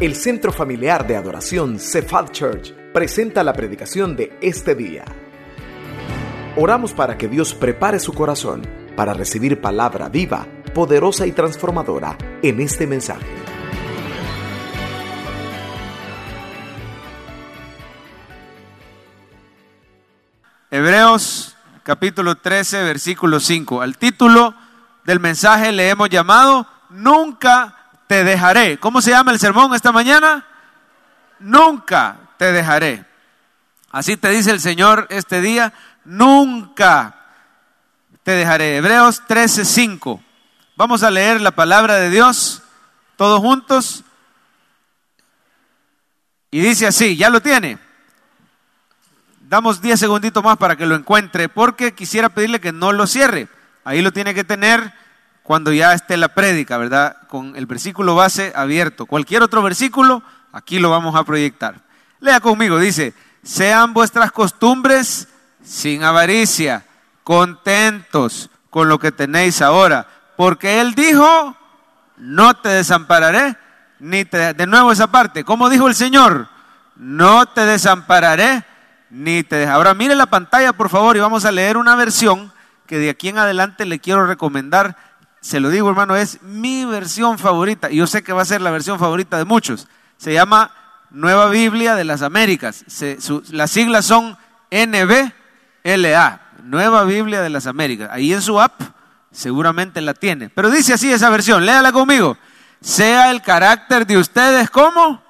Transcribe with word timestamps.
El 0.00 0.14
Centro 0.14 0.52
Familiar 0.52 1.08
de 1.08 1.16
Adoración 1.16 1.80
Cephal 1.80 2.30
Church 2.30 2.72
presenta 2.92 3.42
la 3.42 3.52
predicación 3.52 4.14
de 4.14 4.38
este 4.40 4.76
día. 4.76 5.04
Oramos 6.54 6.92
para 6.92 7.18
que 7.18 7.26
Dios 7.26 7.52
prepare 7.52 7.98
su 7.98 8.12
corazón 8.12 8.62
para 8.94 9.12
recibir 9.12 9.60
palabra 9.60 10.08
viva, 10.08 10.46
poderosa 10.72 11.26
y 11.26 11.32
transformadora 11.32 12.16
en 12.44 12.60
este 12.60 12.86
mensaje. 12.86 13.26
Hebreos 20.70 21.56
capítulo 21.82 22.36
13, 22.36 22.84
versículo 22.84 23.40
5. 23.40 23.82
Al 23.82 23.98
título 23.98 24.54
del 25.04 25.18
mensaje 25.18 25.72
le 25.72 25.88
hemos 25.88 26.08
llamado 26.08 26.68
Nunca 26.88 27.77
te 28.08 28.24
dejaré. 28.24 28.78
¿Cómo 28.78 29.00
se 29.00 29.10
llama 29.10 29.32
el 29.32 29.38
sermón 29.38 29.74
esta 29.74 29.92
mañana? 29.92 30.44
Nunca 31.38 32.16
te 32.36 32.52
dejaré. 32.52 33.04
Así 33.90 34.16
te 34.16 34.30
dice 34.30 34.50
el 34.50 34.60
Señor 34.60 35.06
este 35.10 35.40
día, 35.40 35.72
nunca 36.04 37.14
te 38.22 38.32
dejaré. 38.32 38.78
Hebreos 38.78 39.22
13:5. 39.28 40.20
Vamos 40.76 41.02
a 41.02 41.10
leer 41.10 41.40
la 41.40 41.52
palabra 41.52 41.96
de 41.96 42.10
Dios 42.10 42.62
todos 43.16 43.40
juntos. 43.40 44.04
Y 46.50 46.60
dice 46.60 46.86
así, 46.86 47.16
¿ya 47.16 47.28
lo 47.28 47.42
tiene? 47.42 47.78
Damos 49.40 49.80
10 49.80 49.98
segunditos 49.98 50.42
más 50.42 50.56
para 50.56 50.76
que 50.76 50.86
lo 50.86 50.94
encuentre, 50.94 51.48
porque 51.48 51.94
quisiera 51.94 52.28
pedirle 52.28 52.60
que 52.60 52.72
no 52.72 52.92
lo 52.92 53.06
cierre. 53.06 53.48
Ahí 53.84 54.02
lo 54.02 54.12
tiene 54.12 54.34
que 54.34 54.44
tener 54.44 54.92
cuando 55.48 55.72
ya 55.72 55.94
esté 55.94 56.18
la 56.18 56.28
prédica, 56.28 56.76
¿verdad? 56.76 57.16
Con 57.26 57.56
el 57.56 57.64
versículo 57.64 58.14
base 58.14 58.52
abierto. 58.54 59.06
Cualquier 59.06 59.42
otro 59.42 59.62
versículo, 59.62 60.22
aquí 60.52 60.78
lo 60.78 60.90
vamos 60.90 61.16
a 61.16 61.24
proyectar. 61.24 61.80
Lea 62.20 62.38
conmigo, 62.40 62.78
dice, 62.78 63.14
sean 63.42 63.94
vuestras 63.94 64.30
costumbres 64.30 65.26
sin 65.64 66.04
avaricia, 66.04 66.84
contentos 67.24 68.50
con 68.68 68.90
lo 68.90 68.98
que 68.98 69.10
tenéis 69.10 69.62
ahora, 69.62 70.06
porque 70.36 70.82
Él 70.82 70.94
dijo, 70.94 71.56
no 72.18 72.52
te 72.52 72.68
desampararé, 72.68 73.56
ni 74.00 74.26
te... 74.26 74.52
De 74.52 74.66
nuevo 74.66 74.92
esa 74.92 75.06
parte, 75.06 75.44
¿cómo 75.44 75.70
dijo 75.70 75.88
el 75.88 75.94
Señor? 75.94 76.50
No 76.94 77.46
te 77.46 77.62
desampararé, 77.62 78.66
ni 79.08 79.44
te... 79.44 79.66
Ahora 79.66 79.94
mire 79.94 80.14
la 80.14 80.26
pantalla, 80.26 80.74
por 80.74 80.90
favor, 80.90 81.16
y 81.16 81.20
vamos 81.20 81.46
a 81.46 81.52
leer 81.52 81.78
una 81.78 81.94
versión 81.94 82.52
que 82.86 82.98
de 82.98 83.08
aquí 83.08 83.30
en 83.30 83.38
adelante 83.38 83.86
le 83.86 83.98
quiero 83.98 84.26
recomendar 84.26 85.07
se 85.40 85.60
lo 85.60 85.70
digo 85.70 85.88
hermano, 85.88 86.16
es 86.16 86.42
mi 86.42 86.84
versión 86.84 87.38
favorita. 87.38 87.90
Y 87.90 87.96
yo 87.96 88.06
sé 88.06 88.22
que 88.22 88.32
va 88.32 88.42
a 88.42 88.46
ser 88.46 88.60
la 88.60 88.70
versión 88.70 88.98
favorita 88.98 89.38
de 89.38 89.44
muchos. 89.44 89.88
Se 90.16 90.32
llama 90.32 90.72
Nueva 91.10 91.48
Biblia 91.48 91.94
de 91.94 92.04
las 92.04 92.22
Américas. 92.22 92.84
las 93.50 93.70
siglas 93.70 94.04
son 94.04 94.36
NBLA, 94.70 96.40
Nueva 96.64 97.04
Biblia 97.04 97.40
de 97.40 97.50
las 97.50 97.66
Américas. 97.66 98.10
Ahí 98.12 98.32
en 98.32 98.42
su 98.42 98.60
app 98.60 98.80
seguramente 99.30 100.00
la 100.00 100.14
tiene. 100.14 100.48
Pero 100.50 100.70
dice 100.70 100.94
así 100.94 101.10
esa 101.10 101.30
versión, 101.30 101.64
léala 101.64 101.92
conmigo. 101.92 102.36
Sea 102.80 103.30
el 103.30 103.42
carácter 103.42 104.06
de 104.06 104.18
ustedes 104.18 104.70
como 104.70 105.22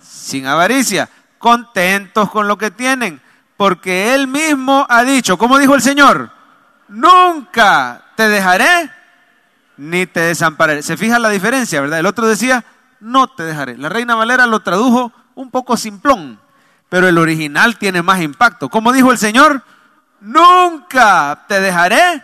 sin 0.00 0.46
avaricia, 0.46 1.08
contentos 1.38 2.30
con 2.30 2.46
lo 2.46 2.56
que 2.56 2.70
tienen, 2.70 3.20
porque 3.56 4.14
Él 4.14 4.28
mismo 4.28 4.86
ha 4.88 5.04
dicho, 5.04 5.36
como 5.36 5.58
dijo 5.58 5.74
el 5.74 5.82
Señor, 5.82 6.30
nunca 6.88 8.04
te 8.16 8.28
dejaré 8.28 8.90
ni 9.82 10.06
te 10.06 10.20
desampararé. 10.20 10.80
¿Se 10.82 10.96
fija 10.96 11.18
la 11.18 11.28
diferencia, 11.28 11.80
verdad? 11.80 11.98
El 11.98 12.06
otro 12.06 12.28
decía, 12.28 12.64
no 13.00 13.26
te 13.26 13.42
dejaré. 13.42 13.76
La 13.76 13.88
Reina 13.88 14.14
Valera 14.14 14.46
lo 14.46 14.60
tradujo 14.60 15.12
un 15.34 15.50
poco 15.50 15.76
simplón, 15.76 16.38
pero 16.88 17.08
el 17.08 17.18
original 17.18 17.76
tiene 17.78 18.00
más 18.00 18.20
impacto. 18.20 18.68
Como 18.68 18.92
dijo 18.92 19.10
el 19.10 19.18
Señor, 19.18 19.64
nunca 20.20 21.46
te 21.48 21.60
dejaré 21.60 22.22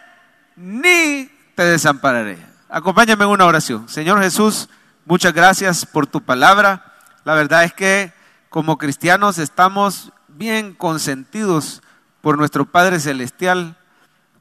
ni 0.54 1.28
te 1.56 1.64
desampararé. 1.64 2.38
Acompáñame 2.68 3.24
en 3.24 3.30
una 3.30 3.46
oración. 3.46 3.88
Señor 3.88 4.22
Jesús, 4.22 4.68
muchas 5.04 5.32
gracias 5.32 5.84
por 5.84 6.06
tu 6.06 6.20
palabra. 6.20 6.94
La 7.24 7.34
verdad 7.34 7.64
es 7.64 7.72
que 7.72 8.12
como 8.50 8.78
cristianos 8.78 9.38
estamos 9.38 10.12
bien 10.28 10.74
consentidos 10.74 11.82
por 12.20 12.38
nuestro 12.38 12.66
Padre 12.66 13.00
Celestial 13.00 13.76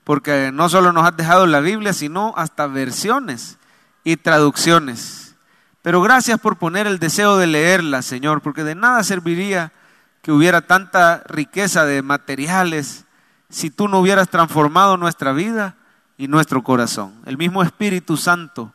porque 0.07 0.53
no 0.53 0.69
solo 0.69 0.93
nos 0.93 1.05
has 1.05 1.17
dejado 1.17 1.45
la 1.47 1.59
Biblia, 1.59 1.91
sino 1.91 2.33
hasta 2.37 2.65
versiones 2.65 3.57
y 4.05 4.15
traducciones. 4.15 5.35
Pero 5.81 6.01
gracias 6.01 6.39
por 6.39 6.55
poner 6.55 6.87
el 6.87 6.97
deseo 6.97 7.35
de 7.35 7.45
leerla, 7.45 8.01
Señor, 8.01 8.41
porque 8.41 8.63
de 8.63 8.73
nada 8.73 9.03
serviría 9.03 9.73
que 10.21 10.31
hubiera 10.31 10.61
tanta 10.61 11.23
riqueza 11.27 11.83
de 11.83 12.03
materiales 12.03 13.03
si 13.49 13.69
tú 13.69 13.89
no 13.89 13.99
hubieras 13.99 14.29
transformado 14.29 14.95
nuestra 14.95 15.33
vida 15.33 15.75
y 16.17 16.29
nuestro 16.29 16.63
corazón. 16.63 17.13
El 17.25 17.37
mismo 17.37 17.61
Espíritu 17.61 18.15
Santo 18.15 18.73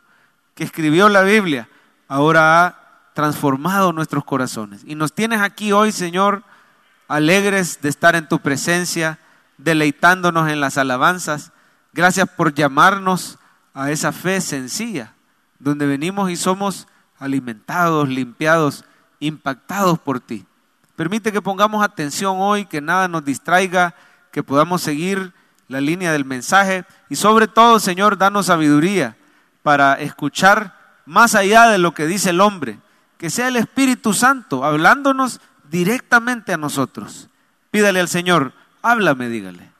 que 0.53 0.63
escribió 0.63 1.09
la 1.09 1.23
Biblia 1.23 1.67
ahora 2.07 2.63
ha 2.63 2.75
transformado 3.15 3.91
nuestros 3.91 4.23
corazones. 4.23 4.83
Y 4.85 4.93
nos 4.93 5.13
tienes 5.13 5.41
aquí 5.41 5.71
hoy, 5.71 5.93
Señor, 5.93 6.43
alegres 7.07 7.81
de 7.81 7.89
estar 7.89 8.15
en 8.15 8.27
tu 8.27 8.37
presencia 8.37 9.17
deleitándonos 9.63 10.49
en 10.49 10.59
las 10.59 10.77
alabanzas. 10.77 11.51
Gracias 11.93 12.27
por 12.29 12.53
llamarnos 12.53 13.39
a 13.73 13.91
esa 13.91 14.11
fe 14.11 14.41
sencilla, 14.41 15.13
donde 15.59 15.85
venimos 15.85 16.29
y 16.29 16.35
somos 16.35 16.87
alimentados, 17.17 18.09
limpiados, 18.09 18.83
impactados 19.19 19.99
por 19.99 20.19
ti. 20.19 20.45
Permite 20.95 21.31
que 21.31 21.41
pongamos 21.41 21.83
atención 21.83 22.35
hoy, 22.39 22.65
que 22.65 22.81
nada 22.81 23.07
nos 23.07 23.23
distraiga, 23.25 23.95
que 24.31 24.43
podamos 24.43 24.81
seguir 24.81 25.33
la 25.67 25.81
línea 25.81 26.11
del 26.11 26.25
mensaje 26.25 26.85
y 27.09 27.15
sobre 27.15 27.47
todo, 27.47 27.79
Señor, 27.79 28.17
danos 28.17 28.47
sabiduría 28.47 29.17
para 29.63 29.93
escuchar 29.95 30.77
más 31.05 31.35
allá 31.35 31.67
de 31.67 31.77
lo 31.77 31.93
que 31.93 32.05
dice 32.05 32.31
el 32.31 32.41
hombre, 32.41 32.79
que 33.17 33.29
sea 33.29 33.47
el 33.47 33.55
Espíritu 33.55 34.13
Santo 34.13 34.65
hablándonos 34.65 35.39
directamente 35.69 36.53
a 36.53 36.57
nosotros. 36.57 37.29
Pídale 37.71 37.99
al 37.99 38.09
Señor 38.09 38.53
háblame, 38.83 39.29
dígale. 39.29 39.71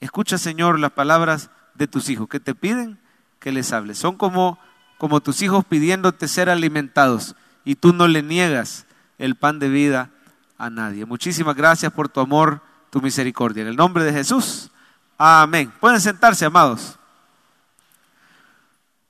Escucha, 0.00 0.38
Señor, 0.38 0.78
las 0.78 0.92
palabras 0.92 1.50
de 1.74 1.88
tus 1.88 2.08
hijos 2.08 2.28
que 2.28 2.38
te 2.38 2.54
piden 2.54 3.00
que 3.40 3.50
les 3.50 3.72
hables. 3.72 3.98
Son 3.98 4.16
como, 4.16 4.58
como 4.98 5.20
tus 5.20 5.42
hijos 5.42 5.64
pidiéndote 5.64 6.28
ser 6.28 6.48
alimentados 6.48 7.34
y 7.64 7.74
tú 7.74 7.92
no 7.92 8.06
le 8.06 8.22
niegas 8.22 8.86
el 9.18 9.34
pan 9.34 9.58
de 9.58 9.68
vida 9.68 10.10
a 10.58 10.70
nadie. 10.70 11.04
Muchísimas 11.04 11.56
gracias 11.56 11.92
por 11.92 12.08
tu 12.08 12.20
amor, 12.20 12.60
tu 12.90 13.00
misericordia. 13.00 13.62
En 13.62 13.68
el 13.68 13.76
nombre 13.76 14.04
de 14.04 14.12
Jesús. 14.12 14.70
Amén. 15.18 15.72
Pueden 15.80 16.00
sentarse, 16.00 16.44
amados. 16.44 16.98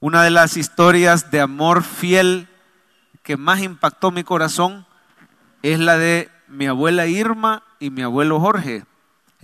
Una 0.00 0.22
de 0.22 0.30
las 0.30 0.56
historias 0.56 1.30
de 1.30 1.40
amor 1.40 1.82
fiel 1.82 2.48
que 3.22 3.36
más 3.36 3.60
impactó 3.60 4.10
mi 4.10 4.22
corazón 4.22 4.86
es 5.62 5.80
la 5.80 5.96
de 5.96 6.30
mi 6.46 6.66
abuela 6.66 7.06
Irma 7.06 7.62
y 7.80 7.90
mi 7.90 8.02
abuelo 8.02 8.38
Jorge. 8.38 8.84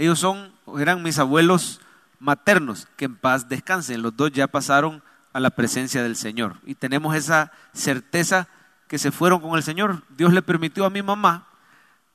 Ellos 0.01 0.19
son, 0.19 0.51
eran 0.79 1.03
mis 1.03 1.19
abuelos 1.19 1.79
maternos, 2.21 2.89
que 2.97 3.05
en 3.05 3.17
paz 3.17 3.51
descansen. 3.51 4.01
Los 4.01 4.17
dos 4.17 4.33
ya 4.33 4.47
pasaron 4.47 5.03
a 5.35 5.41
la 5.41 5.51
presencia 5.51 6.03
del 6.03 6.17
Señor. 6.17 6.57
Y 6.65 6.75
tenemos 6.75 7.15
esa 7.15 7.53
certeza 7.75 8.49
que 8.89 8.97
se 8.97 9.13
fueron 9.13 9.41
con 9.41 9.59
el 9.59 9.63
Señor. 9.63 10.03
Dios 10.09 10.33
le 10.33 10.41
permitió 10.41 10.87
a 10.87 10.91
mi 10.91 11.03
mamá 11.03 11.49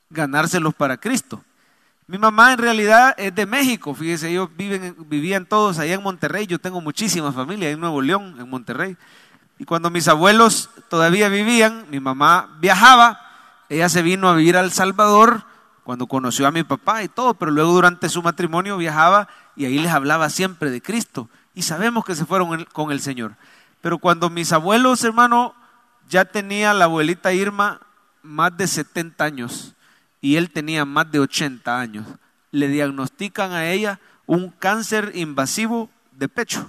ganárselos 0.10 0.74
para 0.74 0.98
Cristo. 0.98 1.44
Mi 2.08 2.18
mamá 2.18 2.54
en 2.54 2.58
realidad 2.58 3.14
es 3.20 3.36
de 3.36 3.46
México, 3.46 3.94
fíjese, 3.94 4.30
ellos 4.30 4.50
viven, 4.58 4.96
vivían 5.08 5.46
todos 5.46 5.78
allá 5.78 5.94
en 5.94 6.02
Monterrey, 6.02 6.48
yo 6.48 6.58
tengo 6.58 6.82
muchísima 6.82 7.32
familia 7.32 7.70
en 7.70 7.80
Nuevo 7.80 8.02
León, 8.02 8.36
en 8.40 8.50
Monterrey. 8.50 8.98
Y 9.60 9.66
cuando 9.66 9.92
mis 9.92 10.08
abuelos 10.08 10.72
todavía 10.90 11.30
vivían, 11.30 11.86
mi 11.92 12.00
mamá 12.00 12.58
viajaba, 12.60 13.22
ella 13.70 13.90
se 13.90 14.02
vino 14.02 14.28
a 14.28 14.34
vivir 14.34 14.58
al 14.58 14.72
Salvador 14.72 15.46
cuando 15.86 16.08
conoció 16.08 16.48
a 16.48 16.52
mi 16.52 16.64
papá 16.64 17.04
y 17.04 17.08
todo, 17.08 17.36
pero 17.36 17.52
luego 17.52 17.72
durante 17.72 18.10
su 18.10 18.24
matrimonio 18.24 18.76
viajaba 18.76 19.28
y 19.56 19.66
ahí 19.66 19.78
les 19.78 19.92
hablaba 19.92 20.32
siempre 20.32 20.72
de 20.72 20.82
Cristo. 20.82 21.30
Y 21.54 21.62
sabemos 21.62 22.04
que 22.04 22.16
se 22.16 22.26
fueron 22.26 22.66
con 22.74 22.92
el 22.92 23.00
Señor. 23.00 23.36
Pero 23.82 24.00
cuando 24.00 24.32
mis 24.32 24.52
abuelos, 24.52 25.04
hermano, 25.04 25.54
ya 26.10 26.26
tenía 26.26 26.74
la 26.74 26.86
abuelita 26.86 27.34
Irma 27.34 27.82
más 28.24 28.58
de 28.58 28.66
70 28.66 29.24
años 29.24 29.76
y 30.22 30.38
él 30.38 30.50
tenía 30.50 30.86
más 30.86 31.12
de 31.12 31.20
80 31.20 31.80
años, 31.80 32.08
le 32.50 32.68
diagnostican 32.68 33.52
a 33.52 33.68
ella 33.68 34.00
un 34.26 34.50
cáncer 34.50 35.12
invasivo 35.14 35.92
de 36.14 36.28
pecho. 36.28 36.68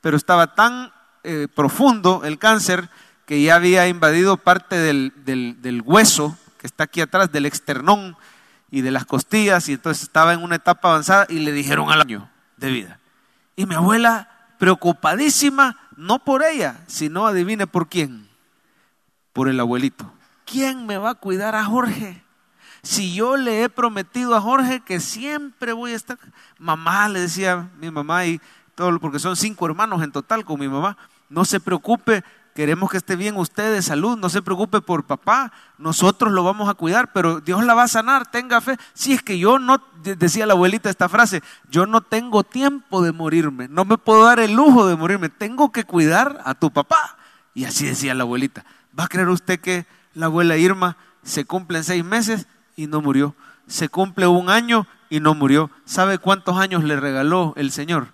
Pero 0.00 0.16
estaba 0.16 0.54
tan 0.54 0.92
eh, 1.24 1.48
profundo 1.52 2.22
el 2.24 2.38
cáncer 2.38 2.88
que 3.26 3.42
ya 3.42 3.56
había 3.56 3.88
invadido 3.88 4.36
parte 4.36 4.76
del, 4.76 5.12
del 5.24 5.82
hueso 5.84 6.38
que 6.58 6.66
está 6.66 6.84
aquí 6.84 7.00
atrás, 7.00 7.32
del 7.32 7.46
externón 7.46 8.16
y 8.70 8.82
de 8.82 8.90
las 8.90 9.06
costillas, 9.06 9.68
y 9.68 9.74
entonces 9.74 10.02
estaba 10.02 10.34
en 10.34 10.42
una 10.42 10.56
etapa 10.56 10.90
avanzada 10.90 11.26
y 11.28 11.38
le 11.38 11.52
dijeron 11.52 11.90
al 11.90 12.02
año 12.02 12.30
de 12.56 12.70
vida. 12.70 13.00
Y 13.56 13.66
mi 13.66 13.74
abuela, 13.74 14.28
preocupadísima, 14.58 15.78
no 15.96 16.18
por 16.18 16.42
ella, 16.42 16.80
sino 16.86 17.26
adivine 17.26 17.66
por 17.66 17.88
quién, 17.88 18.28
por 19.32 19.48
el 19.48 19.58
abuelito. 19.58 20.12
¿quién 20.50 20.86
me 20.86 20.98
va 20.98 21.10
a 21.10 21.14
cuidar 21.14 21.54
a 21.54 21.64
Jorge? 21.64 22.22
Si 22.82 23.14
yo 23.14 23.36
le 23.36 23.62
he 23.62 23.68
prometido 23.68 24.34
a 24.34 24.40
Jorge 24.40 24.80
que 24.80 25.00
siempre 25.00 25.72
voy 25.72 25.92
a 25.92 25.96
estar, 25.96 26.18
mamá 26.58 27.08
le 27.08 27.20
decía 27.20 27.68
mi 27.78 27.90
mamá 27.90 28.24
y 28.24 28.40
todo, 28.74 28.98
porque 28.98 29.18
son 29.18 29.36
cinco 29.36 29.66
hermanos 29.66 30.02
en 30.02 30.12
total 30.12 30.44
con 30.44 30.60
mi 30.60 30.68
mamá, 30.68 30.96
no 31.28 31.44
se 31.44 31.60
preocupe, 31.60 32.24
queremos 32.58 32.90
que 32.90 32.96
esté 32.96 33.14
bien 33.14 33.36
usted 33.36 33.72
de 33.72 33.82
salud, 33.82 34.18
no 34.18 34.28
se 34.28 34.42
preocupe 34.42 34.80
por 34.80 35.04
papá, 35.04 35.52
nosotros 35.78 36.32
lo 36.32 36.42
vamos 36.42 36.68
a 36.68 36.74
cuidar, 36.74 37.12
pero 37.12 37.40
Dios 37.40 37.64
la 37.64 37.72
va 37.72 37.84
a 37.84 37.88
sanar, 37.88 38.32
tenga 38.32 38.60
fe. 38.60 38.76
Si 38.94 39.12
es 39.12 39.22
que 39.22 39.38
yo 39.38 39.60
no, 39.60 39.80
decía 40.02 40.44
la 40.44 40.54
abuelita 40.54 40.90
esta 40.90 41.08
frase, 41.08 41.40
yo 41.70 41.86
no 41.86 42.00
tengo 42.00 42.42
tiempo 42.42 43.00
de 43.00 43.12
morirme, 43.12 43.68
no 43.68 43.84
me 43.84 43.96
puedo 43.96 44.24
dar 44.24 44.40
el 44.40 44.54
lujo 44.54 44.88
de 44.88 44.96
morirme, 44.96 45.28
tengo 45.28 45.70
que 45.70 45.84
cuidar 45.84 46.42
a 46.44 46.56
tu 46.56 46.72
papá. 46.72 47.16
Y 47.54 47.64
así 47.64 47.86
decía 47.86 48.12
la 48.12 48.24
abuelita. 48.24 48.64
¿Va 48.98 49.04
a 49.04 49.08
creer 49.08 49.28
usted 49.28 49.60
que 49.60 49.86
la 50.14 50.26
abuela 50.26 50.56
Irma 50.56 50.96
se 51.22 51.44
cumple 51.44 51.78
en 51.78 51.84
seis 51.84 52.04
meses 52.04 52.48
y 52.74 52.88
no 52.88 53.00
murió? 53.00 53.36
Se 53.68 53.88
cumple 53.88 54.26
un 54.26 54.50
año 54.50 54.88
y 55.10 55.20
no 55.20 55.32
murió. 55.36 55.70
¿Sabe 55.84 56.18
cuántos 56.18 56.58
años 56.58 56.82
le 56.82 56.98
regaló 56.98 57.52
el 57.56 57.70
Señor? 57.70 58.08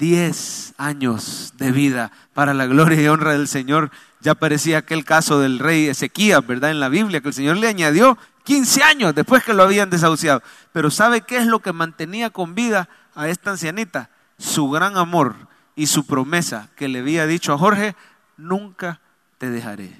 Diez 0.00 0.72
años 0.78 1.52
de 1.58 1.72
vida 1.72 2.10
para 2.32 2.54
la 2.54 2.64
gloria 2.64 3.02
y 3.02 3.06
honra 3.06 3.32
del 3.32 3.46
Señor. 3.46 3.90
Ya 4.22 4.34
parecía 4.34 4.78
aquel 4.78 5.04
caso 5.04 5.38
del 5.40 5.58
rey 5.58 5.88
Ezequías, 5.88 6.44
¿verdad? 6.46 6.70
En 6.70 6.80
la 6.80 6.88
Biblia, 6.88 7.20
que 7.20 7.28
el 7.28 7.34
Señor 7.34 7.58
le 7.58 7.68
añadió 7.68 8.16
15 8.44 8.82
años 8.82 9.14
después 9.14 9.44
que 9.44 9.52
lo 9.52 9.62
habían 9.62 9.90
desahuciado. 9.90 10.42
Pero 10.72 10.90
¿sabe 10.90 11.20
qué 11.20 11.36
es 11.36 11.46
lo 11.46 11.58
que 11.58 11.74
mantenía 11.74 12.30
con 12.30 12.54
vida 12.54 12.88
a 13.14 13.28
esta 13.28 13.50
ancianita? 13.50 14.08
Su 14.38 14.70
gran 14.70 14.96
amor 14.96 15.36
y 15.76 15.86
su 15.86 16.06
promesa 16.06 16.70
que 16.76 16.88
le 16.88 17.00
había 17.00 17.26
dicho 17.26 17.52
a 17.52 17.58
Jorge, 17.58 17.94
nunca 18.38 19.00
te 19.36 19.50
dejaré. 19.50 19.94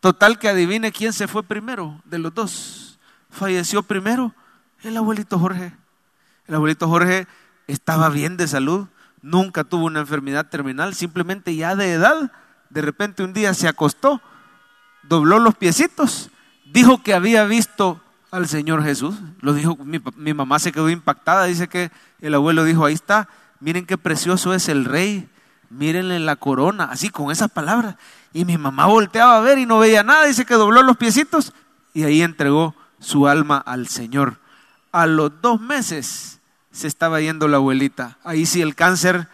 Total 0.00 0.40
que 0.40 0.48
adivine 0.48 0.90
quién 0.90 1.12
se 1.12 1.28
fue 1.28 1.44
primero 1.44 2.02
de 2.04 2.18
los 2.18 2.34
dos. 2.34 2.98
Falleció 3.30 3.84
primero 3.84 4.34
el 4.82 4.96
abuelito 4.96 5.38
Jorge. 5.38 5.72
El 6.48 6.56
abuelito 6.56 6.88
Jorge 6.88 7.28
estaba 7.68 8.08
bien 8.08 8.36
de 8.36 8.48
salud, 8.48 8.88
nunca 9.26 9.64
tuvo 9.64 9.86
una 9.86 10.00
enfermedad 10.00 10.46
terminal, 10.46 10.94
simplemente 10.94 11.56
ya 11.56 11.74
de 11.74 11.92
edad, 11.92 12.30
de 12.70 12.80
repente 12.80 13.24
un 13.24 13.32
día 13.32 13.54
se 13.54 13.66
acostó, 13.66 14.20
dobló 15.02 15.40
los 15.40 15.56
piecitos, 15.56 16.30
dijo 16.64 17.02
que 17.02 17.12
había 17.12 17.44
visto 17.44 18.00
al 18.30 18.46
Señor 18.46 18.84
Jesús. 18.84 19.16
Lo 19.40 19.52
dijo, 19.52 19.76
mi, 19.84 20.32
mamá 20.32 20.60
se 20.60 20.70
quedó 20.70 20.88
impactada, 20.90 21.44
dice 21.44 21.66
que 21.66 21.90
el 22.20 22.34
abuelo 22.34 22.62
dijo, 22.62 22.84
ahí 22.84 22.94
está, 22.94 23.28
miren 23.58 23.84
qué 23.84 23.98
precioso 23.98 24.54
es 24.54 24.68
el 24.68 24.84
rey, 24.84 25.28
mírenle 25.70 26.20
la 26.20 26.36
corona, 26.36 26.84
así 26.84 27.10
con 27.10 27.32
esas 27.32 27.50
palabras. 27.50 27.96
Y 28.32 28.44
mi 28.44 28.56
mamá 28.56 28.86
volteaba 28.86 29.38
a 29.38 29.40
ver 29.40 29.58
y 29.58 29.66
no 29.66 29.80
veía 29.80 30.04
nada, 30.04 30.26
dice 30.26 30.46
que 30.46 30.54
dobló 30.54 30.82
los 30.82 30.98
piecitos 30.98 31.52
y 31.92 32.04
ahí 32.04 32.22
entregó 32.22 32.76
su 33.00 33.26
alma 33.26 33.58
al 33.58 33.88
Señor. 33.88 34.38
A 34.92 35.06
los 35.06 35.32
dos 35.42 35.60
meses 35.60 36.35
se 36.76 36.88
estaba 36.88 37.20
yendo 37.20 37.48
la 37.48 37.56
abuelita. 37.56 38.18
Ahí 38.22 38.44
sí 38.44 38.60
el 38.60 38.74
cáncer 38.74 39.28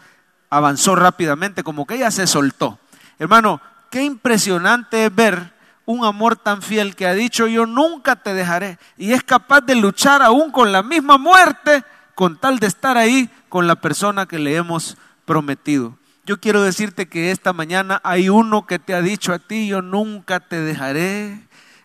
avanzó 0.49 0.95
rápidamente, 0.95 1.65
como 1.65 1.87
que 1.87 1.97
ella 1.97 2.11
se 2.11 2.27
soltó. 2.27 2.79
Hermano, 3.19 3.61
qué 3.91 4.05
impresionante 4.05 5.07
es 5.07 5.15
ver 5.15 5.53
un 5.85 6.05
amor 6.05 6.37
tan 6.37 6.63
fiel 6.63 6.95
que 6.95 7.09
ha 7.09 7.15
dicho 7.15 7.49
yo 7.49 7.67
nunca 7.67 8.15
te 8.15 8.35
dejaré 8.35 8.79
y 8.97 9.13
es 9.13 9.25
capaz 9.25 9.63
de 9.63 9.75
luchar 9.75 10.23
aún 10.23 10.53
con 10.53 10.71
la 10.71 10.85
misma 10.85 11.19
muerte 11.19 11.83
con 12.15 12.39
tal 12.39 12.61
de 12.61 12.69
estar 12.69 12.97
ahí 12.97 13.29
con 13.49 13.67
la 13.67 13.75
persona 13.75 14.27
que 14.27 14.39
le 14.39 14.55
hemos 14.55 14.97
prometido. 15.25 15.99
Yo 16.25 16.39
quiero 16.39 16.63
decirte 16.63 17.09
que 17.09 17.33
esta 17.33 17.53
mañana 17.53 18.01
hay 18.05 18.29
uno 18.29 18.65
que 18.65 18.79
te 18.79 18.95
ha 18.95 19.03
dicho 19.03 19.33
a 19.33 19.41
ti, 19.41 19.67
yo 19.67 19.83
nunca 19.83 20.39
te 20.39 20.61
dejaré, 20.61 21.41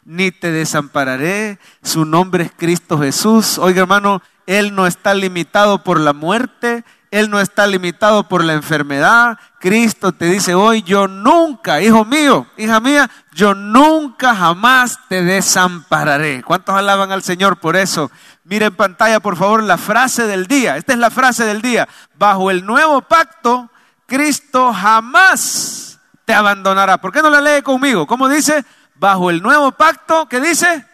ni 0.05 0.31
te 0.31 0.51
desampararé. 0.51 1.57
Su 1.81 2.05
nombre 2.05 2.43
es 2.43 2.51
Cristo 2.55 2.99
Jesús. 2.99 3.57
Oiga 3.57 3.81
hermano, 3.81 4.21
Él 4.47 4.73
no 4.73 4.87
está 4.87 5.13
limitado 5.13 5.83
por 5.83 5.99
la 5.99 6.13
muerte, 6.13 6.85
Él 7.11 7.29
no 7.29 7.41
está 7.41 7.67
limitado 7.67 8.27
por 8.29 8.43
la 8.43 8.53
enfermedad. 8.53 9.37
Cristo 9.59 10.13
te 10.13 10.25
dice 10.25 10.55
hoy, 10.55 10.81
yo 10.83 11.07
nunca, 11.09 11.81
hijo 11.81 12.05
mío, 12.05 12.47
hija 12.55 12.79
mía, 12.79 13.11
yo 13.33 13.53
nunca 13.53 14.33
jamás 14.33 14.97
te 15.09 15.21
desampararé. 15.21 16.43
¿Cuántos 16.43 16.75
alaban 16.75 17.11
al 17.11 17.23
Señor 17.23 17.57
por 17.57 17.75
eso? 17.75 18.09
Mire 18.45 18.67
en 18.67 18.75
pantalla, 18.75 19.19
por 19.19 19.35
favor, 19.35 19.61
la 19.61 19.77
frase 19.77 20.25
del 20.25 20.47
día. 20.47 20.77
Esta 20.77 20.93
es 20.93 20.99
la 20.99 21.11
frase 21.11 21.43
del 21.43 21.61
día. 21.61 21.87
Bajo 22.17 22.49
el 22.49 22.65
nuevo 22.65 23.01
pacto, 23.01 23.69
Cristo 24.05 24.71
jamás 24.73 25.99
te 26.23 26.33
abandonará. 26.33 26.99
¿Por 26.99 27.11
qué 27.11 27.21
no 27.21 27.29
la 27.29 27.41
lee 27.41 27.61
conmigo? 27.61 28.07
¿Cómo 28.07 28.29
dice? 28.29 28.63
Bajo 28.95 29.29
el 29.29 29.43
nuevo 29.43 29.73
pacto, 29.73 30.25
¿qué 30.29 30.39
dice? 30.39 30.86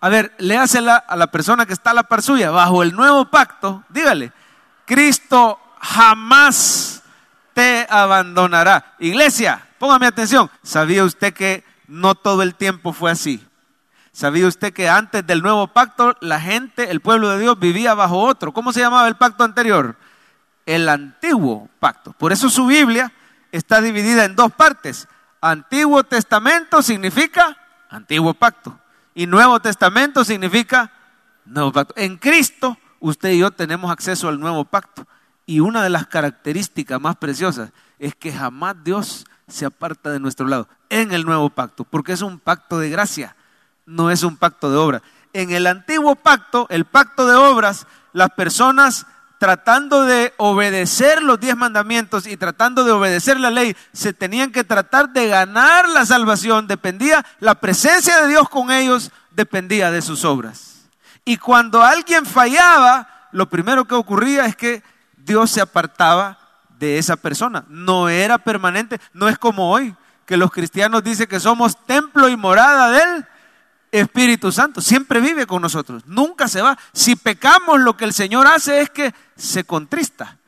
A 0.00 0.08
ver, 0.08 0.34
léasela 0.38 0.96
a 0.96 1.16
la 1.16 1.28
persona 1.28 1.66
que 1.66 1.72
está 1.72 1.90
a 1.90 1.94
la 1.94 2.04
par 2.04 2.22
suya. 2.22 2.50
Bajo 2.50 2.82
el 2.82 2.94
nuevo 2.94 3.24
pacto, 3.30 3.84
dígale, 3.88 4.32
Cristo 4.84 5.58
jamás 5.80 7.02
te 7.54 7.86
abandonará. 7.90 8.94
Iglesia, 8.98 9.66
póngame 9.78 10.06
atención. 10.06 10.50
¿Sabía 10.62 11.04
usted 11.04 11.34
que 11.34 11.64
no 11.86 12.14
todo 12.14 12.42
el 12.42 12.54
tiempo 12.54 12.92
fue 12.92 13.10
así? 13.10 13.44
¿Sabía 14.12 14.46
usted 14.46 14.72
que 14.72 14.88
antes 14.88 15.26
del 15.26 15.42
nuevo 15.42 15.68
pacto 15.68 16.16
la 16.20 16.40
gente, 16.40 16.90
el 16.90 17.00
pueblo 17.00 17.28
de 17.30 17.40
Dios, 17.40 17.58
vivía 17.58 17.94
bajo 17.94 18.18
otro? 18.20 18.52
¿Cómo 18.52 18.72
se 18.72 18.80
llamaba 18.80 19.08
el 19.08 19.16
pacto 19.16 19.44
anterior? 19.44 19.96
el 20.68 20.86
antiguo 20.90 21.66
pacto. 21.80 22.12
Por 22.12 22.30
eso 22.30 22.50
su 22.50 22.66
Biblia 22.66 23.10
está 23.52 23.80
dividida 23.80 24.26
en 24.26 24.36
dos 24.36 24.52
partes. 24.52 25.08
Antiguo 25.40 26.04
Testamento 26.04 26.82
significa 26.82 27.56
antiguo 27.88 28.34
pacto 28.34 28.78
y 29.18 29.26
Nuevo 29.26 29.58
Testamento 29.58 30.22
significa 30.22 30.92
nuevo 31.44 31.72
pacto. 31.72 31.92
En 31.96 32.18
Cristo 32.18 32.78
usted 33.00 33.30
y 33.30 33.38
yo 33.38 33.50
tenemos 33.50 33.90
acceso 33.90 34.28
al 34.28 34.38
nuevo 34.38 34.64
pacto 34.64 35.08
y 35.44 35.58
una 35.58 35.82
de 35.82 35.90
las 35.90 36.06
características 36.06 37.00
más 37.00 37.16
preciosas 37.16 37.72
es 37.98 38.14
que 38.14 38.32
jamás 38.32 38.76
Dios 38.84 39.26
se 39.48 39.66
aparta 39.66 40.12
de 40.12 40.20
nuestro 40.20 40.46
lado 40.46 40.68
en 40.88 41.10
el 41.10 41.24
nuevo 41.24 41.50
pacto, 41.50 41.82
porque 41.82 42.12
es 42.12 42.22
un 42.22 42.38
pacto 42.38 42.78
de 42.78 42.90
gracia, 42.90 43.34
no 43.86 44.12
es 44.12 44.22
un 44.22 44.36
pacto 44.36 44.70
de 44.70 44.76
obra. 44.76 45.02
En 45.32 45.50
el 45.50 45.66
antiguo 45.66 46.14
pacto, 46.14 46.68
el 46.70 46.84
pacto 46.84 47.26
de 47.26 47.34
obras, 47.34 47.88
las 48.12 48.30
personas 48.30 49.04
tratando 49.38 50.04
de 50.04 50.34
obedecer 50.36 51.22
los 51.22 51.38
diez 51.40 51.56
mandamientos 51.56 52.26
y 52.26 52.36
tratando 52.36 52.84
de 52.84 52.92
obedecer 52.92 53.38
la 53.38 53.50
ley, 53.50 53.76
se 53.92 54.12
tenían 54.12 54.50
que 54.50 54.64
tratar 54.64 55.10
de 55.10 55.28
ganar 55.28 55.88
la 55.88 56.04
salvación, 56.04 56.66
dependía, 56.66 57.24
la 57.38 57.54
presencia 57.54 58.20
de 58.22 58.28
Dios 58.28 58.48
con 58.48 58.70
ellos 58.70 59.12
dependía 59.30 59.90
de 59.90 60.02
sus 60.02 60.24
obras. 60.24 60.88
Y 61.24 61.36
cuando 61.36 61.82
alguien 61.82 62.26
fallaba, 62.26 63.28
lo 63.32 63.48
primero 63.48 63.84
que 63.84 63.94
ocurría 63.94 64.46
es 64.46 64.56
que 64.56 64.82
Dios 65.16 65.50
se 65.50 65.60
apartaba 65.60 66.38
de 66.78 66.98
esa 66.98 67.16
persona. 67.16 67.64
No 67.68 68.08
era 68.08 68.38
permanente, 68.38 69.00
no 69.12 69.28
es 69.28 69.38
como 69.38 69.70
hoy, 69.70 69.94
que 70.26 70.36
los 70.36 70.50
cristianos 70.50 71.04
dicen 71.04 71.26
que 71.26 71.40
somos 71.40 71.84
templo 71.86 72.28
y 72.28 72.36
morada 72.36 72.90
de 72.90 73.02
Él 73.02 73.26
Espíritu 73.92 74.52
Santo. 74.52 74.80
Siempre 74.80 75.20
vive 75.20 75.46
con 75.46 75.62
nosotros, 75.62 76.04
nunca 76.06 76.48
se 76.48 76.62
va. 76.62 76.78
Si 76.92 77.16
pecamos, 77.16 77.80
lo 77.80 77.96
que 77.96 78.04
el 78.04 78.12
Señor 78.12 78.46
hace 78.46 78.80
es 78.80 78.90
que 78.90 79.14
se 79.36 79.64
contrista 79.64 80.38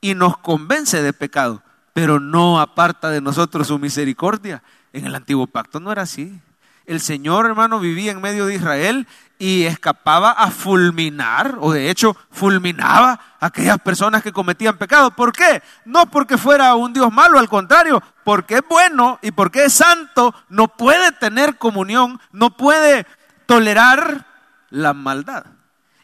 y 0.00 0.14
nos 0.14 0.38
convence 0.38 1.02
de 1.02 1.12
pecado, 1.12 1.62
pero 1.92 2.20
no 2.20 2.60
aparta 2.60 3.10
de 3.10 3.20
nosotros 3.20 3.68
su 3.68 3.78
misericordia. 3.78 4.62
En 4.92 5.06
el 5.06 5.14
antiguo 5.14 5.46
pacto 5.46 5.80
no 5.80 5.92
era 5.92 6.02
así. 6.02 6.40
El 6.88 7.02
Señor, 7.02 7.44
hermano, 7.44 7.80
vivía 7.80 8.12
en 8.12 8.22
medio 8.22 8.46
de 8.46 8.54
Israel 8.54 9.06
y 9.38 9.64
escapaba 9.64 10.30
a 10.30 10.50
fulminar, 10.50 11.58
o 11.60 11.70
de 11.70 11.90
hecho 11.90 12.16
fulminaba 12.30 13.20
a 13.38 13.46
aquellas 13.46 13.78
personas 13.78 14.22
que 14.22 14.32
cometían 14.32 14.78
pecado. 14.78 15.10
¿Por 15.10 15.34
qué? 15.34 15.62
No 15.84 16.10
porque 16.10 16.38
fuera 16.38 16.74
un 16.76 16.94
Dios 16.94 17.12
malo, 17.12 17.38
al 17.38 17.50
contrario, 17.50 18.02
porque 18.24 18.54
es 18.54 18.62
bueno 18.66 19.18
y 19.20 19.32
porque 19.32 19.66
es 19.66 19.74
santo, 19.74 20.34
no 20.48 20.68
puede 20.68 21.12
tener 21.12 21.58
comunión, 21.58 22.18
no 22.32 22.56
puede 22.56 23.06
tolerar 23.44 24.24
la 24.70 24.94
maldad. 24.94 25.44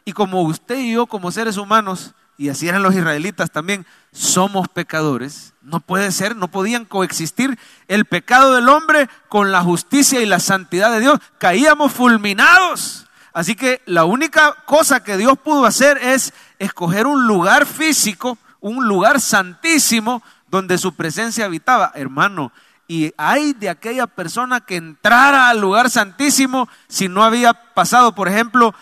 Y 0.05 0.11
como 0.11 0.43
usted 0.43 0.77
y 0.77 0.93
yo, 0.93 1.07
como 1.07 1.31
seres 1.31 1.57
humanos, 1.57 2.13
y 2.37 2.49
así 2.49 2.69
eran 2.69 2.83
los 2.83 2.93
israelitas 2.93 3.49
también, 3.49 3.87
somos 4.11 4.67
pecadores. 4.67 5.54
No 5.65 5.79
puede 5.79 6.11
ser, 6.11 6.35
no 6.35 6.47
podían 6.47 6.85
coexistir 6.85 7.57
el 7.87 8.05
pecado 8.05 8.53
del 8.53 8.69
hombre 8.69 9.09
con 9.29 9.51
la 9.51 9.61
justicia 9.61 10.21
y 10.21 10.27
la 10.27 10.39
santidad 10.39 10.91
de 10.91 10.99
Dios. 10.99 11.19
Caíamos 11.39 11.91
fulminados. 11.91 13.07
Así 13.33 13.55
que 13.55 13.81
la 13.85 14.05
única 14.05 14.55
cosa 14.65 15.03
que 15.03 15.17
Dios 15.17 15.39
pudo 15.43 15.65
hacer 15.65 15.97
es 15.97 16.33
escoger 16.59 17.07
un 17.07 17.25
lugar 17.25 17.65
físico, 17.65 18.37
un 18.61 18.87
lugar 18.87 19.19
santísimo 19.19 20.21
donde 20.47 20.77
su 20.77 20.93
presencia 20.93 21.45
habitaba. 21.45 21.91
Hermano, 21.95 22.51
y 22.87 23.11
hay 23.17 23.53
de 23.53 23.69
aquella 23.69 24.05
persona 24.05 24.61
que 24.61 24.75
entrara 24.75 25.49
al 25.49 25.59
lugar 25.59 25.89
santísimo 25.89 26.69
si 26.87 27.09
no 27.09 27.23
había 27.23 27.55
pasado, 27.73 28.13
por 28.13 28.27
ejemplo, 28.27 28.75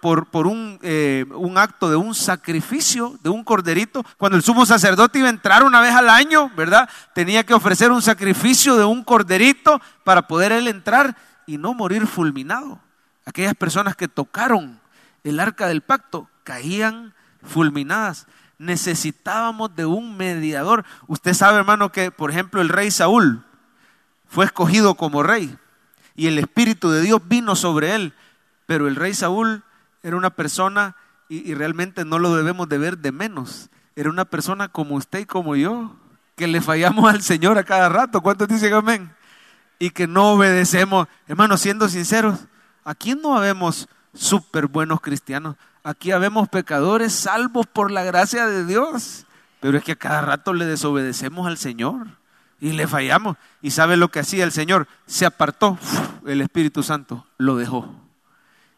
por, 0.00 0.46
un, 0.48 0.80
eh, 0.82 1.24
un, 1.32 1.56
acto 1.56 1.88
de 1.88 1.94
un 1.94 2.12
sacrificio, 2.12 3.16
de 3.22 3.30
un 3.30 3.44
corderito. 3.44 4.04
Cuando 4.16 4.36
el 4.36 4.42
sumo 4.42 4.66
sacerdote 4.66 5.20
iba 5.20 5.28
a 5.28 5.30
entrar 5.30 5.62
una 5.62 5.80
vez 5.80 5.94
al 5.94 6.08
año, 6.08 6.50
¿verdad? 6.56 6.88
Tenía 7.14 7.44
que 7.44 7.54
ofrecer 7.54 7.92
un 7.92 8.02
sacrificio 8.02 8.76
de 8.76 8.84
un 8.84 9.04
corderito 9.04 9.80
para 10.02 10.26
poder 10.26 10.50
él 10.52 10.66
entrar. 10.66 11.16
y 11.46 11.58
no 11.58 11.74
morir 11.74 12.06
fulminado. 12.06 12.78
Aquellas 13.26 13.54
personas 13.54 13.96
que 13.96 14.06
tocaron 14.06 14.80
el 15.24 15.40
arca 15.40 15.66
del 15.66 15.80
pacto 15.80 16.28
caían 16.44 17.12
fulminadas. 17.42 18.28
Necesitábamos 18.58 19.74
de 19.74 19.84
un 19.84 20.16
mediador. 20.16 20.84
Usted 21.08 21.34
sabe, 21.34 21.58
hermano, 21.58 21.90
que 21.90 22.12
por 22.12 22.30
ejemplo 22.30 22.60
el 22.60 22.68
rey 22.68 22.92
Saúl 22.92 23.44
fue 24.28 24.44
escogido 24.44 24.94
como 24.94 25.24
rey 25.24 25.56
y 26.14 26.28
el 26.28 26.38
Espíritu 26.38 26.90
de 26.90 27.02
Dios 27.02 27.20
vino 27.26 27.56
sobre 27.56 27.96
él. 27.96 28.14
Pero 28.70 28.86
el 28.86 28.94
rey 28.94 29.14
Saúl 29.14 29.64
era 30.00 30.16
una 30.16 30.30
persona, 30.30 30.94
y, 31.28 31.54
realmente 31.54 32.04
no 32.04 32.20
lo 32.20 32.36
debemos 32.36 32.68
de 32.68 32.78
ver 32.78 32.98
de 32.98 33.10
menos, 33.10 33.68
era 33.96 34.08
una 34.08 34.24
persona 34.24 34.68
como 34.68 34.94
usted 34.94 35.18
y 35.18 35.26
como 35.26 35.56
yo, 35.56 35.96
que 36.36 36.46
le 36.46 36.60
fallamos 36.60 37.10
al 37.12 37.20
Señor 37.20 37.58
a 37.58 37.64
cada 37.64 37.88
rato. 37.88 38.20
¿Cuántos 38.20 38.46
dicen 38.46 38.72
amén? 38.72 39.12
Y 39.80 39.90
que 39.90 40.06
no 40.06 40.34
obedecemos. 40.34 41.08
Hermanos, 41.26 41.60
siendo 41.60 41.88
sinceros, 41.88 42.46
aquí 42.84 43.16
no 43.16 43.36
habemos 43.36 43.88
súper 44.14 44.68
buenos 44.68 45.00
cristianos. 45.00 45.56
Aquí 45.82 46.12
habemos 46.12 46.48
pecadores 46.48 47.12
salvos 47.12 47.66
por 47.66 47.90
la 47.90 48.04
gracia 48.04 48.46
de 48.46 48.64
Dios. 48.64 49.26
Pero 49.58 49.78
es 49.78 49.82
que 49.82 49.92
a 49.92 49.96
cada 49.96 50.20
rato 50.20 50.52
le 50.52 50.64
desobedecemos 50.64 51.48
al 51.48 51.58
Señor 51.58 52.06
y 52.60 52.70
le 52.70 52.86
fallamos. 52.86 53.36
¿Y 53.62 53.72
sabe 53.72 53.96
lo 53.96 54.12
que 54.12 54.20
hacía 54.20 54.44
el 54.44 54.52
Señor? 54.52 54.86
Se 55.06 55.26
apartó, 55.26 55.76
el 56.24 56.40
Espíritu 56.40 56.84
Santo 56.84 57.26
lo 57.36 57.56
dejó. 57.56 58.09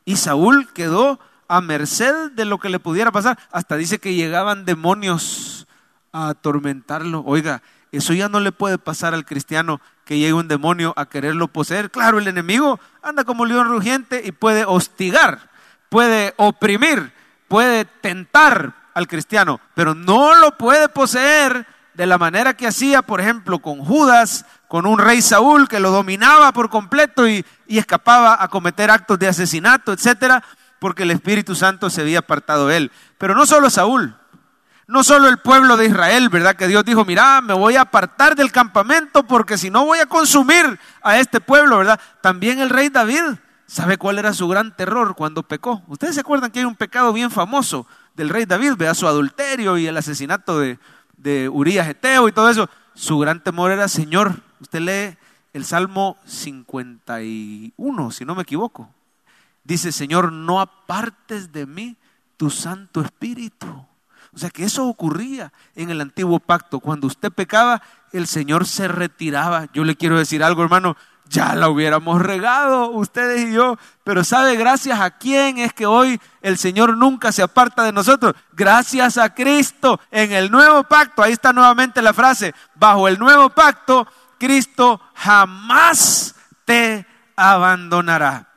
Y 0.05 0.17
Saúl 0.17 0.69
quedó 0.73 1.21
a 1.49 1.61
merced 1.61 2.31
de 2.33 2.45
lo 2.45 2.59
que 2.59 2.71
le 2.71 2.79
pudiera 2.79 3.13
pasar. 3.13 3.39
Hasta 3.51 3.77
dice 3.77 3.99
que 3.99 4.15
llegaban 4.15 4.65
demonios 4.65 5.67
a 6.13 6.31
atormentarlo. 6.31 7.23
Oiga, 7.27 7.63
eso 7.93 8.15
ya 8.15 8.29
no 8.29 8.41
le 8.41 8.53
puede 8.53 8.79
pasar 8.79 9.13
al 9.13 9.27
cristiano 9.27 9.81
que 10.05 10.19
llegue 10.19 10.33
un 10.33 10.49
demonio 10.49 10.95
a 10.97 11.07
quererlo 11.07 11.49
poseer. 11.49 11.91
Claro, 11.91 12.19
el 12.19 12.27
enemigo 12.27 12.81
anda 13.03 13.25
como 13.25 13.45
león 13.45 13.69
rugiente 13.69 14.23
y 14.25 14.33
puede 14.33 14.65
hostigar, 14.65 15.51
puede 15.89 16.35
oprimir, 16.39 17.13
puede 17.49 17.85
tentar 17.85 18.75
al 18.95 19.07
cristiano, 19.07 19.61
pero 19.75 19.95
no 19.95 20.35
lo 20.35 20.57
puede 20.57 20.89
poseer 20.89 21.67
de 21.95 22.07
la 22.07 22.19
manera 22.19 22.55
que 22.55 22.67
hacía, 22.67 23.03
por 23.03 23.21
ejemplo, 23.21 23.61
con 23.61 23.79
Judas, 23.85 24.47
con 24.69 24.87
un 24.87 24.99
rey 24.99 25.21
Saúl 25.21 25.69
que 25.69 25.81
lo 25.81 25.91
dominaba 25.91 26.53
por 26.53 26.71
completo 26.71 27.29
y, 27.29 27.45
escapaba 27.67 28.37
a 28.43 28.49
cometer 28.49 28.91
actos 28.91 29.19
de 29.19 29.29
asesinato, 29.29 29.93
etcétera, 29.93 30.45
porque 30.79 31.05
el 31.05 31.11
Espíritu 31.11 31.55
Santo 31.55 31.89
se 31.89 32.03
había 32.03 32.19
apartado 32.19 32.67
de 32.69 32.77
él. 32.77 32.93
Pero 33.17 33.35
no 33.35 33.47
solo 33.47 33.71
Saúl, 33.71 34.15
no 34.87 35.03
solo 35.03 35.29
el 35.29 35.39
pueblo 35.39 35.79
de 35.79 35.87
Israel, 35.87 36.29
¿verdad? 36.29 36.55
Que 36.55 36.69
Dios 36.69 36.85
dijo, 36.85 37.07
mira, 37.07 37.41
me 37.41 37.55
voy 37.55 37.77
a 37.77 37.83
apartar 37.83 38.37
del 38.37 38.53
campamento 38.53 39.27
porque 39.27 39.57
si 39.57 39.71
no 39.71 39.87
voy 39.87 40.01
a 40.01 40.07
consumir 40.07 40.79
a 41.03 41.19
este 41.19 41.41
pueblo, 41.41 41.79
¿verdad? 41.79 41.99
También 42.21 42.59
el 42.59 42.69
rey 42.69 42.91
David, 42.91 43.23
¿sabe 43.67 43.97
cuál 43.97 44.19
era 44.19 44.35
su 44.35 44.47
gran 44.49 44.77
terror 44.77 45.15
cuando 45.15 45.43
pecó? 45.43 45.83
Ustedes 45.87 46.15
se 46.15 46.21
acuerdan 46.21 46.51
que 46.51 46.59
hay 46.59 46.67
un 46.67 46.77
pecado 46.77 47.13
bien 47.15 47.31
famoso 47.31 47.87
del 48.15 48.29
rey 48.29 48.45
David, 48.45 48.75
¿verdad? 48.77 48.95
Su 48.95 49.07
adulterio 49.07 49.79
y 49.79 49.87
el 49.87 49.97
asesinato 49.97 50.59
de, 50.59 50.79
de 51.23 51.49
Urias 51.49 51.89
Eteo 51.89 52.29
y 52.29 52.33
todo 52.33 52.51
eso. 52.51 52.69
Su 52.95 53.19
gran 53.19 53.43
temor 53.43 53.71
era, 53.71 53.89
Señor, 53.89 54.41
usted 54.61 54.81
lee 54.81 55.17
el 55.53 55.65
Salmo 55.65 56.19
51, 56.25 58.11
si 58.11 58.25
no 58.25 58.35
me 58.35 58.43
equivoco. 58.43 58.91
Dice, 59.65 59.93
Señor, 59.93 60.33
no 60.33 60.61
apartes 60.61 61.53
de 61.53 61.67
mí 61.67 61.97
tu 62.37 62.51
Santo 62.51 63.01
Espíritu. 63.01 63.67
O 64.35 64.39
sea 64.39 64.51
que 64.51 64.65
eso 64.65 64.87
ocurría 64.87 65.53
en 65.75 65.91
el 65.91 66.01
antiguo 66.01 66.41
pacto. 66.41 66.81
Cuando 66.81 67.07
usted 67.07 67.31
pecaba, 67.31 67.83
el 68.13 68.27
Señor 68.27 68.67
se 68.67 68.89
retiraba. 68.89 69.69
Yo 69.73 69.85
le 69.85 69.95
quiero 69.95 70.19
decir 70.19 70.43
algo, 70.43 70.63
hermano 70.63 70.97
ya 71.33 71.55
la 71.55 71.71
hubiéramos 71.71 72.21
regado 72.21 72.91
ustedes 72.91 73.49
y 73.49 73.55
yo, 73.55 73.79
pero 74.05 74.23
¿sabe 74.23 74.55
gracias 74.55 75.01
a 75.01 75.11
quién 75.11 75.59
es 75.59 75.73
que 75.73 75.87
hoy 75.87 76.21
el 76.43 76.59
Señor 76.59 76.97
nunca 76.97 77.33
se 77.33 77.43
aparta 77.43 77.85
de 77.85 77.93
nosotros? 77.93 78.35
Gracias 78.53 79.17
a 79.17 79.35
Cristo 79.35 79.99
en 80.11 80.33
el 80.33 80.51
nuevo 80.51 80.85
pacto, 80.85 81.23
ahí 81.23 81.33
está 81.33 81.53
nuevamente 81.55 82.03
la 82.03 82.13
frase, 82.13 82.55
bajo 82.75 83.09
el 83.09 83.19
nuevo 83.19 83.49
pacto, 83.49 84.07
Cristo 84.39 85.01
jamás 85.15 86.35
te 86.67 87.07
abandonará. 87.35 88.49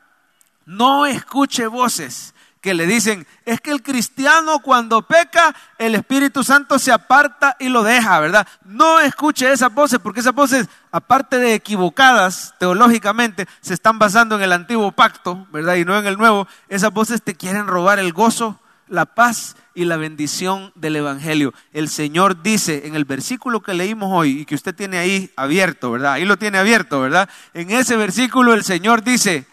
No 0.66 1.06
escuche 1.06 1.66
voces 1.66 2.34
que 2.66 2.74
le 2.74 2.84
dicen, 2.84 3.24
es 3.44 3.60
que 3.60 3.70
el 3.70 3.80
cristiano 3.80 4.58
cuando 4.58 5.02
peca, 5.02 5.54
el 5.78 5.94
Espíritu 5.94 6.42
Santo 6.42 6.80
se 6.80 6.90
aparta 6.90 7.56
y 7.60 7.68
lo 7.68 7.84
deja, 7.84 8.18
¿verdad? 8.18 8.44
No 8.64 8.98
escuche 8.98 9.52
esas 9.52 9.72
voces, 9.72 10.00
porque 10.00 10.18
esas 10.18 10.34
voces, 10.34 10.66
aparte 10.90 11.38
de 11.38 11.54
equivocadas 11.54 12.56
teológicamente, 12.58 13.46
se 13.60 13.72
están 13.72 14.00
basando 14.00 14.34
en 14.34 14.42
el 14.42 14.52
antiguo 14.52 14.90
pacto, 14.90 15.46
¿verdad? 15.52 15.76
Y 15.76 15.84
no 15.84 15.96
en 15.96 16.08
el 16.08 16.18
nuevo. 16.18 16.48
Esas 16.68 16.92
voces 16.92 17.22
te 17.22 17.36
quieren 17.36 17.68
robar 17.68 18.00
el 18.00 18.12
gozo, 18.12 18.58
la 18.88 19.06
paz 19.06 19.54
y 19.72 19.84
la 19.84 19.96
bendición 19.96 20.72
del 20.74 20.96
Evangelio. 20.96 21.54
El 21.72 21.88
Señor 21.88 22.42
dice 22.42 22.88
en 22.88 22.96
el 22.96 23.04
versículo 23.04 23.62
que 23.62 23.74
leímos 23.74 24.10
hoy 24.12 24.40
y 24.40 24.44
que 24.44 24.56
usted 24.56 24.74
tiene 24.74 24.98
ahí 24.98 25.30
abierto, 25.36 25.92
¿verdad? 25.92 26.14
Ahí 26.14 26.24
lo 26.24 26.36
tiene 26.36 26.58
abierto, 26.58 27.00
¿verdad? 27.00 27.28
En 27.54 27.70
ese 27.70 27.96
versículo 27.96 28.54
el 28.54 28.64
Señor 28.64 29.04
dice, 29.04 29.46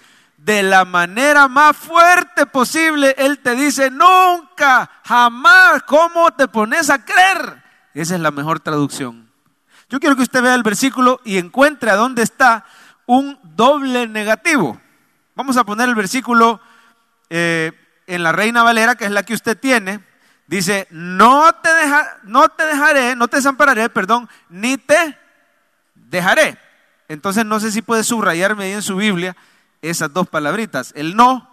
de 0.43 0.61
la 0.61 0.83
manera 0.83 1.47
más 1.47 1.75
fuerte 1.77 2.45
posible, 2.45 3.15
Él 3.17 3.39
te 3.39 3.55
dice, 3.55 3.89
nunca, 3.89 4.89
jamás, 5.05 5.83
¿cómo 5.83 6.31
te 6.31 6.49
pones 6.49 6.89
a 6.89 7.03
creer? 7.03 7.63
Esa 7.93 8.15
es 8.15 8.21
la 8.21 8.31
mejor 8.31 8.59
traducción. 8.59 9.31
Yo 9.89 10.01
quiero 10.01 10.17
que 10.17 10.23
usted 10.23 10.41
vea 10.41 10.55
el 10.55 10.63
versículo 10.63 11.21
y 11.23 11.37
encuentre 11.37 11.91
a 11.91 11.95
dónde 11.95 12.23
está 12.23 12.65
un 13.05 13.39
doble 13.41 14.05
negativo. 14.07 14.81
Vamos 15.33 15.55
a 15.55 15.63
poner 15.63 15.87
el 15.87 15.95
versículo 15.95 16.59
eh, 17.29 17.71
en 18.05 18.21
la 18.21 18.33
Reina 18.33 18.63
Valera, 18.63 18.95
que 18.95 19.05
es 19.05 19.11
la 19.11 19.23
que 19.23 19.35
usted 19.35 19.57
tiene. 19.57 20.01
Dice, 20.47 20.87
no 20.91 21.53
te, 21.53 21.69
no 22.23 22.49
te 22.49 22.65
dejaré, 22.65 23.15
no 23.15 23.29
te 23.29 23.37
desampararé, 23.37 23.87
perdón, 23.87 24.27
ni 24.49 24.77
te 24.77 25.17
dejaré. 25.95 26.57
Entonces 27.07 27.45
no 27.45 27.61
sé 27.61 27.71
si 27.71 27.81
puede 27.81 28.03
subrayarme 28.03 28.65
ahí 28.65 28.71
en 28.73 28.81
su 28.81 28.97
Biblia 28.97 29.37
esas 29.89 30.13
dos 30.13 30.27
palabritas, 30.27 30.93
el 30.95 31.15
no 31.15 31.49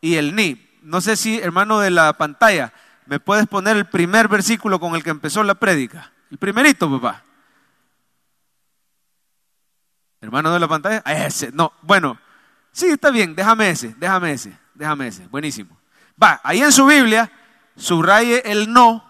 y 0.00 0.16
el 0.16 0.34
ni. 0.34 0.66
No 0.82 1.00
sé 1.00 1.16
si, 1.16 1.38
hermano 1.38 1.78
de 1.78 1.90
la 1.90 2.12
pantalla, 2.14 2.72
me 3.06 3.20
puedes 3.20 3.46
poner 3.46 3.76
el 3.76 3.86
primer 3.86 4.28
versículo 4.28 4.80
con 4.80 4.94
el 4.94 5.02
que 5.02 5.10
empezó 5.10 5.42
la 5.42 5.54
prédica. 5.54 6.10
El 6.30 6.38
primerito, 6.38 6.90
papá. 6.90 7.22
Hermano 10.20 10.52
de 10.52 10.60
la 10.60 10.68
pantalla, 10.68 10.98
ese, 11.06 11.50
no, 11.52 11.72
bueno, 11.82 12.18
sí, 12.72 12.86
está 12.86 13.10
bien, 13.10 13.34
déjame 13.34 13.70
ese, 13.70 13.94
déjame 13.98 14.32
ese, 14.32 14.56
déjame 14.74 15.08
ese, 15.08 15.26
buenísimo. 15.28 15.76
Va, 16.22 16.40
ahí 16.44 16.60
en 16.60 16.72
su 16.72 16.86
Biblia, 16.86 17.30
subraye 17.76 18.50
el 18.50 18.72
no 18.72 19.04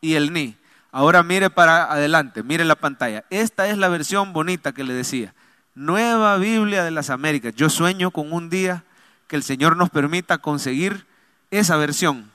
y 0.00 0.14
el 0.14 0.32
ni. 0.32 0.56
Ahora 0.90 1.22
mire 1.22 1.50
para 1.50 1.90
adelante, 1.90 2.42
mire 2.42 2.64
la 2.64 2.76
pantalla. 2.76 3.24
Esta 3.30 3.68
es 3.68 3.78
la 3.78 3.88
versión 3.88 4.32
bonita 4.32 4.72
que 4.72 4.84
le 4.84 4.92
decía. 4.92 5.34
Nueva 5.74 6.36
Biblia 6.36 6.84
de 6.84 6.90
las 6.92 7.10
Américas. 7.10 7.54
Yo 7.56 7.68
sueño 7.68 8.10
con 8.10 8.32
un 8.32 8.48
día 8.48 8.84
que 9.26 9.36
el 9.36 9.42
Señor 9.42 9.76
nos 9.76 9.90
permita 9.90 10.38
conseguir 10.38 11.06
esa 11.50 11.76
versión 11.76 12.30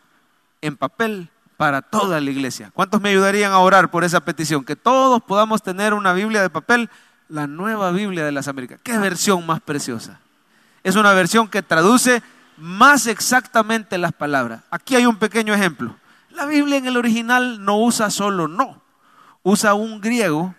en 0.62 0.76
papel 0.76 1.30
para 1.56 1.82
toda 1.82 2.20
la 2.20 2.30
iglesia. 2.30 2.72
¿Cuántos 2.74 3.00
me 3.02 3.10
ayudarían 3.10 3.52
a 3.52 3.60
orar 3.60 3.92
por 3.92 4.04
esa 4.04 4.20
petición? 4.20 4.66
Que 4.66 4.76
todos 4.76 5.22
podamos 5.24 5.64
tener 5.64 5.94
una 5.94 6.14
Biblia 6.14 6.42
de 6.42 6.50
papel, 6.50 6.90
la 7.30 7.48
nueva 7.48 7.92
Biblia 7.92 8.26
de 8.26 8.32
las 8.32 8.48
Américas. 8.48 8.80
¿Qué 8.84 8.98
versión 8.98 9.46
más 9.46 9.62
preciosa? 9.62 10.20
Es 10.84 10.96
una 10.96 11.14
versión 11.14 11.48
que 11.48 11.62
traduce 11.62 12.22
más 12.58 13.08
exactamente 13.08 13.98
las 13.98 14.12
palabras. 14.12 14.64
Aquí 14.70 14.96
hay 14.96 15.06
un 15.06 15.16
pequeño 15.16 15.54
ejemplo. 15.54 15.96
La 16.32 16.46
Biblia 16.46 16.78
en 16.78 16.88
el 16.88 16.98
original 16.98 17.64
no 17.64 17.78
usa 17.80 18.10
solo 18.10 18.48
no, 18.48 18.82
usa 19.44 19.74
un 19.74 20.02
griego 20.02 20.56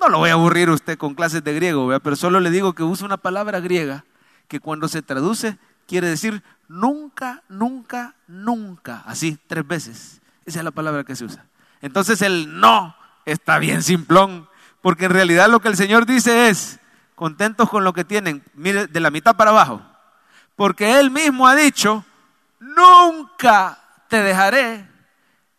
no 0.00 0.08
lo 0.08 0.18
voy 0.18 0.30
a 0.30 0.32
aburrir 0.32 0.70
usted 0.70 0.96
con 0.96 1.14
clases 1.14 1.44
de 1.44 1.52
griego, 1.52 1.90
pero 2.00 2.16
solo 2.16 2.40
le 2.40 2.50
digo 2.50 2.72
que 2.72 2.82
usa 2.82 3.06
una 3.06 3.18
palabra 3.18 3.60
griega 3.60 4.04
que 4.48 4.58
cuando 4.58 4.88
se 4.88 5.02
traduce 5.02 5.58
quiere 5.86 6.08
decir 6.08 6.42
nunca, 6.68 7.42
nunca, 7.48 8.14
nunca. 8.26 9.02
Así, 9.06 9.38
tres 9.46 9.66
veces. 9.66 10.20
Esa 10.46 10.60
es 10.60 10.64
la 10.64 10.70
palabra 10.70 11.04
que 11.04 11.14
se 11.14 11.24
usa. 11.24 11.44
Entonces 11.82 12.22
el 12.22 12.60
no 12.60 12.96
está 13.26 13.58
bien 13.58 13.82
simplón, 13.82 14.48
porque 14.80 15.04
en 15.04 15.12
realidad 15.12 15.48
lo 15.48 15.60
que 15.60 15.68
el 15.68 15.76
Señor 15.76 16.06
dice 16.06 16.48
es, 16.48 16.80
contentos 17.14 17.68
con 17.68 17.84
lo 17.84 17.92
que 17.92 18.04
tienen, 18.04 18.42
mire, 18.54 18.86
de 18.86 19.00
la 19.00 19.10
mitad 19.10 19.36
para 19.36 19.50
abajo, 19.50 19.82
porque 20.56 20.98
Él 20.98 21.10
mismo 21.10 21.46
ha 21.46 21.54
dicho, 21.54 22.04
nunca 22.58 23.78
te 24.08 24.22
dejaré 24.22 24.88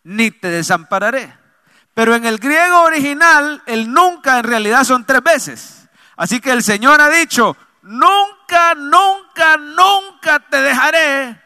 ni 0.02 0.30
te 0.30 0.48
desampararé. 0.48 1.41
Pero 1.94 2.14
en 2.14 2.24
el 2.24 2.38
griego 2.38 2.82
original, 2.82 3.62
el 3.66 3.92
nunca 3.92 4.38
en 4.38 4.44
realidad 4.44 4.84
son 4.84 5.04
tres 5.04 5.22
veces. 5.22 5.88
Así 6.16 6.40
que 6.40 6.50
el 6.50 6.62
Señor 6.62 7.00
ha 7.00 7.10
dicho, 7.10 7.56
nunca, 7.82 8.74
nunca, 8.74 9.56
nunca 9.56 10.40
te 10.40 10.62
dejaré, 10.62 11.40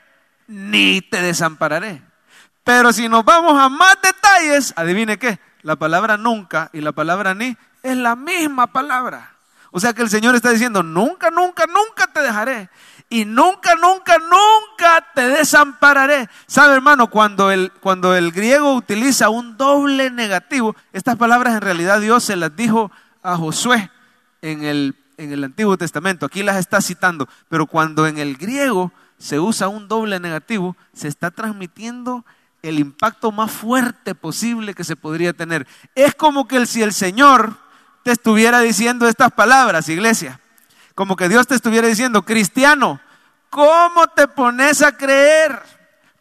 ni 0.46 1.00
te 1.00 1.20
desampararé. 1.20 2.02
Pero 2.62 2.92
si 2.92 3.08
nos 3.08 3.24
vamos 3.24 3.60
a 3.60 3.68
más 3.68 3.96
detalles, 4.02 4.72
adivine 4.76 5.18
qué, 5.18 5.38
la 5.62 5.76
palabra 5.76 6.16
nunca 6.16 6.70
y 6.72 6.80
la 6.80 6.92
palabra 6.92 7.34
ni 7.34 7.56
es 7.82 7.96
la 7.96 8.16
misma 8.16 8.68
palabra. 8.68 9.36
O 9.70 9.80
sea 9.80 9.92
que 9.92 10.02
el 10.02 10.10
Señor 10.10 10.34
está 10.34 10.50
diciendo, 10.50 10.82
nunca, 10.82 11.30
nunca, 11.30 11.66
nunca 11.66 12.06
te 12.12 12.22
dejaré. 12.22 12.70
Y 13.08 13.24
nunca, 13.24 13.74
nunca, 13.76 14.18
nunca 14.18 15.06
te 15.14 15.28
desampararé. 15.28 16.28
¿Sabe, 16.46 16.74
hermano? 16.74 17.08
Cuando 17.08 17.52
el, 17.52 17.70
cuando 17.80 18.16
el 18.16 18.32
griego 18.32 18.74
utiliza 18.74 19.28
un 19.28 19.56
doble 19.56 20.10
negativo, 20.10 20.74
estas 20.92 21.16
palabras 21.16 21.54
en 21.54 21.60
realidad 21.60 22.00
Dios 22.00 22.24
se 22.24 22.34
las 22.34 22.56
dijo 22.56 22.90
a 23.22 23.36
Josué 23.36 23.90
en 24.42 24.64
el, 24.64 24.96
en 25.18 25.32
el 25.32 25.44
Antiguo 25.44 25.76
Testamento. 25.78 26.26
Aquí 26.26 26.42
las 26.42 26.56
está 26.56 26.80
citando. 26.80 27.28
Pero 27.48 27.66
cuando 27.66 28.08
en 28.08 28.18
el 28.18 28.36
griego 28.36 28.92
se 29.18 29.38
usa 29.38 29.68
un 29.68 29.86
doble 29.86 30.18
negativo, 30.18 30.76
se 30.92 31.06
está 31.06 31.30
transmitiendo 31.30 32.24
el 32.62 32.80
impacto 32.80 33.30
más 33.30 33.52
fuerte 33.52 34.16
posible 34.16 34.74
que 34.74 34.82
se 34.82 34.96
podría 34.96 35.32
tener. 35.32 35.68
Es 35.94 36.16
como 36.16 36.48
que 36.48 36.66
si 36.66 36.82
el 36.82 36.92
Señor 36.92 37.56
te 38.02 38.10
estuviera 38.10 38.60
diciendo 38.60 39.06
estas 39.08 39.30
palabras, 39.30 39.88
iglesia. 39.88 40.40
Como 40.96 41.14
que 41.14 41.28
Dios 41.28 41.46
te 41.46 41.54
estuviera 41.54 41.86
diciendo, 41.86 42.22
cristiano, 42.22 42.98
¿cómo 43.50 44.06
te 44.16 44.26
pones 44.28 44.80
a 44.80 44.96
creer? 44.96 45.62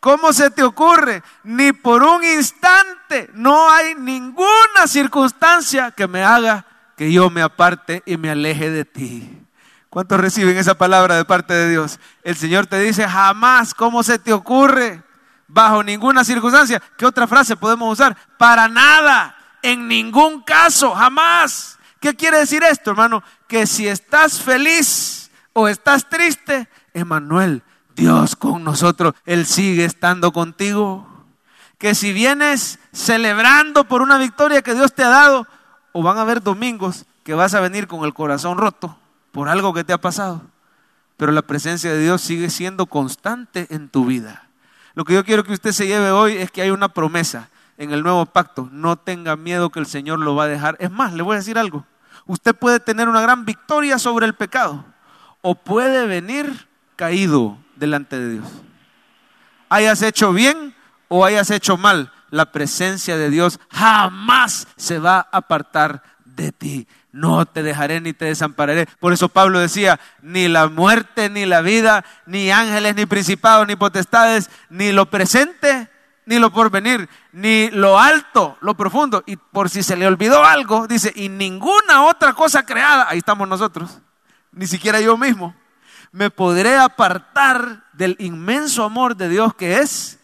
¿Cómo 0.02 0.34
se 0.34 0.52
te 0.52 0.64
ocurre? 0.64 1.24
Ni 1.46 1.72
por 1.72 2.04
un 2.04 2.26
instante 2.26 3.30
no 3.34 3.72
hay 3.72 3.96
ninguna 3.96 4.86
circunstancia 4.86 5.92
que 5.92 6.08
me 6.08 6.26
haga 6.26 6.66
que 6.98 7.10
yo 7.10 7.30
me 7.30 7.42
aparte 7.42 8.04
y 8.06 8.18
me 8.18 8.30
aleje 8.30 8.70
de 8.70 8.84
ti. 8.84 9.42
¿Cuántos 9.90 10.20
reciben 10.20 10.58
esa 10.58 10.76
palabra 10.76 11.16
de 11.16 11.24
parte 11.24 11.54
de 11.54 11.70
Dios? 11.70 11.98
El 12.22 12.36
Señor 12.36 12.68
te 12.68 12.78
dice, 12.78 13.08
jamás, 13.08 13.74
¿cómo 13.74 14.04
se 14.04 14.20
te 14.20 14.34
ocurre? 14.34 15.02
Bajo 15.48 15.84
ninguna 15.84 16.26
circunstancia. 16.26 16.84
¿Qué 16.98 17.06
otra 17.06 17.28
frase 17.28 17.56
podemos 17.56 17.94
usar? 17.94 18.18
Para 18.38 18.68
nada, 18.68 19.38
en 19.62 19.88
ningún 19.88 20.44
caso, 20.44 20.94
jamás. 20.94 21.75
¿Qué 22.06 22.14
quiere 22.14 22.38
decir 22.38 22.62
esto, 22.62 22.92
hermano? 22.92 23.24
Que 23.48 23.66
si 23.66 23.88
estás 23.88 24.40
feliz 24.40 25.32
o 25.54 25.68
estás 25.68 26.08
triste, 26.08 26.70
Emanuel, 26.94 27.64
Dios 27.96 28.36
con 28.36 28.64
nosotros, 28.64 29.16
Él 29.26 29.48
sigue 29.48 29.86
estando 29.86 30.32
contigo. 30.32 31.08
Que 31.80 31.96
si 31.96 32.14
vienes 32.14 32.78
celebrando 32.94 33.86
por 33.86 34.04
una 34.04 34.20
victoria 34.20 34.62
que 34.62 34.76
Dios 34.76 34.94
te 34.94 35.04
ha 35.04 35.10
dado, 35.10 35.48
o 35.94 36.04
van 36.04 36.20
a 36.20 36.22
haber 36.22 36.44
domingos 36.44 37.06
que 37.24 37.34
vas 37.34 37.56
a 37.56 37.60
venir 37.60 37.88
con 37.88 38.06
el 38.06 38.14
corazón 38.14 38.60
roto 38.60 38.96
por 39.32 39.50
algo 39.50 39.74
que 39.74 39.84
te 39.84 39.92
ha 39.92 39.98
pasado, 40.00 40.44
pero 41.18 41.32
la 41.32 41.42
presencia 41.42 41.92
de 41.92 42.04
Dios 42.04 42.22
sigue 42.22 42.52
siendo 42.52 42.86
constante 42.86 43.66
en 43.72 43.90
tu 43.90 44.06
vida. 44.06 44.48
Lo 44.94 45.06
que 45.06 45.16
yo 45.16 45.26
quiero 45.26 45.44
que 45.44 45.54
usted 45.54 45.72
se 45.72 45.88
lleve 45.88 46.12
hoy 46.12 46.34
es 46.34 46.52
que 46.52 46.62
hay 46.62 46.70
una 46.70 46.90
promesa 46.90 47.50
en 47.80 47.92
el 47.92 48.04
nuevo 48.04 48.28
pacto. 48.28 48.70
No 48.72 48.96
tenga 48.96 49.36
miedo 49.36 49.72
que 49.72 49.80
el 49.80 49.88
Señor 49.88 50.20
lo 50.20 50.36
va 50.36 50.44
a 50.44 50.48
dejar. 50.48 50.78
Es 50.80 50.92
más, 50.92 51.12
le 51.12 51.24
voy 51.24 51.34
a 51.34 51.40
decir 51.40 51.58
algo. 51.58 51.84
Usted 52.28 52.56
puede 52.56 52.80
tener 52.80 53.08
una 53.08 53.22
gran 53.22 53.46
victoria 53.46 54.00
sobre 54.00 54.26
el 54.26 54.34
pecado 54.34 54.86
o 55.42 55.56
puede 55.56 56.08
venir 56.08 56.68
caído 56.96 57.58
delante 57.76 58.20
de 58.20 58.34
Dios. 58.34 58.48
Hayas 59.70 60.02
hecho 60.02 60.34
bien 60.34 60.76
o 61.08 61.26
hayas 61.26 61.52
hecho 61.52 61.78
mal, 61.78 62.12
la 62.32 62.52
presencia 62.52 63.18
de 63.18 63.30
Dios 63.30 63.60
jamás 63.70 64.68
se 64.76 65.00
va 65.00 65.18
a 65.18 65.38
apartar 65.38 66.02
de 66.26 66.52
ti 66.52 66.88
no 67.16 67.46
te 67.46 67.64
dejaré 67.64 68.02
ni 68.02 68.12
te 68.12 68.26
desampararé. 68.26 68.88
Por 69.00 69.14
eso 69.14 69.30
Pablo 69.30 69.60
decía, 69.60 70.02
ni 70.22 70.50
la 70.50 70.68
muerte, 70.68 71.30
ni 71.30 71.46
la 71.46 71.62
vida, 71.62 72.04
ni 72.26 72.52
ángeles, 72.52 72.94
ni 72.94 73.06
principados, 73.06 73.66
ni 73.68 73.78
potestades, 73.78 74.50
ni 74.70 74.92
lo 74.92 75.10
presente, 75.10 75.88
ni 76.26 76.40
lo 76.40 76.52
porvenir, 76.52 77.10
ni 77.32 77.70
lo 77.72 78.00
alto, 78.00 78.58
lo 78.62 78.76
profundo. 78.76 79.24
Y 79.26 79.38
por 79.38 79.70
si 79.70 79.84
se 79.84 79.96
le 79.96 80.08
olvidó 80.08 80.44
algo, 80.44 80.88
dice, 80.88 81.12
y 81.16 81.30
ninguna 81.30 82.04
otra 82.04 82.34
cosa 82.34 82.66
creada, 82.66 83.08
ahí 83.10 83.20
estamos 83.20 83.48
nosotros, 83.48 84.00
ni 84.52 84.68
siquiera 84.68 85.00
yo 85.00 85.18
mismo, 85.18 85.56
me 86.12 86.30
podré 86.30 86.78
apartar 86.78 87.86
del 87.94 88.16
inmenso 88.20 88.84
amor 88.84 89.16
de 89.16 89.30
Dios 89.30 89.54
que 89.56 89.80
es 89.80 90.20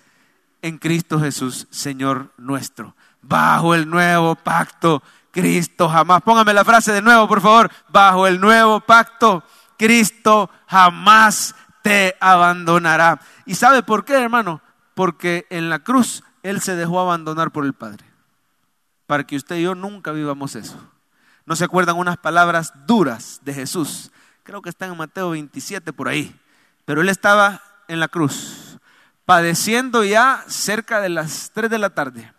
en 0.61 0.77
Cristo 0.77 1.19
Jesús, 1.19 1.67
Señor 1.69 2.31
nuestro, 2.37 2.95
bajo 3.21 3.75
el 3.75 3.89
nuevo 3.89 4.35
pacto 4.35 5.01
Cristo 5.31 5.89
jamás. 5.89 6.21
Póngame 6.21 6.53
la 6.53 6.65
frase 6.65 6.91
de 6.91 7.01
nuevo, 7.01 7.27
por 7.27 7.41
favor. 7.41 7.71
Bajo 7.89 8.27
el 8.27 8.39
nuevo 8.39 8.81
pacto, 8.81 9.43
Cristo 9.77 10.49
jamás 10.67 11.55
te 11.81 12.15
abandonará. 12.19 13.19
¿Y 13.45 13.55
sabe 13.55 13.81
por 13.81 14.05
qué, 14.05 14.13
hermano? 14.21 14.61
Porque 15.01 15.47
en 15.49 15.71
la 15.71 15.79
cruz 15.79 16.23
Él 16.43 16.61
se 16.61 16.75
dejó 16.75 16.99
abandonar 16.99 17.49
por 17.49 17.65
el 17.65 17.73
Padre. 17.73 18.05
Para 19.07 19.25
que 19.25 19.35
usted 19.35 19.55
y 19.55 19.63
yo 19.63 19.73
nunca 19.73 20.11
vivamos 20.11 20.53
eso. 20.55 20.77
¿No 21.43 21.55
se 21.55 21.63
acuerdan 21.63 21.97
unas 21.97 22.17
palabras 22.17 22.71
duras 22.85 23.41
de 23.43 23.51
Jesús? 23.51 24.11
Creo 24.43 24.61
que 24.61 24.69
están 24.69 24.91
en 24.91 24.97
Mateo 24.99 25.31
27 25.31 25.91
por 25.91 26.07
ahí. 26.07 26.39
Pero 26.85 27.01
Él 27.01 27.09
estaba 27.09 27.63
en 27.87 27.99
la 27.99 28.09
cruz, 28.09 28.77
padeciendo 29.25 30.03
ya 30.03 30.45
cerca 30.45 31.01
de 31.01 31.09
las 31.09 31.49
3 31.51 31.71
de 31.71 31.79
la 31.79 31.89
tarde 31.89 32.31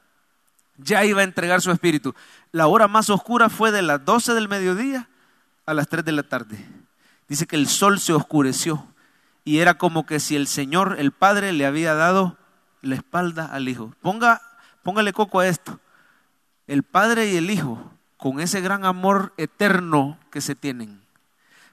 ya 0.76 1.04
iba 1.04 1.22
a 1.22 1.24
entregar 1.24 1.60
su 1.62 1.72
espíritu. 1.72 2.14
La 2.52 2.68
hora 2.68 2.86
más 2.86 3.10
oscura 3.10 3.48
fue 3.48 3.72
de 3.72 3.82
las 3.82 4.04
12 4.04 4.34
del 4.34 4.48
mediodía 4.48 5.08
a 5.66 5.74
las 5.74 5.88
3 5.88 6.04
de 6.04 6.12
la 6.12 6.22
tarde. 6.22 6.64
Dice 7.26 7.48
que 7.48 7.56
el 7.56 7.66
sol 7.66 7.98
se 7.98 8.12
oscureció 8.12 8.86
y 9.44 9.58
era 9.58 9.74
como 9.74 10.06
que 10.06 10.20
si 10.20 10.36
el 10.36 10.46
Señor, 10.46 10.94
el 11.00 11.10
Padre, 11.10 11.52
le 11.52 11.66
había 11.66 11.94
dado 11.94 12.38
la 12.82 12.96
espalda 12.96 13.46
al 13.46 13.68
Hijo. 13.68 13.94
Ponga, 14.02 14.42
póngale 14.82 15.12
coco 15.12 15.40
a 15.40 15.48
esto. 15.48 15.80
El 16.66 16.82
Padre 16.82 17.30
y 17.30 17.36
el 17.36 17.50
Hijo, 17.50 17.92
con 18.16 18.40
ese 18.40 18.60
gran 18.60 18.84
amor 18.84 19.32
eterno 19.36 20.18
que 20.30 20.40
se 20.40 20.54
tienen. 20.54 21.02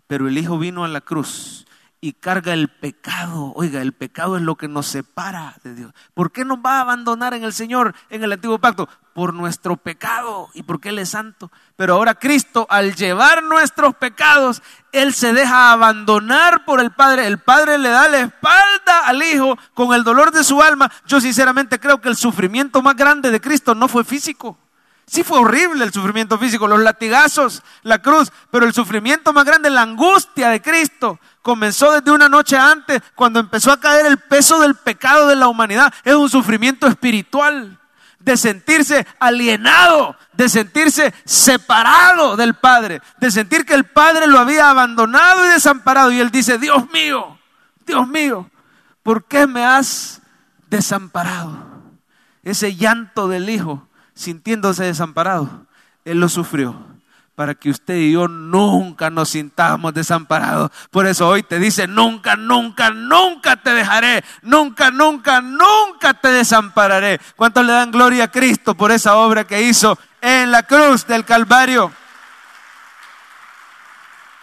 Pero 0.07 0.27
el 0.27 0.37
Hijo 0.37 0.57
vino 0.57 0.85
a 0.85 0.87
la 0.87 1.01
cruz 1.01 1.65
y 2.01 2.13
carga 2.13 2.53
el 2.53 2.69
pecado. 2.69 3.51
Oiga, 3.55 3.81
el 3.81 3.93
pecado 3.93 4.37
es 4.37 4.43
lo 4.43 4.55
que 4.55 4.67
nos 4.67 4.87
separa 4.87 5.55
de 5.63 5.75
Dios. 5.75 5.93
¿Por 6.13 6.31
qué 6.31 6.45
nos 6.45 6.59
va 6.59 6.77
a 6.77 6.81
abandonar 6.81 7.33
en 7.33 7.43
el 7.43 7.53
Señor 7.53 7.93
en 8.09 8.23
el 8.23 8.31
antiguo 8.31 8.59
pacto? 8.59 8.87
Por 9.13 9.33
nuestro 9.33 9.75
pecado 9.75 10.49
y 10.53 10.63
porque 10.63 10.89
Él 10.89 10.99
es 10.99 11.09
santo. 11.09 11.51
Pero 11.75 11.95
ahora 11.95 12.15
Cristo, 12.15 12.65
al 12.69 12.95
llevar 12.95 13.43
nuestros 13.43 13.95
pecados, 13.95 14.61
Él 14.93 15.13
se 15.13 15.33
deja 15.33 15.73
abandonar 15.73 16.63
por 16.63 16.79
el 16.79 16.91
Padre. 16.91 17.27
El 17.27 17.39
Padre 17.39 17.77
le 17.77 17.89
da 17.89 18.07
la 18.07 18.21
espalda 18.21 19.05
al 19.05 19.21
Hijo 19.21 19.57
con 19.73 19.93
el 19.93 20.03
dolor 20.03 20.31
de 20.31 20.45
su 20.45 20.61
alma. 20.61 20.89
Yo 21.05 21.19
sinceramente 21.19 21.79
creo 21.79 21.99
que 21.99 22.09
el 22.09 22.15
sufrimiento 22.15 22.81
más 22.81 22.95
grande 22.95 23.29
de 23.29 23.41
Cristo 23.41 23.75
no 23.75 23.89
fue 23.89 24.05
físico. 24.05 24.57
Sí 25.09 25.23
fue 25.23 25.39
horrible 25.39 25.83
el 25.83 25.91
sufrimiento 25.91 26.37
físico, 26.37 26.67
los 26.67 26.81
latigazos, 26.81 27.63
la 27.81 27.99
cruz, 27.99 28.31
pero 28.51 28.67
el 28.67 28.73
sufrimiento 28.73 29.33
más 29.33 29.43
grande, 29.43 29.71
la 29.71 29.81
angustia 29.81 30.49
de 30.49 30.61
Cristo, 30.61 31.19
comenzó 31.41 31.91
desde 31.91 32.11
una 32.11 32.29
noche 32.29 32.57
antes, 32.57 33.01
cuando 33.15 33.39
empezó 33.39 33.71
a 33.71 33.79
caer 33.79 34.05
el 34.05 34.17
peso 34.17 34.59
del 34.59 34.75
pecado 34.75 35.27
de 35.27 35.35
la 35.35 35.47
humanidad. 35.47 35.93
Es 36.03 36.15
un 36.15 36.29
sufrimiento 36.29 36.87
espiritual, 36.87 37.79
de 38.19 38.35
sentirse 38.35 39.07
alienado, 39.19 40.15
de 40.33 40.49
sentirse 40.49 41.13
separado 41.25 42.35
del 42.35 42.53
Padre, 42.53 43.01
de 43.17 43.31
sentir 43.31 43.65
que 43.65 43.73
el 43.73 43.85
Padre 43.85 44.27
lo 44.27 44.39
había 44.39 44.69
abandonado 44.69 45.45
y 45.45 45.49
desamparado. 45.49 46.11
Y 46.11 46.19
él 46.19 46.29
dice, 46.29 46.57
Dios 46.57 46.89
mío, 46.91 47.39
Dios 47.85 48.07
mío, 48.07 48.49
¿por 49.03 49.25
qué 49.25 49.47
me 49.47 49.65
has 49.65 50.21
desamparado? 50.69 51.67
Ese 52.43 52.75
llanto 52.75 53.27
del 53.27 53.49
Hijo 53.49 53.87
sintiéndose 54.13 54.83
desamparado, 54.83 55.65
Él 56.03 56.19
lo 56.19 56.27
sufrió 56.27 56.88
para 57.39 57.55
que 57.55 57.69
usted 57.69 57.95
y 57.95 58.11
yo 58.11 58.27
nunca 58.27 59.09
nos 59.09 59.29
sintamos 59.29 59.93
desamparados. 59.93 60.71
Por 60.91 61.07
eso 61.07 61.25
hoy 61.25 61.41
te 61.41 61.57
dice, 61.57 61.87
nunca, 61.87 62.35
nunca, 62.35 62.89
nunca 62.89 63.55
te 63.55 63.73
dejaré, 63.73 64.25
nunca, 64.41 64.91
nunca, 64.91 65.39
nunca 65.39 66.13
te 66.15 66.27
desampararé. 66.33 67.17
¿Cuántos 67.37 67.65
le 67.65 67.71
dan 67.71 67.91
gloria 67.91 68.25
a 68.25 68.27
Cristo 68.29 68.75
por 68.75 68.91
esa 68.91 69.15
obra 69.15 69.45
que 69.45 69.61
hizo 69.61 69.97
en 70.19 70.51
la 70.51 70.63
cruz 70.63 71.07
del 71.07 71.23
Calvario? 71.23 71.93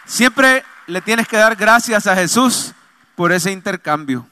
Siempre 0.05 0.63
le 0.87 0.99
tienes 1.01 1.27
que 1.27 1.37
dar 1.37 1.55
gracias 1.55 2.07
a 2.07 2.15
Jesús 2.15 2.73
por 3.13 3.31
ese 3.31 3.51
intercambio 3.51 4.27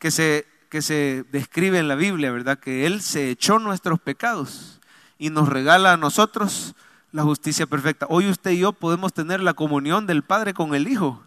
que 0.00 0.10
se 0.10 0.48
que 0.68 0.82
se 0.82 1.24
describe 1.30 1.78
en 1.78 1.86
la 1.86 1.94
Biblia, 1.94 2.32
¿verdad? 2.32 2.58
Que 2.58 2.86
Él 2.86 3.02
se 3.02 3.30
echó 3.30 3.60
nuestros 3.60 4.00
pecados 4.00 4.80
y 5.16 5.30
nos 5.30 5.48
regala 5.48 5.92
a 5.92 5.96
nosotros 5.96 6.74
la 7.12 7.22
justicia 7.22 7.66
perfecta. 7.66 8.06
Hoy 8.08 8.28
usted 8.28 8.50
y 8.52 8.58
yo 8.58 8.72
podemos 8.72 9.12
tener 9.12 9.40
la 9.40 9.54
comunión 9.54 10.06
del 10.06 10.22
Padre 10.22 10.54
con 10.54 10.74
el 10.74 10.88
Hijo, 10.88 11.22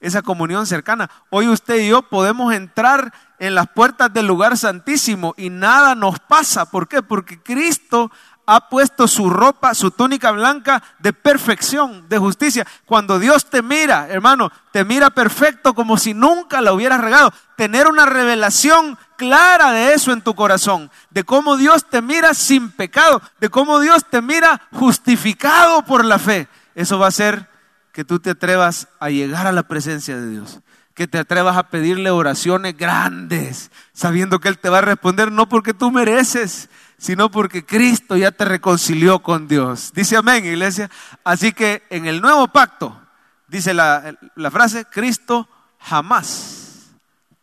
esa 0.00 0.22
comunión 0.22 0.66
cercana. 0.66 1.10
Hoy 1.30 1.48
usted 1.48 1.76
y 1.76 1.88
yo 1.88 2.02
podemos 2.02 2.54
entrar 2.54 3.12
en 3.38 3.54
las 3.54 3.68
puertas 3.68 4.12
del 4.12 4.26
lugar 4.26 4.56
santísimo 4.56 5.34
y 5.36 5.50
nada 5.50 5.94
nos 5.94 6.18
pasa. 6.20 6.70
¿Por 6.70 6.88
qué? 6.88 7.02
Porque 7.02 7.40
Cristo 7.40 8.10
ha 8.50 8.70
puesto 8.70 9.06
su 9.06 9.28
ropa, 9.28 9.74
su 9.74 9.90
túnica 9.90 10.30
blanca 10.30 10.82
de 11.00 11.12
perfección, 11.12 12.08
de 12.08 12.16
justicia. 12.16 12.66
Cuando 12.86 13.18
Dios 13.18 13.50
te 13.50 13.60
mira, 13.60 14.08
hermano, 14.08 14.50
te 14.72 14.86
mira 14.86 15.10
perfecto 15.10 15.74
como 15.74 15.98
si 15.98 16.14
nunca 16.14 16.62
la 16.62 16.72
hubieras 16.72 17.02
regado. 17.02 17.30
Tener 17.58 17.86
una 17.88 18.06
revelación 18.06 18.96
clara 19.18 19.72
de 19.72 19.92
eso 19.92 20.12
en 20.12 20.22
tu 20.22 20.34
corazón, 20.34 20.90
de 21.10 21.24
cómo 21.24 21.58
Dios 21.58 21.84
te 21.90 22.00
mira 22.00 22.32
sin 22.32 22.70
pecado, 22.70 23.20
de 23.38 23.50
cómo 23.50 23.80
Dios 23.80 24.06
te 24.08 24.22
mira 24.22 24.62
justificado 24.72 25.84
por 25.84 26.06
la 26.06 26.18
fe. 26.18 26.48
Eso 26.74 26.98
va 26.98 27.08
a 27.08 27.10
ser 27.10 27.50
que 27.92 28.06
tú 28.06 28.18
te 28.18 28.30
atrevas 28.30 28.88
a 28.98 29.10
llegar 29.10 29.46
a 29.46 29.52
la 29.52 29.64
presencia 29.64 30.16
de 30.16 30.26
Dios, 30.26 30.60
que 30.94 31.06
te 31.06 31.18
atrevas 31.18 31.58
a 31.58 31.68
pedirle 31.68 32.10
oraciones 32.10 32.78
grandes, 32.78 33.70
sabiendo 33.92 34.40
que 34.40 34.48
Él 34.48 34.58
te 34.58 34.70
va 34.70 34.78
a 34.78 34.80
responder 34.80 35.30
no 35.32 35.50
porque 35.50 35.74
tú 35.74 35.90
mereces, 35.90 36.70
sino 36.98 37.30
porque 37.30 37.64
Cristo 37.64 38.16
ya 38.16 38.32
te 38.32 38.44
reconcilió 38.44 39.20
con 39.20 39.46
Dios. 39.46 39.92
Dice 39.94 40.16
amén, 40.16 40.44
iglesia. 40.44 40.90
Así 41.24 41.52
que 41.52 41.84
en 41.90 42.06
el 42.06 42.20
nuevo 42.20 42.48
pacto, 42.48 43.00
dice 43.46 43.72
la, 43.72 44.18
la 44.34 44.50
frase, 44.50 44.84
Cristo 44.84 45.48
jamás 45.78 46.90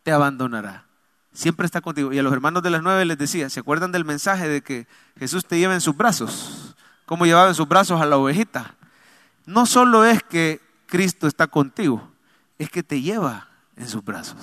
te 0.02 0.12
abandonará. 0.12 0.84
Siempre 1.32 1.66
está 1.66 1.80
contigo. 1.80 2.12
Y 2.12 2.18
a 2.18 2.22
los 2.22 2.32
hermanos 2.32 2.62
de 2.62 2.70
las 2.70 2.82
nueve 2.82 3.04
les 3.06 3.18
decía, 3.18 3.50
¿se 3.50 3.60
acuerdan 3.60 3.92
del 3.92 4.04
mensaje 4.04 4.48
de 4.48 4.62
que 4.62 4.86
Jesús 5.18 5.46
te 5.46 5.58
lleva 5.58 5.74
en 5.74 5.80
sus 5.80 5.96
brazos? 5.96 6.74
¿Cómo 7.06 7.24
llevaba 7.24 7.48
en 7.48 7.54
sus 7.54 7.68
brazos 7.68 8.00
a 8.00 8.06
la 8.06 8.18
ovejita? 8.18 8.74
No 9.46 9.64
solo 9.64 10.04
es 10.04 10.22
que 10.22 10.60
Cristo 10.86 11.26
está 11.26 11.46
contigo, 11.46 12.10
es 12.58 12.70
que 12.70 12.82
te 12.82 13.00
lleva 13.00 13.48
en 13.76 13.88
sus 13.88 14.04
brazos. 14.04 14.36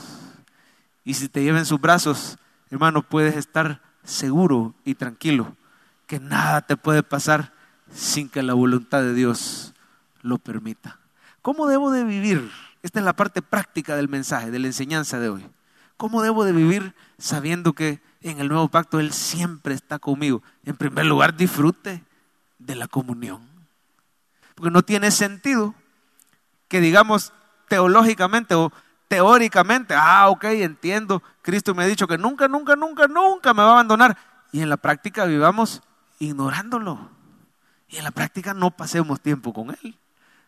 Y 1.04 1.14
si 1.14 1.30
te 1.30 1.44
lleva 1.44 1.60
en 1.60 1.66
sus 1.66 1.80
brazos, 1.80 2.38
hermano, 2.70 3.04
puedes 3.04 3.36
estar 3.36 3.82
seguro 4.04 4.74
y 4.84 4.96
tranquilo 4.96 5.56
que 6.08 6.20
nada 6.20 6.62
te 6.62 6.78
puede 6.78 7.04
pasar 7.04 7.54
sin 7.92 8.30
que 8.30 8.44
la 8.44 8.54
voluntad 8.54 9.02
de 9.02 9.14
Dios 9.14 9.74
lo 10.22 10.38
permita. 10.38 11.00
¿Cómo 11.42 11.68
debo 11.68 11.92
de 11.92 12.04
vivir? 12.04 12.52
Esta 12.82 13.00
es 13.00 13.06
la 13.06 13.16
parte 13.16 13.42
práctica 13.42 13.96
del 13.96 14.10
mensaje, 14.10 14.52
de 14.52 14.60
la 14.60 14.68
enseñanza 14.68 15.20
de 15.20 15.30
hoy. 15.30 15.46
¿Cómo 15.98 16.22
debo 16.22 16.44
de 16.44 16.52
vivir 16.52 16.96
sabiendo 17.18 17.74
que 17.74 18.02
en 18.22 18.40
el 18.40 18.50
nuevo 18.50 18.68
pacto 18.68 19.00
Él 19.00 19.14
siempre 19.14 19.74
está 19.74 20.00
conmigo? 20.00 20.44
En 20.66 20.76
primer 20.76 21.06
lugar, 21.06 21.36
disfrute 21.36 22.04
de 22.60 22.76
la 22.76 22.88
comunión. 22.88 23.42
Porque 24.56 24.72
no 24.72 24.84
tiene 24.84 25.12
sentido 25.12 25.76
que 26.68 26.82
digamos 26.82 27.34
teológicamente 27.70 28.56
o 28.56 28.72
teóricamente, 29.16 29.94
ah, 29.96 30.30
ok, 30.30 30.44
entiendo, 30.46 31.22
Cristo 31.42 31.76
me 31.76 31.84
ha 31.84 31.88
dicho 31.88 32.08
que 32.08 32.18
nunca, 32.18 32.48
nunca, 32.48 32.76
nunca, 32.76 33.08
nunca 33.08 33.54
me 33.54 33.62
va 33.62 33.70
a 33.70 33.74
abandonar. 33.74 34.18
Y 34.52 34.62
en 34.62 34.70
la 34.70 34.78
práctica 34.78 35.26
vivamos 35.26 35.82
ignorándolo. 36.20 37.10
Y 37.90 37.98
en 37.98 38.04
la 38.04 38.12
práctica 38.12 38.54
no 38.54 38.72
pasemos 38.72 39.20
tiempo 39.22 39.54
con 39.54 39.70
Él. 39.70 39.98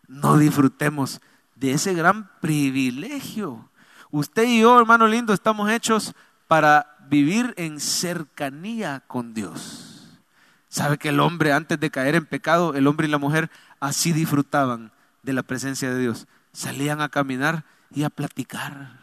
No 0.08 0.38
disfrutemos 0.38 1.22
de 1.56 1.74
ese 1.74 1.94
gran 1.94 2.30
privilegio 2.42 3.70
Usted 4.16 4.44
y 4.44 4.62
yo, 4.62 4.80
hermano 4.80 5.08
lindo, 5.08 5.34
estamos 5.34 5.70
hechos 5.70 6.14
para 6.48 6.96
vivir 7.10 7.54
en 7.58 7.82
cercanía 7.82 9.04
con 9.08 9.34
Dios. 9.34 10.22
¿Sabe 10.70 10.98
que 10.98 11.10
el 11.10 11.20
hombre 11.20 11.52
antes 11.52 11.78
de 11.82 11.92
caer 11.92 12.16
en 12.16 12.26
pecado, 12.26 12.76
el 12.76 12.88
hombre 12.88 13.08
y 13.08 13.12
la 13.12 13.18
mujer 13.18 13.50
así 13.82 14.14
disfrutaban 14.14 14.94
de 15.24 15.34
la 15.34 15.44
presencia 15.44 15.90
de 15.90 16.00
Dios? 16.00 16.28
Salían 16.54 17.02
a 17.02 17.10
caminar 17.10 17.66
y 17.92 18.04
a 18.04 18.10
platicar. 18.10 19.00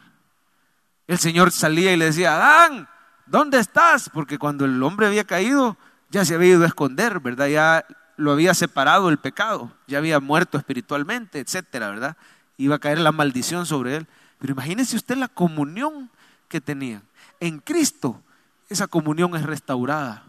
El 1.06 1.18
Señor 1.18 1.50
salía 1.52 1.92
y 1.92 1.96
le 1.96 2.06
decía, 2.06 2.34
Adán, 2.36 2.88
¿dónde 3.26 3.58
estás? 3.58 4.08
Porque 4.08 4.38
cuando 4.38 4.64
el 4.64 4.82
hombre 4.82 5.06
había 5.06 5.24
caído, 5.24 5.76
ya 6.10 6.24
se 6.24 6.34
había 6.34 6.54
ido 6.54 6.64
a 6.64 6.68
esconder, 6.68 7.20
¿verdad? 7.20 7.48
Ya 7.48 7.84
lo 8.16 8.32
había 8.32 8.54
separado 8.54 9.08
el 9.08 9.18
pecado, 9.18 9.72
ya 9.86 9.98
había 9.98 10.20
muerto 10.20 10.58
espiritualmente, 10.58 11.40
etcétera, 11.40 11.90
¿verdad? 11.90 12.16
Iba 12.56 12.76
a 12.76 12.78
caer 12.78 12.98
la 12.98 13.12
maldición 13.12 13.66
sobre 13.66 13.96
él. 13.96 14.06
Pero 14.38 14.52
imagínese 14.52 14.96
usted 14.96 15.16
la 15.16 15.28
comunión 15.28 16.10
que 16.48 16.60
tenían. 16.60 17.02
En 17.40 17.58
Cristo 17.58 18.22
esa 18.68 18.86
comunión 18.86 19.36
es 19.36 19.42
restaurada. 19.42 20.24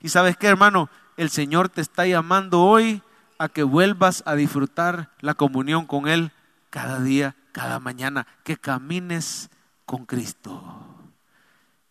Y 0.00 0.08
sabes 0.08 0.36
qué, 0.36 0.46
hermano, 0.46 0.88
el 1.16 1.30
Señor 1.30 1.68
te 1.68 1.80
está 1.80 2.06
llamando 2.06 2.62
hoy 2.62 3.02
a 3.38 3.48
que 3.48 3.62
vuelvas 3.62 4.22
a 4.26 4.34
disfrutar 4.34 5.10
la 5.20 5.34
comunión 5.34 5.86
con 5.86 6.08
Él 6.08 6.32
cada 6.70 7.00
día, 7.00 7.36
cada 7.54 7.78
mañana, 7.78 8.26
que 8.42 8.56
camines 8.56 9.48
con 9.86 10.06
Cristo. 10.06 10.60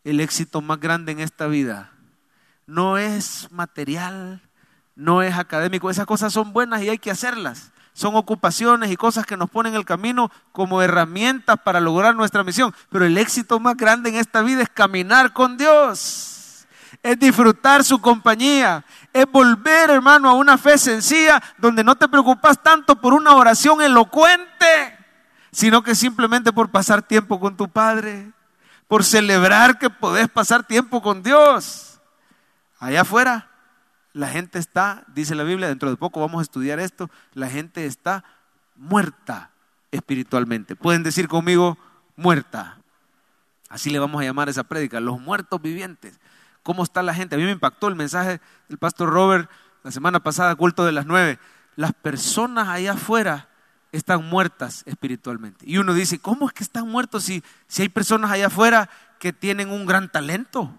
El 0.03 0.19
éxito 0.19 0.61
más 0.61 0.77
grande 0.81 1.13
en 1.13 1.21
esta 1.21 1.47
vida 1.47 1.91
no 2.67 2.97
es 2.97 3.47
material, 3.49 4.41
no 4.95 5.21
es 5.21 5.37
académico, 5.37 5.89
esas 5.89 6.05
cosas 6.05 6.33
son 6.33 6.51
buenas 6.51 6.83
y 6.83 6.89
hay 6.89 6.97
que 6.97 7.11
hacerlas. 7.11 7.71
Son 7.93 8.15
ocupaciones 8.15 8.91
y 8.91 8.97
cosas 8.97 9.25
que 9.25 9.37
nos 9.37 9.49
ponen 9.49 9.73
en 9.73 9.79
el 9.79 9.85
camino 9.85 10.29
como 10.51 10.81
herramientas 10.81 11.55
para 11.63 11.79
lograr 11.79 12.13
nuestra 12.13 12.43
misión. 12.43 12.75
Pero 12.89 13.05
el 13.05 13.17
éxito 13.17 13.57
más 13.61 13.77
grande 13.77 14.09
en 14.09 14.15
esta 14.15 14.41
vida 14.41 14.63
es 14.63 14.69
caminar 14.69 15.31
con 15.31 15.57
Dios, 15.57 16.67
es 17.01 17.17
disfrutar 17.17 17.85
su 17.85 18.01
compañía, 18.01 18.83
es 19.13 19.25
volver, 19.31 19.91
hermano, 19.91 20.29
a 20.29 20.33
una 20.33 20.57
fe 20.57 20.77
sencilla 20.77 21.41
donde 21.57 21.85
no 21.85 21.95
te 21.95 22.09
preocupas 22.09 22.61
tanto 22.61 22.99
por 22.99 23.13
una 23.13 23.35
oración 23.35 23.81
elocuente, 23.81 25.02
sino 25.53 25.83
que 25.83 25.95
simplemente 25.95 26.51
por 26.51 26.71
pasar 26.71 27.03
tiempo 27.03 27.39
con 27.39 27.55
tu 27.55 27.69
Padre, 27.69 28.31
por 28.87 29.03
celebrar 29.03 29.77
que 29.77 29.89
podés 29.89 30.27
pasar 30.27 30.65
tiempo 30.65 31.01
con 31.01 31.21
Dios. 31.21 32.01
Allá 32.79 33.01
afuera 33.01 33.49
la 34.13 34.27
gente 34.27 34.59
está, 34.59 35.03
dice 35.07 35.35
la 35.35 35.43
Biblia, 35.43 35.67
dentro 35.67 35.89
de 35.89 35.95
poco 35.95 36.19
vamos 36.19 36.39
a 36.39 36.41
estudiar 36.43 36.79
esto, 36.79 37.09
la 37.33 37.49
gente 37.49 37.85
está 37.85 38.23
muerta 38.75 39.51
espiritualmente. 39.91 40.75
Pueden 40.75 41.03
decir 41.03 41.27
conmigo, 41.27 41.77
muerta. 42.15 42.79
Así 43.69 43.91
le 43.91 43.99
vamos 43.99 44.21
a 44.21 44.25
llamar 44.25 44.47
a 44.47 44.51
esa 44.51 44.63
prédica, 44.63 44.99
los 44.99 45.19
muertos 45.19 45.61
vivientes. 45.61 46.19
¿Cómo 46.63 46.83
está 46.83 47.03
la 47.03 47.13
gente? 47.13 47.35
A 47.35 47.37
mí 47.37 47.45
me 47.45 47.51
impactó 47.51 47.87
el 47.87 47.95
mensaje 47.95 48.41
del 48.69 48.79
pastor 48.79 49.09
Robert 49.09 49.49
la 49.83 49.91
semana 49.91 50.19
pasada, 50.19 50.55
culto 50.55 50.83
de 50.83 50.93
las 50.93 51.05
nueve. 51.05 51.37
Las 51.75 51.93
personas 51.93 52.69
allá 52.69 52.93
afuera 52.93 53.49
están 53.93 54.27
muertas 54.27 54.83
espiritualmente. 54.85 55.63
Y 55.65 55.77
uno 55.77 55.93
dice, 55.93 56.19
¿cómo 56.19 56.47
es 56.47 56.53
que 56.53 56.63
están 56.63 56.89
muertos 56.89 57.23
si, 57.23 57.43
si 57.67 57.83
hay 57.83 57.89
personas 57.89 58.31
allá 58.31 58.47
afuera 58.47 58.89
que 59.19 59.31
tienen 59.31 59.69
un 59.69 59.85
gran 59.85 60.11
talento? 60.11 60.73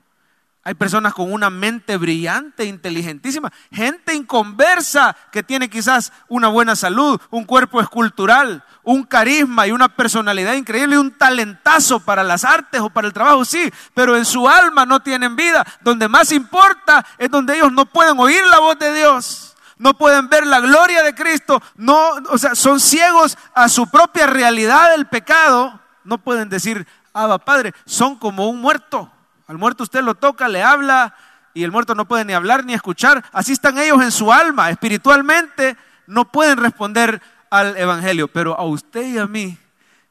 Hay 0.66 0.72
personas 0.72 1.12
con 1.12 1.30
una 1.30 1.50
mente 1.50 1.98
brillante, 1.98 2.64
inteligentísima, 2.64 3.52
gente 3.70 4.14
inconversa 4.14 5.14
que 5.30 5.42
tiene 5.42 5.68
quizás 5.68 6.10
una 6.26 6.48
buena 6.48 6.74
salud, 6.74 7.20
un 7.28 7.44
cuerpo 7.44 7.82
escultural, 7.82 8.64
un 8.82 9.04
carisma 9.04 9.66
y 9.66 9.72
una 9.72 9.94
personalidad 9.94 10.54
increíble 10.54 10.94
y 10.94 10.98
un 10.98 11.10
talentazo 11.10 12.00
para 12.00 12.24
las 12.24 12.46
artes 12.46 12.80
o 12.80 12.88
para 12.88 13.06
el 13.06 13.12
trabajo, 13.12 13.44
sí, 13.44 13.70
pero 13.92 14.16
en 14.16 14.24
su 14.24 14.48
alma 14.48 14.86
no 14.86 15.00
tienen 15.00 15.36
vida. 15.36 15.66
Donde 15.82 16.08
más 16.08 16.32
importa 16.32 17.04
es 17.18 17.30
donde 17.30 17.56
ellos 17.56 17.70
no 17.70 17.84
pueden 17.84 18.18
oír 18.18 18.42
la 18.46 18.58
voz 18.58 18.78
de 18.78 18.94
Dios, 18.94 19.43
no 19.78 19.94
pueden 19.94 20.28
ver 20.28 20.46
la 20.46 20.60
gloria 20.60 21.02
de 21.02 21.14
Cristo, 21.14 21.62
no, 21.76 22.10
o 22.30 22.38
sea, 22.38 22.54
son 22.54 22.80
ciegos 22.80 23.36
a 23.54 23.68
su 23.68 23.90
propia 23.90 24.26
realidad 24.26 24.90
del 24.90 25.06
pecado, 25.06 25.80
no 26.04 26.18
pueden 26.18 26.48
decir, 26.48 26.86
Abba 27.12 27.38
Padre, 27.38 27.72
son 27.84 28.16
como 28.16 28.48
un 28.48 28.60
muerto. 28.60 29.10
Al 29.46 29.58
muerto 29.58 29.82
usted 29.84 30.02
lo 30.02 30.14
toca, 30.14 30.48
le 30.48 30.62
habla 30.62 31.14
y 31.52 31.62
el 31.62 31.70
muerto 31.70 31.94
no 31.94 32.06
puede 32.06 32.24
ni 32.24 32.32
hablar 32.32 32.64
ni 32.64 32.74
escuchar. 32.74 33.24
Así 33.32 33.52
están 33.52 33.78
ellos 33.78 34.02
en 34.02 34.10
su 34.10 34.32
alma, 34.32 34.70
espiritualmente 34.70 35.76
no 36.06 36.30
pueden 36.30 36.58
responder 36.58 37.22
al 37.50 37.76
Evangelio, 37.76 38.28
pero 38.28 38.58
a 38.58 38.64
usted 38.64 39.06
y 39.06 39.18
a 39.18 39.26
mí 39.26 39.58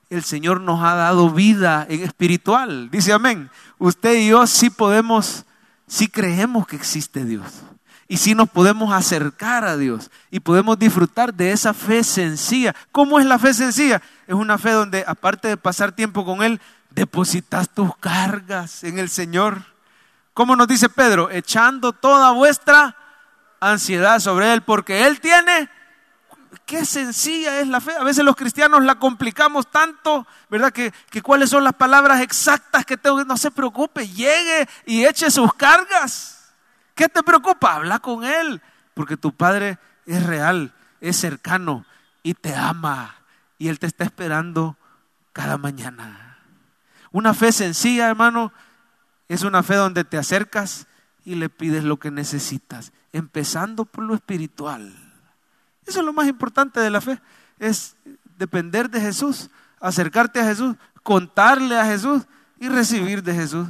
el 0.09 0.23
Señor 0.23 0.61
nos 0.61 0.83
ha 0.83 0.95
dado 0.95 1.29
vida 1.29 1.85
en 1.89 2.03
espiritual. 2.03 2.89
Dice 2.89 3.13
amén. 3.13 3.49
Usted 3.79 4.13
y 4.13 4.27
yo 4.29 4.45
sí 4.47 4.69
podemos, 4.69 5.45
sí 5.87 6.07
creemos 6.07 6.67
que 6.67 6.75
existe 6.75 7.25
Dios. 7.25 7.63
Y 8.13 8.17
sí 8.17 8.35
nos 8.35 8.47
podemos 8.47 8.93
acercar 8.93 9.65
a 9.65 9.75
Dios 9.75 10.11
y 10.29 10.39
podemos 10.39 10.77
disfrutar 10.77 11.33
de 11.33 11.51
esa 11.51 11.73
fe 11.73 12.03
sencilla. 12.03 12.75
¿Cómo 12.91 13.19
es 13.19 13.25
la 13.25 13.39
fe 13.39 13.55
sencilla? 13.55 14.03
Es 14.27 14.35
una 14.35 14.59
fe 14.59 14.69
donde 14.69 15.03
aparte 15.07 15.47
de 15.47 15.57
pasar 15.57 15.93
tiempo 15.93 16.23
con 16.23 16.43
Él, 16.43 16.61
depositas 16.91 17.71
tus 17.71 17.97
cargas 17.97 18.83
en 18.83 18.99
el 18.99 19.09
Señor. 19.09 19.63
¿Cómo 20.35 20.55
nos 20.55 20.67
dice 20.67 20.89
Pedro? 20.89 21.31
Echando 21.31 21.91
toda 21.91 22.29
vuestra 22.33 22.95
ansiedad 23.59 24.19
sobre 24.19 24.53
Él, 24.53 24.61
porque 24.61 25.07
Él 25.07 25.19
tiene... 25.19 25.67
Qué 26.67 26.85
sencilla 26.85 27.61
es 27.61 27.67
la 27.67 27.81
fe. 27.81 27.93
A 27.99 28.03
veces 28.03 28.23
los 28.23 28.35
cristianos 28.35 28.83
la 28.83 28.99
complicamos 28.99 29.71
tanto, 29.71 30.27
¿verdad? 30.51 30.71
Que, 30.71 30.93
que 31.09 31.23
cuáles 31.23 31.49
son 31.49 31.63
las 31.63 31.73
palabras 31.73 32.21
exactas 32.21 32.85
que 32.85 32.95
tengo. 32.95 33.25
No 33.25 33.37
se 33.37 33.49
preocupe, 33.49 34.07
llegue 34.07 34.69
y 34.85 35.03
eche 35.03 35.31
sus 35.31 35.51
cargas. 35.55 36.32
¿Qué 36.95 37.09
te 37.09 37.23
preocupa? 37.23 37.75
Habla 37.75 37.99
con 37.99 38.23
Él, 38.23 38.61
porque 38.93 39.17
tu 39.17 39.33
Padre 39.33 39.79
es 40.05 40.23
real, 40.25 40.73
es 41.01 41.17
cercano 41.17 41.85
y 42.21 42.33
te 42.33 42.55
ama. 42.55 43.15
Y 43.57 43.67
Él 43.69 43.79
te 43.79 43.87
está 43.87 44.03
esperando 44.03 44.77
cada 45.31 45.57
mañana. 45.57 46.37
Una 47.11 47.33
fe 47.33 47.51
sencilla, 47.51 48.09
hermano, 48.09 48.51
es 49.27 49.43
una 49.43 49.63
fe 49.63 49.75
donde 49.75 50.03
te 50.03 50.17
acercas 50.17 50.87
y 51.23 51.35
le 51.35 51.49
pides 51.49 51.83
lo 51.83 51.97
que 51.97 52.11
necesitas, 52.11 52.91
empezando 53.11 53.85
por 53.85 54.03
lo 54.03 54.15
espiritual. 54.15 54.93
Eso 55.85 55.99
es 55.99 56.05
lo 56.05 56.13
más 56.13 56.27
importante 56.27 56.79
de 56.79 56.89
la 56.89 57.01
fe, 57.01 57.21
es 57.59 57.95
depender 58.37 58.89
de 58.89 59.01
Jesús, 59.01 59.49
acercarte 59.79 60.39
a 60.39 60.45
Jesús, 60.45 60.75
contarle 61.03 61.77
a 61.77 61.85
Jesús 61.85 62.23
y 62.59 62.69
recibir 62.69 63.23
de 63.23 63.33
Jesús. 63.33 63.67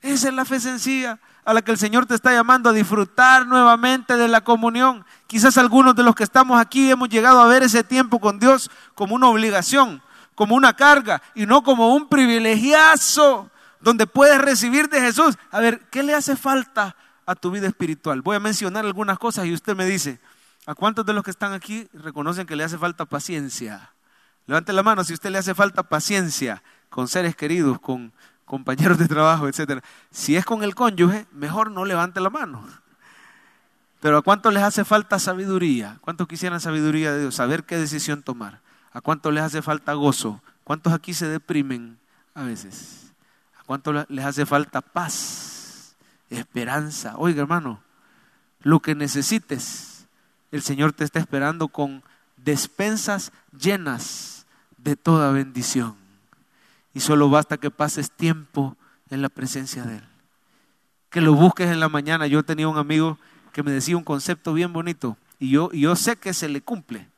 Esa 0.00 0.28
es 0.28 0.34
la 0.34 0.44
fe 0.44 0.60
sencilla 0.60 1.18
a 1.44 1.52
la 1.52 1.62
que 1.62 1.72
el 1.72 1.78
Señor 1.78 2.06
te 2.06 2.14
está 2.14 2.32
llamando 2.32 2.70
a 2.70 2.72
disfrutar 2.72 3.46
nuevamente 3.46 4.16
de 4.16 4.28
la 4.28 4.42
comunión. 4.42 5.04
Quizás 5.26 5.58
algunos 5.58 5.96
de 5.96 6.02
los 6.02 6.14
que 6.14 6.24
estamos 6.24 6.60
aquí 6.60 6.90
hemos 6.90 7.08
llegado 7.08 7.40
a 7.40 7.46
ver 7.46 7.62
ese 7.62 7.82
tiempo 7.82 8.20
con 8.20 8.38
Dios 8.38 8.70
como 8.94 9.14
una 9.14 9.28
obligación, 9.28 10.02
como 10.34 10.54
una 10.54 10.74
carga 10.74 11.22
y 11.34 11.46
no 11.46 11.62
como 11.62 11.94
un 11.94 12.08
privilegiazo 12.08 13.50
donde 13.80 14.06
puedes 14.06 14.40
recibir 14.40 14.88
de 14.88 15.00
Jesús. 15.00 15.36
A 15.50 15.58
ver, 15.60 15.80
¿qué 15.90 16.02
le 16.02 16.14
hace 16.14 16.36
falta 16.36 16.94
a 17.26 17.34
tu 17.34 17.50
vida 17.50 17.66
espiritual? 17.66 18.22
Voy 18.22 18.36
a 18.36 18.40
mencionar 18.40 18.84
algunas 18.84 19.18
cosas 19.18 19.46
y 19.46 19.52
usted 19.52 19.74
me 19.74 19.84
dice, 19.84 20.20
¿a 20.66 20.74
cuántos 20.74 21.06
de 21.06 21.12
los 21.12 21.24
que 21.24 21.30
están 21.30 21.54
aquí 21.54 21.88
reconocen 21.92 22.46
que 22.46 22.56
le 22.56 22.64
hace 22.64 22.78
falta 22.78 23.04
paciencia? 23.04 23.94
Levante 24.46 24.72
la 24.72 24.82
mano 24.82 25.02
si 25.02 25.12
usted 25.12 25.30
le 25.30 25.38
hace 25.38 25.54
falta 25.54 25.82
paciencia 25.82 26.62
con 26.88 27.08
seres 27.08 27.36
queridos, 27.36 27.80
con 27.80 28.12
compañeros 28.48 28.98
de 28.98 29.06
trabajo, 29.06 29.46
etc. 29.46 29.84
Si 30.10 30.34
es 30.34 30.44
con 30.44 30.64
el 30.64 30.74
cónyuge, 30.74 31.26
mejor 31.32 31.70
no 31.70 31.84
levante 31.84 32.20
la 32.20 32.30
mano. 32.30 32.66
Pero 34.00 34.18
¿a 34.18 34.22
cuántos 34.22 34.52
les 34.52 34.62
hace 34.62 34.84
falta 34.84 35.18
sabiduría? 35.18 35.98
¿Cuántos 36.00 36.26
quisieran 36.26 36.60
sabiduría 36.60 37.12
de 37.12 37.20
Dios? 37.20 37.34
Saber 37.34 37.64
qué 37.64 37.76
decisión 37.76 38.22
tomar. 38.22 38.60
¿A 38.92 39.00
cuántos 39.00 39.32
les 39.32 39.42
hace 39.42 39.62
falta 39.62 39.92
gozo? 39.92 40.42
¿Cuántos 40.64 40.92
aquí 40.92 41.14
se 41.14 41.28
deprimen 41.28 41.98
a 42.34 42.42
veces? 42.42 43.12
¿A 43.60 43.64
cuántos 43.64 44.06
les 44.08 44.24
hace 44.24 44.46
falta 44.46 44.80
paz, 44.80 45.96
esperanza? 46.30 47.14
Oiga, 47.16 47.42
hermano, 47.42 47.80
lo 48.62 48.80
que 48.80 48.94
necesites, 48.94 50.06
el 50.52 50.62
Señor 50.62 50.92
te 50.92 51.04
está 51.04 51.18
esperando 51.18 51.68
con 51.68 52.02
despensas 52.36 53.32
llenas 53.52 54.46
de 54.78 54.96
toda 54.96 55.32
bendición. 55.32 56.07
Y 56.98 57.00
solo 57.00 57.30
basta 57.30 57.58
que 57.58 57.70
pases 57.70 58.10
tiempo 58.10 58.76
en 59.08 59.22
la 59.22 59.28
presencia 59.28 59.84
de 59.84 59.98
Él. 59.98 60.04
Que 61.10 61.20
lo 61.20 61.32
busques 61.32 61.70
en 61.70 61.78
la 61.78 61.88
mañana. 61.88 62.26
Yo 62.26 62.42
tenía 62.42 62.66
un 62.66 62.76
amigo 62.76 63.18
que 63.52 63.62
me 63.62 63.70
decía 63.70 63.96
un 63.96 64.02
concepto 64.02 64.52
bien 64.52 64.72
bonito 64.72 65.16
y 65.38 65.50
yo, 65.50 65.70
y 65.72 65.82
yo 65.82 65.94
sé 65.94 66.16
que 66.16 66.34
se 66.34 66.48
le 66.48 66.60
cumple. 66.60 67.08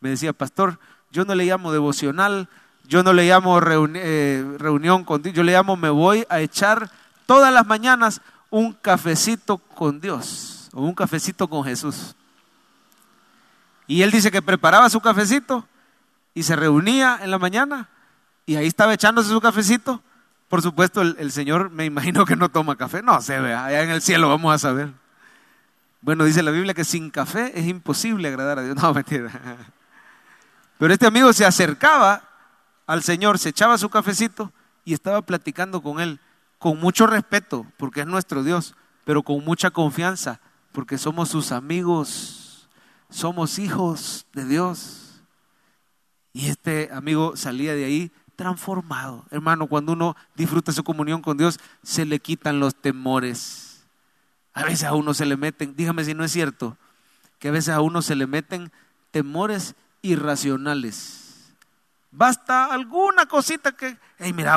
Me 0.00 0.10
decía, 0.10 0.34
pastor, 0.34 0.78
yo 1.10 1.24
no 1.24 1.34
le 1.34 1.46
llamo 1.46 1.72
devocional, 1.72 2.50
yo 2.84 3.02
no 3.02 3.14
le 3.14 3.26
llamo 3.26 3.58
eh, 3.64 4.44
reunión 4.58 5.04
con 5.04 5.22
Dios, 5.22 5.34
yo 5.34 5.42
le 5.42 5.52
llamo 5.52 5.74
me 5.74 5.88
voy 5.88 6.26
a 6.28 6.40
echar 6.40 6.90
todas 7.24 7.50
las 7.50 7.66
mañanas 7.66 8.20
un 8.50 8.74
cafecito 8.74 9.56
con 9.56 10.02
Dios 10.02 10.68
o 10.74 10.82
un 10.82 10.94
cafecito 10.94 11.48
con 11.48 11.64
Jesús. 11.64 12.14
Y 13.86 14.02
él 14.02 14.10
dice 14.10 14.30
que 14.30 14.42
preparaba 14.42 14.90
su 14.90 15.00
cafecito 15.00 15.66
y 16.34 16.42
se 16.42 16.56
reunía 16.56 17.18
en 17.22 17.30
la 17.30 17.38
mañana 17.38 17.88
y 18.50 18.56
ahí 18.56 18.66
estaba 18.66 18.92
echándose 18.92 19.28
su 19.28 19.40
cafecito. 19.40 20.02
Por 20.48 20.60
supuesto, 20.60 21.02
el, 21.02 21.30
Señor 21.30 21.70
me 21.70 21.84
imagino 21.84 22.24
que 22.24 22.34
no 22.34 22.48
toma 22.48 22.74
café. 22.74 23.00
No 23.00 23.22
se 23.22 23.38
ve, 23.38 23.54
allá 23.54 23.84
en 23.84 23.90
el 23.90 24.02
cielo 24.02 24.28
vamos 24.28 24.52
a 24.52 24.58
saber. 24.58 24.92
Bueno, 26.00 26.24
dice 26.24 26.42
la 26.42 26.50
Biblia 26.50 26.74
que 26.74 26.84
sin 26.84 27.10
café 27.10 27.52
es 27.56 27.68
imposible 27.68 28.26
agradar 28.26 28.58
a 28.58 28.62
Dios. 28.64 28.76
No, 28.82 28.92
mentira. 28.92 29.30
Pero 30.78 30.92
este 30.92 31.06
amigo 31.06 31.32
se 31.32 31.46
acercaba 31.46 32.24
al 32.88 33.04
Señor, 33.04 33.38
se 33.38 33.50
echaba 33.50 33.78
su 33.78 33.88
cafecito 33.88 34.52
y 34.84 34.94
estaba 34.94 35.22
platicando 35.22 35.80
con 35.80 36.00
él 36.00 36.18
con 36.58 36.80
mucho 36.80 37.06
respeto, 37.06 37.64
porque 37.76 38.00
es 38.00 38.08
nuestro 38.08 38.42
Dios, 38.42 38.74
pero 39.04 39.22
con 39.22 39.44
mucha 39.44 39.70
confianza, 39.70 40.40
porque 40.72 40.98
somos 40.98 41.28
sus 41.28 41.52
amigos, 41.52 42.68
somos 43.10 43.60
hijos 43.60 44.26
de 44.32 44.44
Dios. 44.44 45.22
Y 46.32 46.48
este 46.48 46.90
amigo 46.92 47.36
salía 47.36 47.74
de 47.76 47.84
ahí 47.84 48.12
transformado. 48.40 49.26
Hermano, 49.30 49.66
cuando 49.66 49.92
uno 49.92 50.16
disfruta 50.34 50.72
su 50.72 50.82
comunión 50.82 51.20
con 51.20 51.36
Dios, 51.36 51.60
se 51.82 52.06
le 52.06 52.20
quitan 52.20 52.58
los 52.58 52.74
temores. 52.74 53.84
A 54.54 54.64
veces 54.64 54.84
a 54.84 54.94
uno 54.94 55.12
se 55.12 55.26
le 55.26 55.36
meten, 55.36 55.76
dígame 55.76 56.06
si 56.06 56.14
no 56.14 56.24
es 56.24 56.32
cierto, 56.32 56.78
que 57.38 57.48
a 57.48 57.50
veces 57.50 57.74
a 57.74 57.82
uno 57.82 58.00
se 58.00 58.14
le 58.14 58.26
meten 58.26 58.72
temores 59.10 59.74
irracionales. 60.00 61.52
Basta 62.10 62.72
alguna 62.72 63.26
cosita 63.26 63.72
que, 63.72 63.98
hey, 64.18 64.32
mira, 64.32 64.56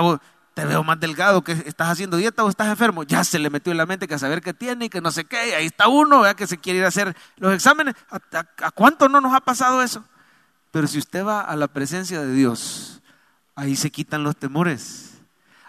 te 0.53 0.63
veo 0.63 0.81
más 0.85 0.97
delgado, 1.01 1.43
que 1.43 1.51
estás 1.51 1.89
haciendo 1.89 2.15
dieta 2.15 2.45
o 2.45 2.49
estás 2.49 2.69
enfermo. 2.69 3.03
Ya 3.03 3.25
se 3.25 3.37
le 3.37 3.49
metió 3.49 3.71
en 3.71 3.79
la 3.79 3.85
mente 3.85 4.07
que 4.07 4.13
a 4.13 4.19
saber 4.19 4.39
qué 4.39 4.53
tiene 4.53 4.85
y 4.85 4.89
que 4.89 5.01
no 5.01 5.11
sé 5.11 5.25
qué. 5.25 5.55
ahí 5.55 5.65
está 5.65 5.89
uno, 5.89 6.23
que 6.37 6.47
se 6.47 6.57
quiere 6.57 6.79
ir 6.79 6.85
a 6.85 6.87
hacer 6.87 7.17
los 7.35 7.53
exámenes. 7.53 7.95
¿A, 8.09 8.71
cuánto 8.71 9.09
no 9.09 9.19
nos 9.19 9.33
ha 9.33 9.41
pasado 9.41 9.83
eso? 9.83 10.05
Pero 10.71 10.87
si 10.87 10.99
usted 10.99 11.25
va 11.25 11.41
a 11.41 11.57
la 11.57 11.67
presencia 11.67 12.21
de 12.21 12.31
Dios, 12.31 12.92
ahí 13.55 13.75
se 13.75 13.91
quitan 13.91 14.23
los 14.23 14.35
temores. 14.35 15.21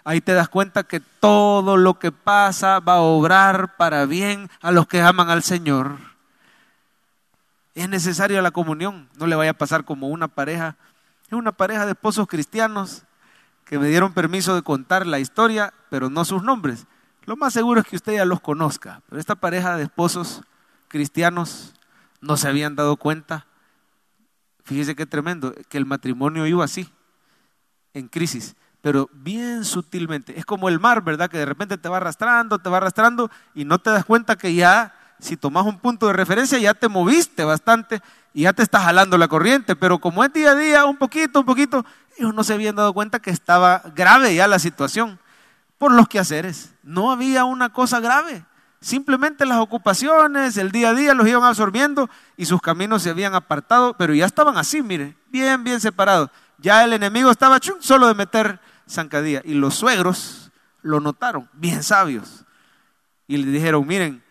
Ahí 0.03 0.21
te 0.21 0.33
das 0.33 0.49
cuenta 0.49 0.83
que 0.83 0.99
todo 0.99 1.77
lo 1.77 1.97
que 1.97 2.11
pasa 2.11 2.79
va 2.79 2.95
a 2.95 3.01
obrar 3.01 3.75
para 3.75 4.05
bien 4.05 4.49
a 4.61 4.71
los 4.71 4.87
que 4.87 5.01
aman 5.01 5.29
al 5.29 5.41
Señor. 5.41 5.97
Es 7.73 7.89
necesaria 7.89 8.41
la 8.41 8.51
comunión. 8.51 9.09
No 9.17 9.25
le 9.25 9.35
vaya 9.35 9.51
a 9.51 9.55
pasar 9.55 9.83
como 9.83 10.09
una 10.09 10.27
pareja. 10.27 10.75
Es 11.25 11.33
una 11.33 11.51
pareja 11.51 11.85
de 11.85 11.93
esposos 11.93 12.27
cristianos 12.27 13.03
que 13.65 13.79
me 13.79 13.87
dieron 13.87 14.13
permiso 14.13 14.53
de 14.53 14.61
contar 14.61 15.07
la 15.07 15.17
historia, 15.17 15.73
pero 15.89 16.11
no 16.11 16.23
sus 16.23 16.43
nombres. 16.43 16.85
Lo 17.25 17.35
más 17.35 17.53
seguro 17.53 17.81
es 17.81 17.87
que 17.87 17.95
usted 17.95 18.13
ya 18.13 18.25
los 18.25 18.41
conozca. 18.41 19.01
Pero 19.09 19.19
esta 19.19 19.33
pareja 19.33 19.75
de 19.75 19.83
esposos 19.83 20.43
cristianos 20.87 21.73
no 22.21 22.37
se 22.37 22.47
habían 22.47 22.75
dado 22.75 22.95
cuenta. 22.97 23.47
Fíjese 24.63 24.95
qué 24.95 25.07
tremendo, 25.07 25.53
que 25.67 25.79
el 25.79 25.85
matrimonio 25.85 26.45
iba 26.45 26.63
así, 26.63 26.91
en 27.95 28.07
crisis, 28.09 28.55
pero 28.81 29.09
bien 29.13 29.65
sutilmente. 29.65 30.37
Es 30.37 30.45
como 30.45 30.69
el 30.69 30.79
mar, 30.79 31.01
¿verdad? 31.01 31.29
Que 31.29 31.39
de 31.39 31.45
repente 31.45 31.77
te 31.77 31.89
va 31.89 31.97
arrastrando, 31.97 32.59
te 32.59 32.69
va 32.69 32.77
arrastrando 32.77 33.31
y 33.55 33.65
no 33.65 33.79
te 33.79 33.89
das 33.89 34.05
cuenta 34.05 34.35
que 34.35 34.53
ya 34.53 34.93
si 35.19 35.37
tomas 35.37 35.65
un 35.65 35.79
punto 35.79 36.07
de 36.07 36.13
referencia 36.13 36.59
ya 36.59 36.73
te 36.73 36.89
moviste 36.89 37.45
bastante 37.45 38.01
y 38.33 38.43
ya 38.43 38.53
te 38.53 38.63
está 38.63 38.81
jalando 38.81 39.17
la 39.17 39.29
corriente, 39.29 39.77
pero 39.77 39.99
como 39.99 40.23
es 40.23 40.33
día 40.33 40.51
a 40.51 40.55
día, 40.55 40.85
un 40.85 40.97
poquito, 40.97 41.39
un 41.39 41.45
poquito, 41.45 41.85
ellos 42.17 42.33
no 42.33 42.43
se 42.43 42.53
habían 42.53 42.75
dado 42.75 42.93
cuenta 42.93 43.19
que 43.19 43.31
estaba 43.31 43.81
grave 43.95 44.35
ya 44.35 44.45
la 44.47 44.59
situación 44.59 45.17
por 45.77 45.93
los 45.93 46.09
quehaceres. 46.09 46.73
No 46.83 47.11
había 47.11 47.45
una 47.45 47.71
cosa 47.71 48.01
grave, 48.01 48.43
simplemente 48.81 49.45
las 49.45 49.59
ocupaciones, 49.59 50.57
el 50.57 50.71
día 50.71 50.89
a 50.89 50.93
día 50.93 51.13
los 51.13 51.27
iban 51.27 51.43
absorbiendo 51.43 52.09
y 52.35 52.45
sus 52.45 52.61
caminos 52.61 53.03
se 53.03 53.09
habían 53.09 53.35
apartado, 53.35 53.95
pero 53.97 54.13
ya 54.13 54.25
estaban 54.25 54.57
así, 54.57 54.83
mire, 54.83 55.15
bien, 55.29 55.63
bien 55.63 55.79
separados. 55.79 56.29
Ya 56.57 56.83
el 56.83 56.93
enemigo 56.93 57.31
estaba 57.31 57.59
chum, 57.59 57.77
solo 57.79 58.07
de 58.07 58.13
meter 58.13 58.59
zancadilla 58.87 59.41
y 59.43 59.53
los 59.53 59.75
suegros 59.75 60.51
lo 60.81 60.99
notaron, 60.99 61.49
bien 61.53 61.81
sabios, 61.81 62.45
y 63.27 63.37
le 63.37 63.51
dijeron, 63.51 63.85
miren, 63.87 64.23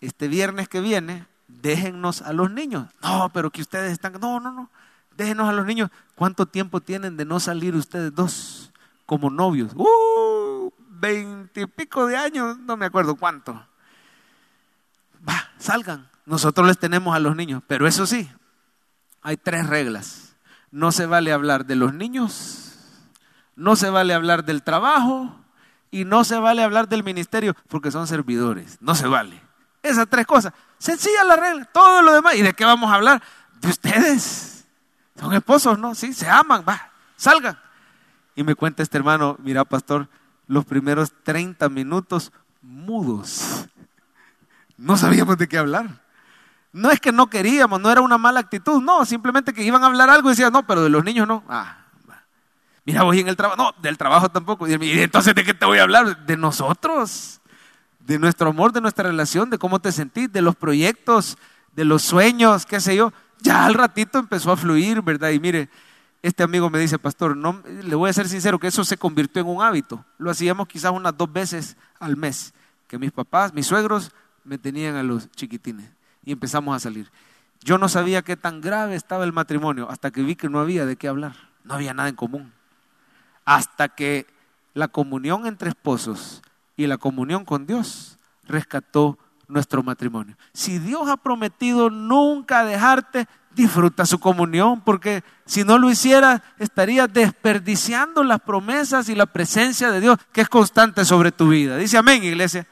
este 0.00 0.28
viernes 0.28 0.68
que 0.68 0.80
viene, 0.80 1.26
déjennos 1.48 2.22
a 2.22 2.32
los 2.32 2.50
niños. 2.50 2.88
No, 3.02 3.28
pero 3.32 3.50
que 3.50 3.60
ustedes 3.60 3.92
están, 3.92 4.12
no, 4.20 4.38
no, 4.38 4.52
no, 4.52 4.70
déjenos 5.16 5.48
a 5.48 5.52
los 5.52 5.66
niños. 5.66 5.90
¿Cuánto 6.14 6.46
tiempo 6.46 6.80
tienen 6.80 7.16
de 7.16 7.24
no 7.24 7.40
salir 7.40 7.74
ustedes 7.74 8.14
dos 8.14 8.72
como 9.04 9.30
novios? 9.30 9.72
Uh, 9.74 10.70
veintipico 10.90 12.06
de 12.06 12.16
años, 12.16 12.58
no 12.58 12.76
me 12.76 12.86
acuerdo 12.86 13.16
cuánto. 13.16 13.52
Va, 15.28 15.50
salgan. 15.58 16.08
Nosotros 16.24 16.66
les 16.66 16.78
tenemos 16.78 17.14
a 17.14 17.20
los 17.20 17.36
niños, 17.36 17.62
pero 17.66 17.86
eso 17.86 18.06
sí, 18.06 18.28
hay 19.22 19.36
tres 19.36 19.66
reglas. 19.66 20.25
No 20.70 20.92
se 20.92 21.06
vale 21.06 21.32
hablar 21.32 21.66
de 21.66 21.76
los 21.76 21.94
niños, 21.94 22.66
no 23.54 23.76
se 23.76 23.88
vale 23.90 24.12
hablar 24.14 24.44
del 24.44 24.62
trabajo 24.62 25.34
y 25.90 26.04
no 26.04 26.24
se 26.24 26.38
vale 26.38 26.62
hablar 26.62 26.88
del 26.88 27.02
ministerio 27.02 27.54
porque 27.68 27.90
son 27.90 28.06
servidores. 28.06 28.78
No 28.80 28.94
se 28.94 29.06
vale. 29.06 29.40
Esas 29.82 30.06
tres 30.08 30.26
cosas. 30.26 30.52
Sencilla 30.78 31.24
la 31.24 31.36
regla. 31.36 31.64
Todo 31.66 32.02
lo 32.02 32.12
demás. 32.12 32.34
¿Y 32.34 32.42
de 32.42 32.52
qué 32.52 32.64
vamos 32.64 32.90
a 32.90 32.94
hablar? 32.94 33.22
De 33.60 33.68
ustedes. 33.68 34.66
Son 35.18 35.32
esposos, 35.32 35.78
¿no? 35.78 35.94
Sí, 35.94 36.12
se 36.12 36.28
aman. 36.28 36.64
Va, 36.68 36.90
salgan. 37.16 37.58
Y 38.34 38.42
me 38.42 38.54
cuenta 38.54 38.82
este 38.82 38.98
hermano, 38.98 39.36
mira, 39.40 39.64
pastor, 39.64 40.08
los 40.46 40.64
primeros 40.66 41.12
30 41.22 41.68
minutos 41.70 42.32
mudos. 42.60 43.66
No 44.76 44.96
sabíamos 44.98 45.38
de 45.38 45.48
qué 45.48 45.56
hablar. 45.56 46.02
No 46.76 46.90
es 46.90 47.00
que 47.00 47.10
no 47.10 47.30
queríamos, 47.30 47.80
no 47.80 47.90
era 47.90 48.02
una 48.02 48.18
mala 48.18 48.38
actitud, 48.40 48.82
no, 48.82 49.06
simplemente 49.06 49.54
que 49.54 49.62
iban 49.62 49.82
a 49.82 49.86
hablar 49.86 50.10
algo 50.10 50.28
y 50.28 50.32
decían, 50.32 50.52
no, 50.52 50.66
pero 50.66 50.82
de 50.82 50.90
los 50.90 51.02
niños 51.02 51.26
no. 51.26 51.42
Ah, 51.48 51.78
mira, 52.84 53.02
voy 53.02 53.20
en 53.20 53.28
el 53.28 53.36
trabajo, 53.36 53.56
no, 53.56 53.74
del 53.80 53.96
trabajo 53.96 54.28
tampoco. 54.28 54.68
Y 54.68 54.74
entonces, 55.00 55.34
¿de 55.34 55.42
qué 55.42 55.54
te 55.54 55.64
voy 55.64 55.78
a 55.78 55.84
hablar? 55.84 56.26
De 56.26 56.36
nosotros 56.36 57.40
de 58.00 58.18
nuestro 58.18 58.50
amor, 58.50 58.72
de 58.72 58.82
nuestra 58.82 59.08
relación, 59.08 59.48
de 59.48 59.56
cómo 59.56 59.80
te 59.80 59.90
sentís, 59.90 60.30
de 60.30 60.42
los 60.42 60.54
proyectos, 60.54 61.38
de 61.74 61.86
los 61.86 62.02
sueños, 62.02 62.66
qué 62.66 62.78
sé 62.78 62.94
yo. 62.94 63.10
Ya 63.40 63.64
al 63.64 63.72
ratito 63.72 64.18
empezó 64.18 64.52
a 64.52 64.56
fluir, 64.58 65.00
¿verdad? 65.00 65.30
Y 65.30 65.40
mire, 65.40 65.70
este 66.22 66.42
amigo 66.42 66.68
me 66.68 66.78
dice, 66.78 66.98
pastor, 66.98 67.38
no, 67.38 67.62
le 67.66 67.94
voy 67.94 68.10
a 68.10 68.12
ser 68.12 68.28
sincero 68.28 68.58
que 68.58 68.66
eso 68.66 68.84
se 68.84 68.98
convirtió 68.98 69.40
en 69.40 69.48
un 69.48 69.62
hábito. 69.62 70.04
Lo 70.18 70.30
hacíamos 70.30 70.68
quizás 70.68 70.92
unas 70.92 71.16
dos 71.16 71.32
veces 71.32 71.78
al 71.98 72.18
mes, 72.18 72.52
que 72.86 72.98
mis 72.98 73.12
papás, 73.12 73.54
mis 73.54 73.66
suegros 73.66 74.12
me 74.44 74.58
tenían 74.58 74.94
a 74.96 75.02
los 75.02 75.30
chiquitines 75.32 75.95
y 76.26 76.32
empezamos 76.32 76.76
a 76.76 76.80
salir. 76.80 77.10
Yo 77.62 77.78
no 77.78 77.88
sabía 77.88 78.20
qué 78.20 78.36
tan 78.36 78.60
grave 78.60 78.96
estaba 78.96 79.24
el 79.24 79.32
matrimonio 79.32 79.88
hasta 79.90 80.10
que 80.10 80.22
vi 80.22 80.36
que 80.36 80.50
no 80.50 80.60
había 80.60 80.84
de 80.84 80.96
qué 80.96 81.08
hablar, 81.08 81.34
no 81.64 81.72
había 81.72 81.94
nada 81.94 82.10
en 82.10 82.16
común. 82.16 82.52
Hasta 83.46 83.88
que 83.88 84.26
la 84.74 84.88
comunión 84.88 85.46
entre 85.46 85.70
esposos 85.70 86.42
y 86.76 86.86
la 86.86 86.98
comunión 86.98 87.46
con 87.46 87.66
Dios 87.66 88.18
rescató 88.44 89.18
nuestro 89.48 89.82
matrimonio. 89.82 90.36
Si 90.52 90.78
Dios 90.78 91.08
ha 91.08 91.16
prometido 91.16 91.88
nunca 91.88 92.64
dejarte, 92.64 93.26
disfruta 93.54 94.04
su 94.04 94.18
comunión, 94.18 94.82
porque 94.82 95.22
si 95.46 95.64
no 95.64 95.78
lo 95.78 95.88
hiciera, 95.88 96.42
estarías 96.58 97.10
desperdiciando 97.12 98.22
las 98.24 98.40
promesas 98.40 99.08
y 99.08 99.14
la 99.14 99.26
presencia 99.26 99.90
de 99.90 100.00
Dios 100.00 100.18
que 100.32 100.42
es 100.42 100.48
constante 100.48 101.04
sobre 101.04 101.32
tu 101.32 101.48
vida. 101.48 101.76
Dice 101.76 101.96
amén, 101.96 102.22
iglesia. 102.24 102.66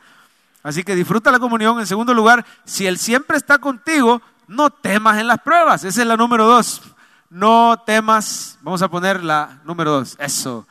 Así 0.65 0.83
que 0.83 0.97
disfruta 0.97 1.31
la 1.31 1.39
comunión. 1.39 1.79
En 1.79 1.87
segundo 1.87 2.15
lugar, 2.15 2.45
si 2.65 2.87
Él 2.87 2.99
siempre 2.99 3.37
está 3.37 3.59
contigo, 3.59 4.21
no 4.49 4.71
temas 4.71 5.19
en 5.19 5.29
las 5.29 5.39
pruebas. 5.41 5.85
Esa 5.85 6.01
es 6.01 6.07
la 6.09 6.17
número 6.17 6.47
dos. 6.47 6.83
No 7.29 7.83
temas, 7.85 8.59
vamos 8.63 8.81
a 8.83 8.89
poner 8.89 9.23
la 9.23 9.61
número 9.65 9.93
dos, 9.93 10.17
eso. 10.19 10.67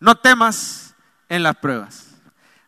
No 0.00 0.16
temas 0.16 0.94
en 1.28 1.42
las 1.44 1.56
pruebas. 1.56 2.16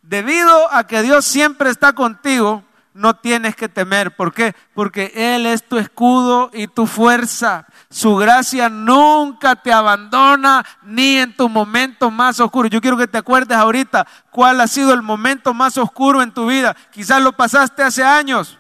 Debido 0.03 0.73
a 0.73 0.87
que 0.87 1.03
Dios 1.03 1.25
siempre 1.25 1.69
está 1.69 1.95
contigo, 1.95 2.63
no 2.97 3.15
tienes 3.15 3.55
que 3.55 3.69
temer. 3.69 4.17
¿Por 4.17 4.33
qué? 4.33 4.55
Porque 4.75 5.13
Él 5.15 5.47
es 5.47 5.69
tu 5.69 5.79
escudo 5.79 6.51
y 6.53 6.67
tu 6.67 6.87
fuerza. 6.87 7.67
Su 7.91 8.17
gracia 8.17 8.69
nunca 8.69 9.55
te 9.57 9.73
abandona 9.73 10.65
ni 10.83 11.19
en 11.19 11.37
tu 11.37 11.49
momento 11.49 12.11
más 12.11 12.41
oscuro. 12.41 12.69
Yo 12.69 12.81
quiero 12.81 12.97
que 12.97 13.07
te 13.07 13.19
acuerdes 13.19 13.57
ahorita 13.57 14.07
cuál 14.31 14.61
ha 14.61 14.67
sido 14.67 14.95
el 14.95 15.03
momento 15.03 15.53
más 15.53 15.77
oscuro 15.77 16.23
en 16.23 16.33
tu 16.33 16.47
vida. 16.47 16.75
Quizás 16.91 17.23
lo 17.23 17.33
pasaste 17.33 17.83
hace 17.83 18.03
años, 18.03 18.59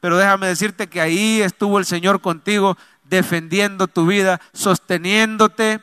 pero 0.00 0.16
déjame 0.16 0.46
decirte 0.46 0.86
que 0.86 1.00
ahí 1.00 1.42
estuvo 1.42 1.78
el 1.78 1.84
Señor 1.84 2.20
contigo 2.20 2.78
defendiendo 3.04 3.88
tu 3.88 4.06
vida, 4.06 4.40
sosteniéndote, 4.52 5.80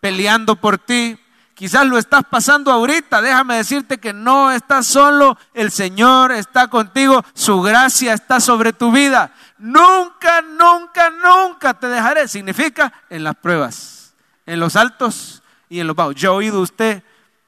peleando 0.00 0.56
por 0.56 0.78
ti, 0.78 1.18
Quizás 1.56 1.86
lo 1.86 1.96
estás 1.96 2.22
pasando 2.28 2.70
ahorita. 2.70 3.22
Déjame 3.22 3.56
decirte 3.56 3.96
que 3.96 4.12
no 4.12 4.52
estás 4.52 4.86
solo. 4.86 5.38
El 5.54 5.70
Señor 5.70 6.30
está 6.30 6.68
contigo. 6.68 7.24
Su 7.32 7.62
gracia 7.62 8.12
está 8.12 8.40
sobre 8.40 8.74
tu 8.74 8.92
vida. 8.92 9.32
Nunca, 9.56 10.42
nunca, 10.42 11.08
nunca 11.08 11.72
te 11.72 11.88
dejaré. 11.88 12.28
Significa 12.28 12.92
en 13.08 13.24
las 13.24 13.36
pruebas, 13.36 14.12
en 14.44 14.60
los 14.60 14.76
altos 14.76 15.42
y 15.70 15.80
en 15.80 15.86
los 15.86 15.96
bajos. 15.96 16.14
Yo 16.16 16.32
he 16.32 16.36
oído 16.36 16.60
usted 16.60 17.02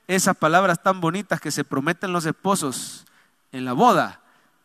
esas 0.07 0.35
palabras 0.35 0.83
tan 0.83 1.03
bonitas 1.03 1.39
que 1.39 1.51
se 1.51 1.63
prometen 1.63 2.15
los 2.15 2.25
esposos 2.25 3.05
en 3.53 3.67
la 3.67 3.75
boda, 3.75 4.21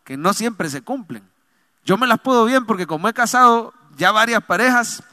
que 0.06 0.16
no 0.16 0.32
siempre 0.32 0.70
se 0.70 0.84
cumplen. 0.84 1.30
Yo 1.84 1.98
me 1.98 2.08
las 2.08 2.22
puedo 2.22 2.46
bien 2.46 2.66
porque 2.66 2.88
como 2.88 3.10
he 3.10 3.14
casado 3.14 3.74
ya 3.98 4.14
varias 4.14 4.42
parejas, 4.46 5.04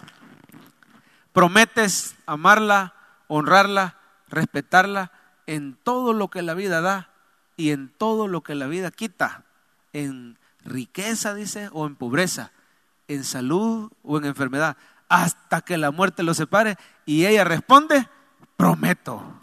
prometes 1.32 2.14
amarla, 2.26 2.94
honrarla 3.26 3.96
respetarla 4.30 5.12
en 5.46 5.74
todo 5.74 6.12
lo 6.12 6.28
que 6.28 6.42
la 6.42 6.54
vida 6.54 6.80
da 6.80 7.10
y 7.56 7.70
en 7.70 7.88
todo 7.88 8.28
lo 8.28 8.42
que 8.42 8.54
la 8.54 8.66
vida 8.66 8.90
quita, 8.90 9.44
en 9.92 10.38
riqueza, 10.64 11.34
dice, 11.34 11.68
o 11.72 11.86
en 11.86 11.96
pobreza, 11.96 12.52
en 13.08 13.24
salud 13.24 13.90
o 14.02 14.18
en 14.18 14.24
enfermedad, 14.24 14.76
hasta 15.08 15.60
que 15.60 15.76
la 15.76 15.90
muerte 15.90 16.22
lo 16.22 16.32
separe. 16.34 16.76
Y 17.04 17.26
ella 17.26 17.44
responde, 17.44 18.08
prometo. 18.56 19.40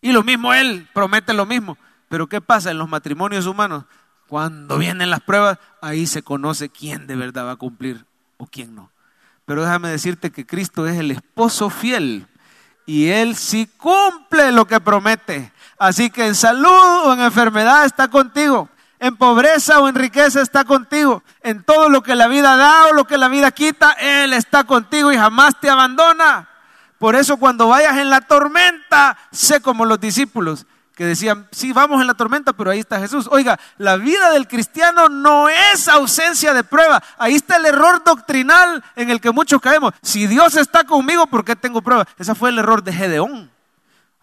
Y 0.00 0.12
lo 0.12 0.22
mismo 0.22 0.54
él, 0.54 0.88
promete 0.94 1.34
lo 1.34 1.46
mismo. 1.46 1.76
Pero 2.08 2.28
¿qué 2.28 2.40
pasa 2.40 2.70
en 2.70 2.78
los 2.78 2.88
matrimonios 2.88 3.46
humanos? 3.46 3.84
Cuando 4.28 4.78
vienen 4.78 5.10
las 5.10 5.20
pruebas, 5.20 5.58
ahí 5.82 6.06
se 6.06 6.22
conoce 6.22 6.68
quién 6.68 7.06
de 7.06 7.16
verdad 7.16 7.46
va 7.46 7.52
a 7.52 7.56
cumplir 7.56 8.06
o 8.36 8.46
quién 8.46 8.74
no. 8.74 8.92
Pero 9.44 9.62
déjame 9.62 9.88
decirte 9.88 10.30
que 10.30 10.46
Cristo 10.46 10.86
es 10.86 10.98
el 10.98 11.10
esposo 11.10 11.70
fiel 11.70 12.26
y 12.86 13.08
Él 13.08 13.36
sí 13.36 13.68
cumple 13.76 14.52
lo 14.52 14.64
que 14.66 14.80
promete. 14.80 15.52
Así 15.78 16.08
que 16.08 16.26
en 16.26 16.34
salud 16.34 17.04
o 17.04 17.12
en 17.12 17.20
enfermedad 17.20 17.84
está 17.84 18.08
contigo. 18.08 18.68
En 18.98 19.16
pobreza 19.16 19.80
o 19.80 19.88
en 19.88 19.94
riqueza 19.94 20.40
está 20.40 20.64
contigo. 20.64 21.22
En 21.42 21.62
todo 21.62 21.90
lo 21.90 22.02
que 22.02 22.14
la 22.14 22.28
vida 22.28 22.56
da 22.56 22.86
o 22.86 22.94
lo 22.94 23.04
que 23.04 23.18
la 23.18 23.28
vida 23.28 23.50
quita, 23.50 23.92
Él 23.92 24.32
está 24.32 24.64
contigo 24.64 25.12
y 25.12 25.18
jamás 25.18 25.60
te 25.60 25.68
abandona. 25.68 26.48
Por 26.98 27.14
eso 27.14 27.36
cuando 27.36 27.68
vayas 27.68 27.98
en 27.98 28.08
la 28.08 28.22
tormenta, 28.22 29.18
sé 29.30 29.60
como 29.60 29.84
los 29.84 30.00
discípulos 30.00 30.64
que 30.96 31.04
decían, 31.04 31.46
sí, 31.52 31.72
vamos 31.72 32.00
en 32.00 32.06
la 32.06 32.14
tormenta, 32.14 32.54
pero 32.54 32.70
ahí 32.70 32.78
está 32.78 32.98
Jesús. 32.98 33.28
Oiga, 33.30 33.60
la 33.76 33.98
vida 33.98 34.30
del 34.30 34.48
cristiano 34.48 35.10
no 35.10 35.46
es 35.46 35.88
ausencia 35.88 36.54
de 36.54 36.64
prueba. 36.64 37.02
Ahí 37.18 37.34
está 37.34 37.56
el 37.56 37.66
error 37.66 38.02
doctrinal 38.02 38.82
en 38.96 39.10
el 39.10 39.20
que 39.20 39.30
muchos 39.30 39.60
caemos. 39.60 39.92
Si 40.00 40.26
Dios 40.26 40.56
está 40.56 40.84
conmigo, 40.84 41.26
¿por 41.26 41.44
qué 41.44 41.54
tengo 41.54 41.82
prueba? 41.82 42.08
Ese 42.18 42.34
fue 42.34 42.48
el 42.48 42.58
error 42.58 42.82
de 42.82 42.94
Gedeón. 42.94 43.50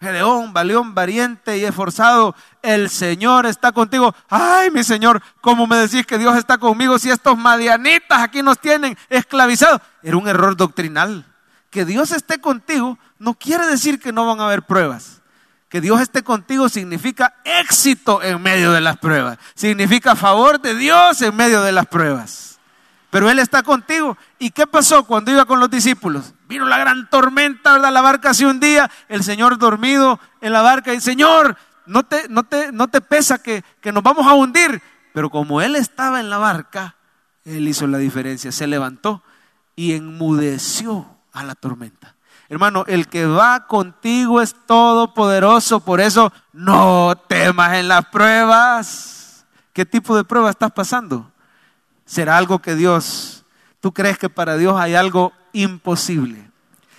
Gedeón, 0.00 0.52
valión, 0.52 0.94
valiente 0.96 1.56
y 1.58 1.64
esforzado, 1.64 2.34
el 2.60 2.90
Señor 2.90 3.46
está 3.46 3.70
contigo. 3.70 4.12
Ay, 4.28 4.72
mi 4.72 4.82
Señor, 4.82 5.22
¿cómo 5.40 5.68
me 5.68 5.76
decís 5.76 6.04
que 6.04 6.18
Dios 6.18 6.36
está 6.36 6.58
conmigo 6.58 6.98
si 6.98 7.08
estos 7.08 7.38
madianitas 7.38 8.18
aquí 8.18 8.42
nos 8.42 8.58
tienen 8.58 8.98
esclavizados? 9.10 9.80
Era 10.02 10.16
un 10.16 10.26
error 10.26 10.56
doctrinal. 10.56 11.24
Que 11.70 11.84
Dios 11.84 12.10
esté 12.10 12.40
contigo 12.40 12.98
no 13.20 13.34
quiere 13.34 13.64
decir 13.68 14.00
que 14.00 14.12
no 14.12 14.26
van 14.26 14.40
a 14.40 14.46
haber 14.46 14.62
pruebas. 14.62 15.22
Que 15.74 15.80
Dios 15.80 16.00
esté 16.00 16.22
contigo 16.22 16.68
significa 16.68 17.34
éxito 17.42 18.22
en 18.22 18.40
medio 18.40 18.70
de 18.70 18.80
las 18.80 18.96
pruebas. 18.96 19.38
Significa 19.56 20.14
favor 20.14 20.60
de 20.60 20.76
Dios 20.76 21.20
en 21.20 21.34
medio 21.34 21.62
de 21.62 21.72
las 21.72 21.86
pruebas. 21.86 22.60
Pero 23.10 23.28
Él 23.28 23.40
está 23.40 23.64
contigo. 23.64 24.16
¿Y 24.38 24.50
qué 24.50 24.68
pasó 24.68 25.02
cuando 25.02 25.32
iba 25.32 25.46
con 25.46 25.58
los 25.58 25.68
discípulos? 25.68 26.32
Vino 26.46 26.64
la 26.64 26.78
gran 26.78 27.10
tormenta, 27.10 27.72
¿verdad? 27.72 27.92
La 27.92 28.02
barca 28.02 28.30
hace 28.30 28.46
un 28.46 28.60
día, 28.60 28.88
el 29.08 29.24
Señor 29.24 29.58
dormido 29.58 30.20
en 30.40 30.52
la 30.52 30.62
barca 30.62 30.94
y 30.94 31.00
Señor, 31.00 31.56
no 31.86 32.04
te, 32.04 32.28
no 32.28 32.44
te, 32.44 32.70
no 32.70 32.86
te 32.86 33.00
pesa 33.00 33.42
que, 33.42 33.64
que 33.80 33.90
nos 33.90 34.04
vamos 34.04 34.28
a 34.28 34.34
hundir. 34.34 34.80
Pero 35.12 35.28
como 35.28 35.60
Él 35.60 35.74
estaba 35.74 36.20
en 36.20 36.30
la 36.30 36.38
barca, 36.38 36.94
Él 37.44 37.66
hizo 37.66 37.88
la 37.88 37.98
diferencia. 37.98 38.52
Se 38.52 38.68
levantó 38.68 39.24
y 39.74 39.94
enmudeció 39.94 41.16
a 41.32 41.42
la 41.42 41.56
tormenta. 41.56 42.14
Hermano, 42.54 42.84
el 42.86 43.08
que 43.08 43.26
va 43.26 43.66
contigo 43.66 44.40
es 44.40 44.54
todopoderoso, 44.64 45.80
por 45.80 46.00
eso 46.00 46.32
no 46.52 47.20
temas 47.26 47.74
en 47.74 47.88
las 47.88 48.06
pruebas. 48.06 49.44
¿Qué 49.72 49.84
tipo 49.84 50.16
de 50.16 50.22
prueba 50.22 50.50
estás 50.50 50.70
pasando? 50.70 51.32
¿Será 52.04 52.36
algo 52.36 52.60
que 52.60 52.76
Dios, 52.76 53.44
tú 53.80 53.92
crees 53.92 54.18
que 54.18 54.30
para 54.30 54.56
Dios 54.56 54.78
hay 54.78 54.94
algo 54.94 55.32
imposible? 55.52 56.48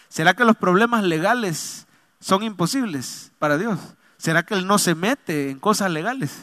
¿Será 0.10 0.34
que 0.34 0.44
los 0.44 0.58
problemas 0.58 1.06
legales 1.06 1.88
son 2.20 2.44
imposibles 2.44 3.32
para 3.40 3.58
Dios? 3.58 3.80
¿Será 4.18 4.44
que 4.44 4.56
Él 4.56 4.68
no 4.68 4.78
se 4.78 4.94
mete 4.94 5.52
en 5.52 5.60
cosas 5.60 5.90
legales? 5.90 6.38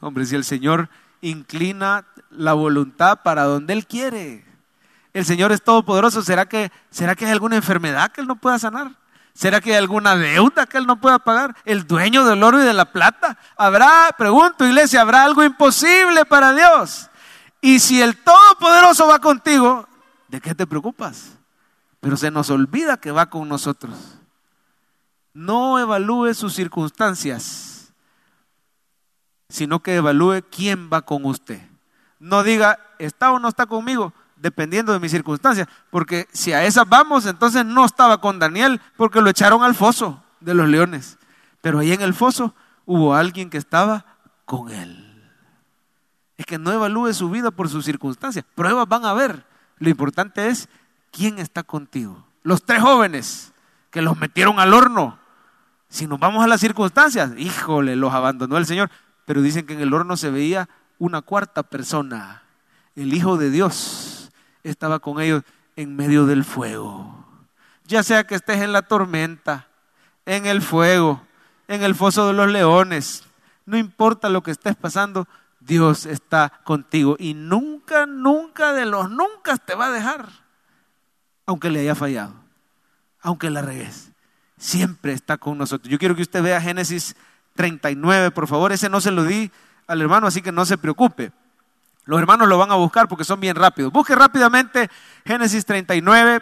Hombre, 0.00 0.24
si 0.24 0.34
el 0.34 0.44
Señor 0.44 0.88
inclina 1.20 2.06
la 2.30 2.54
voluntad 2.54 3.20
para 3.22 3.42
donde 3.42 3.74
Él 3.74 3.86
quiere 3.86 4.45
el 5.16 5.24
Señor 5.24 5.50
es 5.50 5.62
todopoderoso, 5.62 6.20
¿será 6.20 6.46
que, 6.46 6.70
¿será 6.90 7.14
que 7.14 7.24
hay 7.24 7.32
alguna 7.32 7.56
enfermedad 7.56 8.12
que 8.12 8.20
Él 8.20 8.26
no 8.26 8.36
pueda 8.36 8.58
sanar? 8.58 8.90
¿Será 9.32 9.62
que 9.62 9.70
hay 9.70 9.76
alguna 9.76 10.14
deuda 10.14 10.66
que 10.66 10.76
Él 10.76 10.86
no 10.86 11.00
pueda 11.00 11.18
pagar? 11.18 11.56
¿El 11.64 11.86
dueño 11.86 12.26
del 12.26 12.42
oro 12.42 12.60
y 12.60 12.66
de 12.66 12.74
la 12.74 12.92
plata? 12.92 13.38
¿Habrá, 13.56 14.14
pregunto 14.18 14.66
iglesia, 14.66 15.00
habrá 15.00 15.24
algo 15.24 15.42
imposible 15.42 16.26
para 16.26 16.52
Dios? 16.52 17.08
Y 17.62 17.78
si 17.78 18.02
el 18.02 18.22
Todopoderoso 18.22 19.06
va 19.08 19.18
contigo, 19.18 19.88
¿de 20.28 20.38
qué 20.38 20.54
te 20.54 20.66
preocupas? 20.66 21.38
Pero 22.00 22.18
se 22.18 22.30
nos 22.30 22.50
olvida 22.50 22.98
que 22.98 23.10
va 23.10 23.30
con 23.30 23.48
nosotros. 23.48 24.18
No 25.32 25.78
evalúe 25.78 26.34
sus 26.34 26.52
circunstancias, 26.52 27.90
sino 29.48 29.82
que 29.82 29.96
evalúe 29.96 30.42
quién 30.50 30.90
va 30.92 31.00
con 31.00 31.24
usted. 31.24 31.62
No 32.18 32.42
diga, 32.42 32.78
¿está 32.98 33.32
o 33.32 33.38
no 33.38 33.48
está 33.48 33.64
conmigo? 33.64 34.12
Dependiendo 34.46 34.92
de 34.92 35.00
mis 35.00 35.10
circunstancias. 35.10 35.66
Porque 35.90 36.28
si 36.32 36.52
a 36.52 36.64
esas 36.64 36.88
vamos, 36.88 37.26
entonces 37.26 37.66
no 37.66 37.84
estaba 37.84 38.20
con 38.20 38.38
Daniel 38.38 38.80
porque 38.96 39.20
lo 39.20 39.28
echaron 39.28 39.64
al 39.64 39.74
foso 39.74 40.22
de 40.40 40.54
los 40.54 40.68
leones. 40.68 41.18
Pero 41.60 41.80
ahí 41.80 41.92
en 41.92 42.00
el 42.00 42.14
foso 42.14 42.54
hubo 42.84 43.14
alguien 43.14 43.50
que 43.50 43.58
estaba 43.58 44.06
con 44.44 44.70
él. 44.70 45.02
Es 46.36 46.46
que 46.46 46.58
no 46.58 46.70
evalúe 46.70 47.12
su 47.12 47.28
vida 47.28 47.50
por 47.50 47.68
sus 47.68 47.84
circunstancias. 47.84 48.44
Pruebas 48.54 48.88
van 48.88 49.04
a 49.04 49.14
ver. 49.14 49.44
Lo 49.78 49.88
importante 49.88 50.46
es 50.46 50.68
quién 51.10 51.40
está 51.40 51.64
contigo. 51.64 52.24
Los 52.44 52.64
tres 52.64 52.82
jóvenes 52.82 53.52
que 53.90 54.00
los 54.00 54.16
metieron 54.16 54.60
al 54.60 54.74
horno. 54.74 55.18
Si 55.88 56.06
nos 56.06 56.20
vamos 56.20 56.44
a 56.44 56.46
las 56.46 56.60
circunstancias, 56.60 57.32
híjole, 57.36 57.96
los 57.96 58.14
abandonó 58.14 58.58
el 58.58 58.66
Señor. 58.66 58.90
Pero 59.24 59.42
dicen 59.42 59.66
que 59.66 59.74
en 59.74 59.80
el 59.80 59.92
horno 59.92 60.16
se 60.16 60.30
veía 60.30 60.68
una 60.98 61.20
cuarta 61.20 61.64
persona, 61.64 62.44
el 62.94 63.12
Hijo 63.12 63.36
de 63.36 63.50
Dios 63.50 64.15
estaba 64.70 64.98
con 64.98 65.20
ellos 65.20 65.42
en 65.76 65.94
medio 65.96 66.26
del 66.26 66.44
fuego. 66.44 67.24
Ya 67.84 68.02
sea 68.02 68.24
que 68.24 68.34
estés 68.34 68.62
en 68.62 68.72
la 68.72 68.82
tormenta, 68.82 69.68
en 70.24 70.46
el 70.46 70.62
fuego, 70.62 71.22
en 71.68 71.82
el 71.82 71.94
foso 71.94 72.26
de 72.26 72.32
los 72.32 72.50
leones, 72.50 73.24
no 73.64 73.76
importa 73.76 74.28
lo 74.28 74.42
que 74.42 74.52
estés 74.52 74.76
pasando, 74.76 75.28
Dios 75.60 76.06
está 76.06 76.60
contigo 76.64 77.16
y 77.18 77.34
nunca, 77.34 78.06
nunca 78.06 78.72
de 78.72 78.86
los 78.86 79.10
nunca 79.10 79.56
te 79.56 79.74
va 79.74 79.86
a 79.86 79.90
dejar, 79.90 80.28
aunque 81.44 81.70
le 81.70 81.80
haya 81.80 81.94
fallado, 81.94 82.34
aunque 83.20 83.50
la 83.50 83.62
regues. 83.62 84.12
siempre 84.58 85.12
está 85.12 85.36
con 85.36 85.58
nosotros. 85.58 85.90
Yo 85.90 85.98
quiero 85.98 86.16
que 86.16 86.22
usted 86.22 86.42
vea 86.42 86.60
Génesis 86.60 87.14
39, 87.54 88.30
por 88.30 88.46
favor, 88.46 88.72
ese 88.72 88.88
no 88.88 89.00
se 89.00 89.10
lo 89.10 89.24
di 89.24 89.50
al 89.86 90.00
hermano, 90.00 90.26
así 90.26 90.40
que 90.40 90.52
no 90.52 90.64
se 90.64 90.78
preocupe. 90.78 91.32
Los 92.06 92.20
hermanos 92.20 92.48
lo 92.48 92.56
van 92.56 92.70
a 92.70 92.76
buscar 92.76 93.08
porque 93.08 93.24
son 93.24 93.40
bien 93.40 93.56
rápidos. 93.56 93.92
Busque 93.92 94.14
rápidamente 94.14 94.88
Génesis 95.24 95.66
39. 95.66 96.40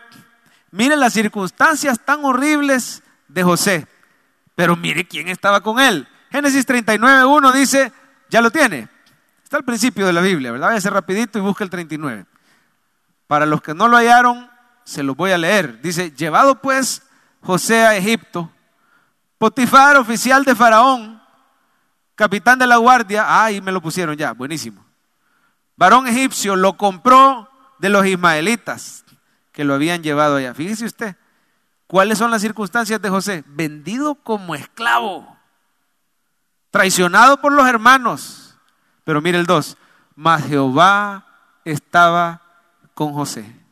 Mire 0.70 0.96
las 0.96 1.14
circunstancias 1.14 1.98
tan 2.04 2.24
horribles 2.24 3.02
de 3.28 3.42
José. 3.42 3.86
Pero 4.54 4.76
mire 4.76 5.08
quién 5.08 5.28
estaba 5.28 5.62
con 5.62 5.80
él. 5.80 6.06
Génesis 6.30 6.66
39, 6.66 7.24
1 7.24 7.52
dice, 7.52 7.92
ya 8.28 8.40
lo 8.40 8.50
tiene. 8.50 8.88
Está 9.42 9.56
al 9.56 9.64
principio 9.64 10.06
de 10.06 10.12
la 10.12 10.20
Biblia, 10.20 10.52
¿verdad? 10.52 10.68
Váyase 10.68 10.90
rapidito 10.90 11.38
y 11.38 11.42
busque 11.42 11.64
el 11.64 11.70
39. 11.70 12.26
Para 13.26 13.46
los 13.46 13.62
que 13.62 13.72
no 13.72 13.88
lo 13.88 13.96
hallaron, 13.96 14.50
se 14.84 15.02
los 15.02 15.16
voy 15.16 15.30
a 15.30 15.38
leer. 15.38 15.80
Dice, 15.80 16.10
llevado 16.10 16.60
pues 16.60 17.02
José 17.40 17.86
a 17.86 17.96
Egipto, 17.96 18.50
Potifar, 19.38 19.96
oficial 19.96 20.44
de 20.44 20.54
Faraón, 20.54 21.20
capitán 22.14 22.58
de 22.58 22.66
la 22.66 22.76
guardia, 22.76 23.24
ah, 23.26 23.44
ahí 23.44 23.60
me 23.60 23.72
lo 23.72 23.80
pusieron 23.80 24.16
ya, 24.16 24.32
buenísimo. 24.32 24.83
Varón 25.76 26.06
egipcio 26.06 26.56
lo 26.56 26.76
compró 26.76 27.50
de 27.78 27.88
los 27.88 28.06
ismaelitas 28.06 29.04
que 29.52 29.64
lo 29.64 29.74
habían 29.74 30.02
llevado 30.02 30.36
allá. 30.36 30.54
Fíjese 30.54 30.84
usted, 30.84 31.16
¿cuáles 31.86 32.18
son 32.18 32.30
las 32.30 32.42
circunstancias 32.42 33.00
de 33.00 33.10
José? 33.10 33.44
Vendido 33.46 34.14
como 34.14 34.54
esclavo, 34.54 35.36
traicionado 36.70 37.40
por 37.40 37.52
los 37.52 37.66
hermanos. 37.66 38.58
Pero 39.04 39.20
mire 39.20 39.38
el 39.38 39.46
2, 39.46 39.76
mas 40.14 40.46
Jehová 40.46 41.26
estaba 41.64 42.42
con 42.94 43.12
José 43.12 43.63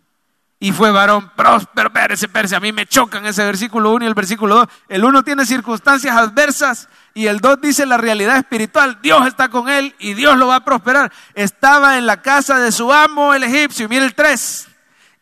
y 0.63 0.71
fue 0.71 0.93
varón 0.93 1.29
próspero. 1.35 1.93
Pérese, 1.93 2.29
pérese, 2.29 2.55
a 2.55 2.61
mí 2.61 2.71
me 2.71 2.87
chocan 2.87 3.27
ese 3.27 3.45
versículo 3.45 3.91
1 3.95 4.05
y 4.05 4.09
el 4.09 4.15
versículo 4.15 4.55
2. 4.55 4.69
El 4.91 5.05
1 5.05 5.25
tiene 5.25 5.45
circunstancias 5.45 6.17
adversas 6.17 6.89
y 7.15 7.27
el 7.27 7.41
2 7.41 7.61
dice 7.61 7.85
la 7.85 7.97
realidad 7.97 8.37
espiritual. 8.37 9.01
Dios 9.03 9.27
está 9.27 9.49
con 9.49 9.69
él 9.69 9.93
y 9.99 10.15
Dios 10.15 10.39
lo 10.39 10.47
va 10.47 10.57
a 10.57 10.65
prosperar. 10.65 11.11
Estaba 11.35 11.99
en 11.99 12.07
la 12.07 12.23
casa 12.23 12.61
de 12.61 12.71
su 12.71 12.93
amo 12.93 13.35
el 13.35 13.43
egipcio. 13.43 13.87
Y 13.87 13.89
mire 13.89 14.05
el 14.05 14.15
3. 14.15 14.69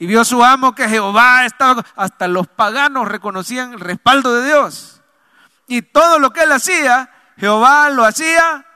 Y 0.01 0.07
vio 0.07 0.27
su 0.27 0.45
amo 0.45 0.75
que 0.75 0.87
Jehová 0.87 1.47
estaba. 1.47 1.87
Hasta 1.97 2.29
los 2.29 2.47
paganos 2.47 3.09
reconocían 3.09 3.73
el 3.73 3.81
respaldo 3.81 4.35
de 4.35 4.47
Dios. 4.47 5.01
Y 5.67 5.81
todo 5.81 6.19
lo 6.19 6.35
que 6.35 6.43
él 6.43 6.53
hacía, 6.53 7.09
Jehová 7.39 7.89
lo 7.89 8.05
hacía 8.05 8.67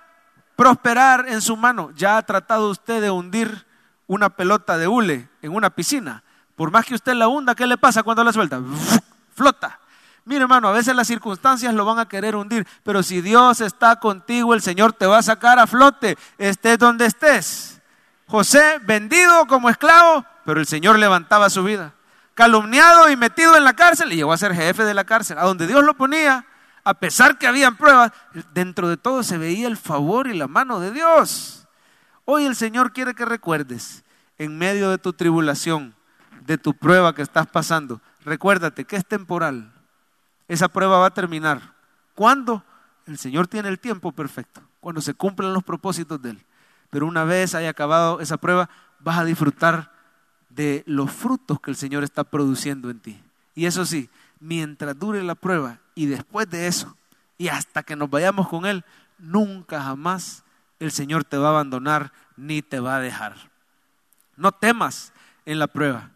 prosperar 0.57 1.27
en 1.29 1.43
su 1.43 1.59
mano. 1.59 1.91
Ya 1.95 2.17
ha 2.17 2.23
tratado 2.23 2.71
usted 2.71 3.03
de 3.03 3.11
hundir 3.11 3.67
una 4.07 4.31
pelota 4.31 4.79
de 4.79 4.89
hule 4.89 5.29
en 5.43 5.55
una 5.55 5.69
piscina. 5.69 6.25
Por 6.57 6.71
más 6.71 6.87
que 6.87 6.95
usted 6.95 7.15
la 7.15 7.29
hunda, 7.29 7.55
¿qué 7.55 7.67
le 7.67 7.77
pasa 7.77 8.03
cuando 8.03 8.23
la 8.23 8.33
suelta? 8.33 8.61
Flota. 9.35 9.81
Mire 10.25 10.43
hermano, 10.43 10.69
a 10.69 10.73
veces 10.73 10.97
las 10.97 11.07
circunstancias 11.07 11.75
lo 11.75 11.85
van 11.85 11.99
a 11.99 12.09
querer 12.09 12.35
hundir, 12.35 12.67
pero 12.83 13.03
si 13.03 13.21
Dios 13.21 13.61
está 13.61 13.97
contigo, 13.97 14.55
el 14.55 14.63
Señor 14.63 14.95
te 14.95 15.07
va 15.07 15.19
a 15.19 15.23
sacar 15.23 15.59
a 15.59 15.67
flote, 15.67 16.17
estés 16.39 16.79
donde 16.79 17.05
estés. 17.05 17.83
José, 18.27 18.81
vendido 18.85 19.47
como 19.47 19.69
esclavo, 19.69 20.25
pero 20.47 20.61
el 20.61 20.67
Señor 20.67 20.99
levantaba 20.99 21.51
su 21.51 21.63
vida. 21.63 21.93
Calumniado 22.33 23.11
y 23.11 23.17
metido 23.17 23.55
en 23.57 23.65
la 23.65 23.75
cárcel, 23.75 24.13
y 24.13 24.17
llegó 24.17 24.33
a 24.33 24.39
ser 24.39 24.55
jefe 24.55 24.85
de 24.85 24.95
la 24.95 25.05
cárcel, 25.05 25.37
a 25.39 25.45
donde 25.45 25.67
Dios 25.67 25.85
lo 25.85 25.95
ponía, 25.95 26.47
a 26.85 26.95
pesar 26.95 27.37
que 27.37 27.47
habían 27.47 27.77
pruebas, 27.77 28.13
dentro 28.55 28.89
de 28.89 28.97
todo 28.97 29.23
se 29.23 29.37
veía 29.37 29.67
el 29.67 29.77
favor 29.77 30.27
y 30.27 30.35
la 30.35 30.49
mano 30.49 30.81
de 30.81 30.91
Dios. 30.91 31.67
Hoy 32.25 32.47
el 32.47 32.57
Señor 32.57 32.93
quiere 32.93 33.15
que 33.15 33.27
recuerdes, 33.27 34.05
en 34.39 34.57
medio 34.57 34.89
de 34.89 34.97
tu 34.97 35.13
tribulación, 35.13 35.95
de 36.47 36.59
tu 36.59 36.74
prueba 36.74 37.14
que 37.14 37.22
estás 37.22 37.47
pasando, 37.47 38.01
recuérdate 38.24 38.84
que 38.84 38.97
es 38.97 39.07
temporal. 39.07 39.72
Esa 40.47 40.68
prueba 40.68 40.99
va 40.99 41.07
a 41.07 41.14
terminar. 41.14 41.74
¿Cuándo? 42.14 42.62
El 43.07 43.18
Señor 43.18 43.49
tiene 43.49 43.68
el 43.68 43.78
tiempo 43.78 44.12
perfecto, 44.12 44.62
cuando 44.80 45.01
se 45.01 45.14
cumplan 45.14 45.55
los 45.55 45.64
propósitos 45.64 46.20
de 46.20 46.30
Él. 46.30 46.45
Pero 46.90 47.07
una 47.07 47.24
vez 47.24 47.55
haya 47.55 47.70
acabado 47.70 48.20
esa 48.20 48.36
prueba, 48.36 48.68
vas 49.01 49.18
a 49.18 49.24
disfrutar 49.24 49.92
de 50.51 50.84
los 50.86 51.11
frutos 51.11 51.61
que 51.61 51.70
el 51.70 51.76
Señor 51.76 52.05
está 52.05 52.24
produciendo 52.24 52.90
en 52.90 53.01
ti. 53.01 53.20
Y 53.55 53.66
eso 53.66 53.84
sí, 53.84 54.11
mientras 54.38 54.99
dure 54.99 55.22
la 55.22 55.34
prueba 55.34 55.78
y 55.95 56.07
después 56.07 56.49
de 56.49 56.66
eso, 56.66 56.97
y 57.38 57.49
hasta 57.49 57.82
que 57.82 57.97
nos 57.97 58.11
vayamos 58.11 58.49
con 58.49 58.66
Él, 58.66 58.84
nunca 59.18 59.82
jamás 59.82 60.45
el 60.78 60.92
Señor 60.92 61.24
te 61.24 61.38
va 61.38 61.49
a 61.49 61.51
abandonar 61.51 62.12
ni 62.36 62.62
te 62.62 62.80
va 62.80 62.97
a 62.97 63.01
dejar. 63.01 63.34
No 64.36 64.53
temas 64.53 65.12
en 65.47 65.59
la 65.59 65.66
prueba. 65.66 66.11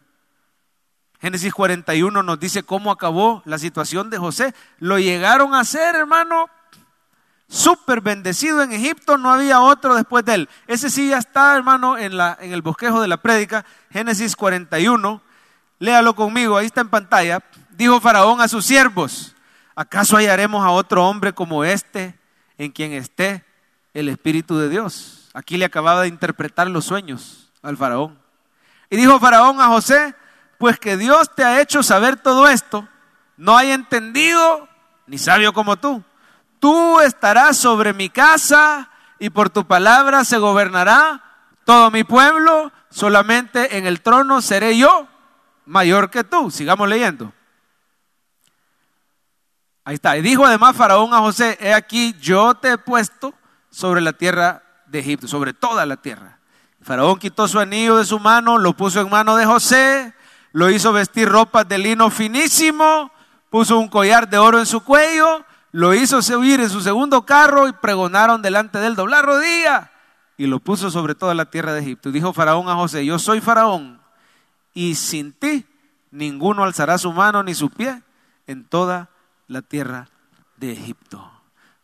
Génesis 1.21 1.53
41 1.53 2.23
nos 2.23 2.39
dice 2.39 2.63
cómo 2.63 2.91
acabó 2.91 3.41
la 3.45 3.57
situación 3.57 4.09
de 4.09 4.17
José. 4.17 4.53
Lo 4.79 4.99
llegaron 4.99 5.53
a 5.53 5.59
hacer, 5.59 5.95
hermano, 5.95 6.49
súper 7.49 7.99
bendecido 7.99 8.61
en 8.61 8.71
Egipto, 8.71 9.17
no 9.17 9.31
había 9.31 9.59
otro 9.59 9.95
después 9.95 10.23
de 10.23 10.35
él. 10.35 10.49
Ese 10.67 10.89
sí 10.89 11.09
ya 11.09 11.17
está, 11.17 11.55
hermano, 11.55 11.97
en, 11.97 12.15
la, 12.15 12.37
en 12.39 12.53
el 12.53 12.61
bosquejo 12.61 13.01
de 13.01 13.07
la 13.07 13.17
prédica, 13.17 13.65
Génesis 13.89 14.35
41. 14.35 15.21
Léalo 15.79 16.15
conmigo, 16.15 16.57
ahí 16.57 16.67
está 16.67 16.81
en 16.81 16.89
pantalla. 16.89 17.43
Dijo 17.71 17.99
Faraón 17.99 18.39
a 18.39 18.47
sus 18.47 18.65
siervos, 18.65 19.35
¿acaso 19.75 20.15
hallaremos 20.15 20.63
a 20.63 20.69
otro 20.69 21.05
hombre 21.07 21.33
como 21.33 21.63
este 21.63 22.17
en 22.57 22.71
quien 22.71 22.93
esté 22.93 23.43
el 23.93 24.09
Espíritu 24.09 24.57
de 24.57 24.69
Dios? 24.69 25.29
Aquí 25.33 25.57
le 25.57 25.65
acababa 25.65 26.01
de 26.01 26.07
interpretar 26.07 26.67
los 26.67 26.85
sueños 26.85 27.51
al 27.61 27.77
Faraón. 27.77 28.17
Y 28.89 28.97
dijo 28.97 29.19
Faraón 29.19 29.59
a 29.61 29.67
José, 29.67 30.15
pues 30.59 30.77
que 30.77 30.97
Dios 30.97 31.33
te 31.33 31.45
ha 31.45 31.61
hecho 31.61 31.81
saber 31.81 32.17
todo 32.17 32.49
esto, 32.49 32.87
no 33.37 33.57
hay 33.57 33.71
entendido 33.71 34.67
ni 35.07 35.17
sabio 35.17 35.53
como 35.53 35.77
tú. 35.77 36.03
Tú 36.59 36.99
estarás 36.99 37.57
sobre 37.57 37.93
mi 37.93 38.09
casa 38.09 38.91
y 39.17 39.29
por 39.29 39.49
tu 39.49 39.65
palabra 39.65 40.25
se 40.25 40.37
gobernará 40.37 41.23
todo 41.63 41.89
mi 41.91 42.03
pueblo, 42.03 42.73
solamente 42.89 43.77
en 43.77 43.87
el 43.87 44.01
trono 44.01 44.41
seré 44.41 44.77
yo 44.77 45.07
mayor 45.65 46.09
que 46.09 46.25
tú. 46.25 46.51
Sigamos 46.51 46.89
leyendo. 46.89 47.31
Ahí 49.85 49.95
está. 49.95 50.17
Y 50.17 50.21
dijo 50.21 50.45
además 50.45 50.75
Faraón 50.75 51.13
a 51.13 51.19
José, 51.19 51.57
he 51.61 51.73
aquí 51.73 52.17
yo 52.19 52.53
te 52.55 52.71
he 52.71 52.77
puesto 52.77 53.33
sobre 53.69 54.01
la 54.01 54.11
tierra 54.11 54.61
de 54.87 54.99
Egipto, 54.99 55.29
sobre 55.29 55.53
toda 55.53 55.85
la 55.85 55.95
tierra. 55.95 56.39
Faraón 56.81 57.17
quitó 57.17 57.47
su 57.47 57.59
anillo 57.59 57.95
de 57.95 58.03
su 58.03 58.19
mano, 58.19 58.57
lo 58.57 58.75
puso 58.75 58.99
en 58.99 59.09
mano 59.09 59.37
de 59.37 59.45
José 59.45 60.15
lo 60.51 60.69
hizo 60.69 60.93
vestir 60.93 61.29
ropas 61.29 61.67
de 61.67 61.77
lino 61.77 62.09
finísimo, 62.09 63.11
puso 63.49 63.77
un 63.77 63.87
collar 63.87 64.29
de 64.29 64.37
oro 64.37 64.59
en 64.59 64.65
su 64.65 64.81
cuello, 64.81 65.45
lo 65.71 65.93
hizo 65.93 66.21
subir 66.21 66.59
en 66.59 66.69
su 66.69 66.81
segundo 66.81 67.25
carro 67.25 67.67
y 67.67 67.73
pregonaron 67.73 68.41
delante 68.41 68.79
de 68.79 68.87
él, 68.87 68.95
doblar 68.95 69.25
rodilla, 69.25 69.91
y 70.37 70.47
lo 70.47 70.59
puso 70.59 70.89
sobre 70.89 71.15
toda 71.15 71.33
la 71.33 71.45
tierra 71.45 71.73
de 71.73 71.81
Egipto. 71.81 72.09
Y 72.09 72.13
dijo 72.13 72.33
Faraón 72.33 72.69
a 72.69 72.75
José, 72.75 73.05
yo 73.05 73.19
soy 73.19 73.41
Faraón, 73.41 74.01
y 74.73 74.95
sin 74.95 75.33
ti 75.33 75.65
ninguno 76.11 76.63
alzará 76.63 76.97
su 76.97 77.11
mano 77.13 77.43
ni 77.43 77.53
su 77.53 77.69
pie 77.69 78.01
en 78.47 78.65
toda 78.65 79.09
la 79.47 79.61
tierra 79.61 80.07
de 80.57 80.71
Egipto. 80.71 81.31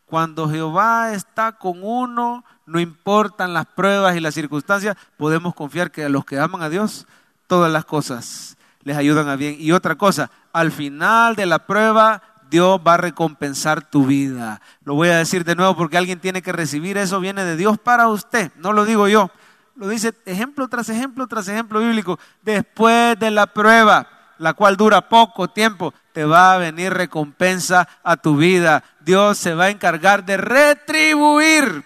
Cuando 0.05 0.49
Jehová 0.49 1.13
está 1.13 1.53
con 1.53 1.80
uno, 1.84 2.43
no 2.66 2.80
importan 2.80 3.53
las 3.53 3.66
pruebas 3.66 4.16
y 4.16 4.20
las 4.20 4.34
circunstancias, 4.34 4.95
podemos 5.18 5.53
confiar 5.53 5.91
que 5.91 6.05
a 6.05 6.09
los 6.09 6.26
que 6.26 6.39
aman 6.39 6.61
a 6.61 6.70
Dios, 6.70 7.07
todas 7.47 7.72
las 7.72 7.86
cosas 7.86 8.55
les 8.86 8.95
ayudan 8.95 9.27
a 9.27 9.36
bien. 9.36 9.57
Y 9.59 9.73
otra 9.73 9.95
cosa, 9.95 10.31
al 10.53 10.71
final 10.71 11.36
de 11.36 11.45
la 11.45 11.59
prueba, 11.59 12.21
Dios 12.49 12.79
va 12.86 12.93
a 12.93 12.97
recompensar 12.97 13.81
tu 13.89 14.05
vida. 14.05 14.61
Lo 14.86 14.93
voy 14.93 15.09
a 15.09 15.17
decir 15.17 15.43
de 15.43 15.55
nuevo 15.55 15.75
porque 15.75 15.97
alguien 15.97 16.19
tiene 16.19 16.41
que 16.41 16.53
recibir 16.53 16.97
eso, 16.97 17.19
viene 17.19 17.43
de 17.43 17.57
Dios 17.57 17.77
para 17.77 18.07
usted, 18.07 18.51
no 18.55 18.71
lo 18.71 18.86
digo 18.86 19.09
yo. 19.09 19.29
Lo 19.75 19.89
dice 19.89 20.13
ejemplo 20.25 20.69
tras 20.69 20.88
ejemplo 20.88 21.27
tras 21.27 21.49
ejemplo 21.49 21.81
bíblico. 21.81 22.17
Después 22.43 23.19
de 23.19 23.31
la 23.31 23.47
prueba, 23.47 24.07
la 24.38 24.53
cual 24.53 24.77
dura 24.77 25.09
poco 25.09 25.49
tiempo, 25.49 25.93
te 26.13 26.23
va 26.23 26.53
a 26.53 26.57
venir 26.57 26.93
recompensa 26.93 27.89
a 28.03 28.15
tu 28.15 28.38
vida. 28.38 28.83
Dios 29.01 29.38
se 29.38 29.53
va 29.53 29.65
a 29.65 29.69
encargar 29.71 30.25
de 30.25 30.38
retribuir 30.38 31.83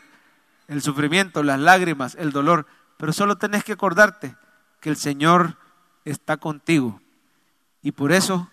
el 0.67 0.81
sufrimiento, 0.83 1.41
las 1.41 1.59
lágrimas, 1.59 2.15
el 2.19 2.31
dolor. 2.31 2.67
Pero 2.97 3.13
solo 3.13 3.37
tenés 3.37 3.63
que 3.63 3.71
acordarte 3.71 4.35
que 4.81 4.89
el 4.89 4.97
Señor 4.97 5.57
está 6.05 6.37
contigo. 6.37 7.01
Y 7.81 7.91
por 7.91 8.11
eso, 8.11 8.49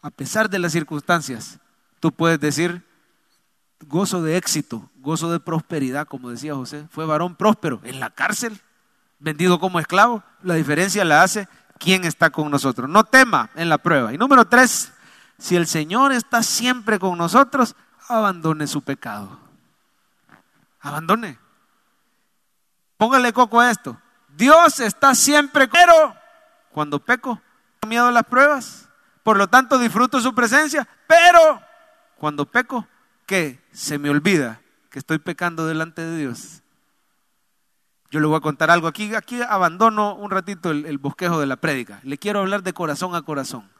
a 0.00 0.10
pesar 0.10 0.48
de 0.48 0.58
las 0.58 0.72
circunstancias, 0.72 1.58
tú 2.00 2.12
puedes 2.12 2.40
decir 2.40 2.84
gozo 3.86 4.22
de 4.22 4.36
éxito, 4.36 4.90
gozo 4.96 5.30
de 5.30 5.40
prosperidad, 5.40 6.06
como 6.06 6.30
decía 6.30 6.54
José. 6.54 6.86
Fue 6.90 7.06
varón 7.06 7.36
próspero 7.36 7.80
en 7.84 8.00
la 8.00 8.10
cárcel, 8.10 8.60
vendido 9.18 9.58
como 9.58 9.80
esclavo. 9.80 10.22
La 10.42 10.54
diferencia 10.54 11.04
la 11.04 11.22
hace 11.22 11.48
quién 11.78 12.04
está 12.04 12.30
con 12.30 12.50
nosotros. 12.50 12.88
No 12.88 13.04
tema 13.04 13.50
en 13.54 13.68
la 13.68 13.78
prueba. 13.78 14.12
Y 14.12 14.18
número 14.18 14.46
tres, 14.46 14.92
si 15.38 15.56
el 15.56 15.66
Señor 15.66 16.12
está 16.12 16.42
siempre 16.42 16.98
con 16.98 17.18
nosotros, 17.18 17.74
abandone 18.08 18.66
su 18.66 18.82
pecado. 18.82 19.38
Abandone. 20.80 21.38
Póngale 22.96 23.32
coco 23.32 23.60
a 23.60 23.70
esto. 23.70 24.00
Dios 24.28 24.80
está 24.80 25.14
siempre, 25.14 25.68
pero 25.68 26.14
cuando 26.72 26.98
peco, 26.98 27.40
miedo 27.86 28.06
a 28.06 28.12
las 28.12 28.24
pruebas, 28.24 28.88
por 29.22 29.36
lo 29.36 29.48
tanto 29.48 29.78
disfruto 29.78 30.20
su 30.20 30.34
presencia, 30.34 30.88
pero 31.06 31.60
cuando 32.16 32.46
peco, 32.46 32.86
¿qué? 33.26 33.62
Se 33.72 33.98
me 33.98 34.10
olvida 34.10 34.60
que 34.90 34.98
estoy 34.98 35.18
pecando 35.18 35.66
delante 35.66 36.02
de 36.02 36.16
Dios. 36.16 36.62
Yo 38.10 38.20
le 38.20 38.26
voy 38.26 38.36
a 38.36 38.40
contar 38.40 38.70
algo 38.70 38.88
aquí, 38.88 39.14
aquí 39.14 39.40
abandono 39.40 40.14
un 40.14 40.30
ratito 40.30 40.70
el, 40.70 40.84
el 40.84 40.98
bosquejo 40.98 41.40
de 41.40 41.46
la 41.46 41.56
prédica. 41.56 42.00
Le 42.02 42.18
quiero 42.18 42.40
hablar 42.40 42.62
de 42.62 42.74
corazón 42.74 43.14
a 43.14 43.22
corazón. 43.22 43.70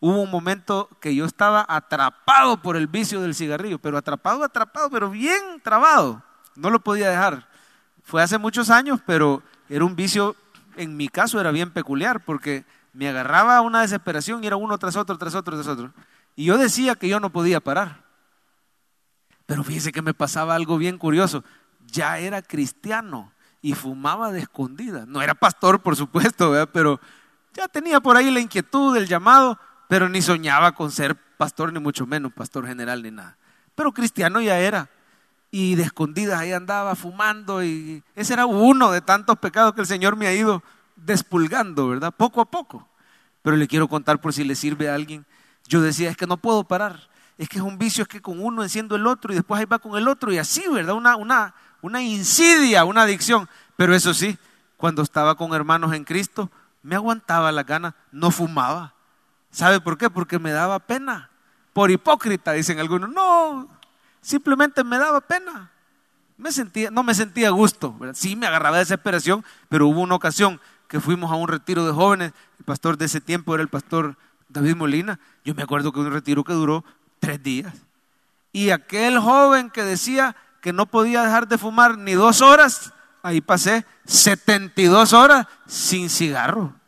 Hubo 0.00 0.22
un 0.22 0.30
momento 0.30 0.88
que 0.98 1.14
yo 1.14 1.26
estaba 1.26 1.64
atrapado 1.68 2.62
por 2.62 2.74
el 2.74 2.86
vicio 2.86 3.20
del 3.20 3.34
cigarrillo, 3.34 3.78
pero 3.78 3.98
atrapado, 3.98 4.42
atrapado, 4.42 4.90
pero 4.90 5.10
bien 5.10 5.60
trabado. 5.62 6.22
No 6.56 6.70
lo 6.70 6.80
podía 6.80 7.10
dejar. 7.10 7.46
Fue 8.02 8.22
hace 8.22 8.38
muchos 8.38 8.70
años, 8.70 9.00
pero 9.06 9.42
era 9.68 9.84
un 9.84 9.94
vicio, 9.94 10.34
en 10.76 10.96
mi 10.96 11.08
caso 11.08 11.40
era 11.40 11.50
bien 11.50 11.70
peculiar, 11.70 12.24
porque 12.24 12.64
me 12.92 13.08
agarraba 13.08 13.60
una 13.60 13.82
desesperación 13.82 14.42
y 14.42 14.46
era 14.46 14.56
uno 14.56 14.78
tras 14.78 14.96
otro, 14.96 15.16
tras 15.18 15.34
otro, 15.34 15.56
tras 15.56 15.68
otro. 15.68 15.92
Y 16.36 16.44
yo 16.44 16.58
decía 16.58 16.94
que 16.94 17.08
yo 17.08 17.20
no 17.20 17.30
podía 17.30 17.60
parar. 17.60 18.04
Pero 19.46 19.64
fíjese 19.64 19.92
que 19.92 20.02
me 20.02 20.14
pasaba 20.14 20.54
algo 20.54 20.78
bien 20.78 20.96
curioso. 20.96 21.44
Ya 21.86 22.18
era 22.18 22.42
cristiano 22.42 23.32
y 23.62 23.74
fumaba 23.74 24.32
de 24.32 24.40
escondida. 24.40 25.04
No 25.06 25.22
era 25.22 25.34
pastor, 25.34 25.82
por 25.82 25.96
supuesto, 25.96 26.52
pero 26.72 27.00
ya 27.52 27.68
tenía 27.68 28.00
por 28.00 28.16
ahí 28.16 28.30
la 28.30 28.40
inquietud, 28.40 28.96
el 28.96 29.06
llamado, 29.06 29.58
pero 29.88 30.08
ni 30.08 30.22
soñaba 30.22 30.72
con 30.72 30.90
ser 30.90 31.16
pastor, 31.36 31.72
ni 31.72 31.80
mucho 31.80 32.06
menos 32.06 32.32
pastor 32.32 32.66
general, 32.66 33.02
ni 33.02 33.10
nada. 33.10 33.36
Pero 33.74 33.92
cristiano 33.92 34.40
ya 34.40 34.58
era. 34.58 34.88
Y 35.50 35.74
de 35.74 35.82
escondidas 35.82 36.40
ahí 36.40 36.52
andaba 36.52 36.94
fumando 36.94 37.64
y 37.64 38.04
ese 38.14 38.34
era 38.34 38.46
uno 38.46 38.92
de 38.92 39.00
tantos 39.00 39.36
pecados 39.38 39.74
que 39.74 39.80
el 39.80 39.86
Señor 39.86 40.14
me 40.16 40.26
ha 40.28 40.32
ido 40.32 40.62
despulgando, 40.94 41.88
¿verdad? 41.88 42.14
Poco 42.16 42.40
a 42.40 42.44
poco. 42.44 42.88
Pero 43.42 43.56
le 43.56 43.66
quiero 43.66 43.88
contar 43.88 44.20
por 44.20 44.32
si 44.32 44.44
le 44.44 44.54
sirve 44.54 44.88
a 44.88 44.94
alguien. 44.94 45.26
Yo 45.66 45.80
decía, 45.80 46.10
es 46.10 46.16
que 46.16 46.26
no 46.26 46.36
puedo 46.36 46.64
parar. 46.64 47.08
Es 47.38 47.48
que 47.48 47.58
es 47.58 47.64
un 47.64 47.78
vicio, 47.78 48.02
es 48.02 48.08
que 48.08 48.20
con 48.20 48.40
uno 48.40 48.62
enciendo 48.62 48.96
el 48.96 49.06
otro 49.06 49.32
y 49.32 49.36
después 49.36 49.58
ahí 49.58 49.66
va 49.66 49.78
con 49.78 49.96
el 49.96 50.08
otro 50.08 50.32
y 50.32 50.38
así, 50.38 50.62
¿verdad? 50.68 50.94
Una, 50.94 51.16
una, 51.16 51.54
una 51.80 52.02
insidia, 52.02 52.84
una 52.84 53.02
adicción. 53.02 53.48
Pero 53.76 53.94
eso 53.94 54.12
sí, 54.12 54.38
cuando 54.76 55.02
estaba 55.02 55.36
con 55.36 55.54
hermanos 55.54 55.94
en 55.94 56.04
Cristo, 56.04 56.50
me 56.82 56.94
aguantaba 56.94 57.50
la 57.50 57.62
gana, 57.62 57.94
no 58.12 58.30
fumaba. 58.30 58.94
¿Sabe 59.50 59.80
por 59.80 59.98
qué? 59.98 60.10
Porque 60.10 60.38
me 60.38 60.52
daba 60.52 60.78
pena. 60.78 61.30
Por 61.72 61.90
hipócrita, 61.90 62.52
dicen 62.52 62.78
algunos. 62.78 63.10
No, 63.10 63.68
simplemente 64.20 64.84
me 64.84 64.98
daba 64.98 65.20
pena. 65.20 65.70
Me 66.36 66.52
sentía, 66.52 66.90
no 66.90 67.02
me 67.02 67.14
sentía 67.14 67.48
a 67.48 67.52
gusto. 67.52 67.94
Sí 68.14 68.34
me 68.34 68.46
agarraba 68.46 68.76
de 68.76 68.84
desesperación, 68.84 69.44
pero 69.68 69.86
hubo 69.88 70.00
una 70.00 70.14
ocasión 70.14 70.60
que 70.88 71.00
fuimos 71.00 71.30
a 71.30 71.34
un 71.34 71.48
retiro 71.48 71.86
de 71.86 71.92
jóvenes. 71.92 72.32
El 72.58 72.64
pastor 72.64 72.96
de 72.96 73.04
ese 73.04 73.20
tiempo 73.20 73.54
era 73.54 73.62
el 73.62 73.68
pastor 73.68 74.16
David 74.48 74.76
Molina. 74.76 75.20
Yo 75.44 75.54
me 75.54 75.62
acuerdo 75.62 75.92
que 75.92 76.00
un 76.00 76.12
retiro 76.12 76.42
que 76.42 76.52
duró 76.52 76.84
tres 77.18 77.42
días. 77.42 77.74
Y 78.52 78.70
aquel 78.70 79.18
joven 79.18 79.70
que 79.70 79.84
decía 79.84 80.34
que 80.60 80.72
no 80.72 80.86
podía 80.86 81.22
dejar 81.22 81.46
de 81.46 81.58
fumar 81.58 81.96
ni 81.96 82.12
dos 82.12 82.42
horas, 82.42 82.92
ahí 83.22 83.40
pasé 83.40 83.86
72 84.06 85.12
horas 85.12 85.46
sin 85.66 86.10
cigarro. 86.10 86.79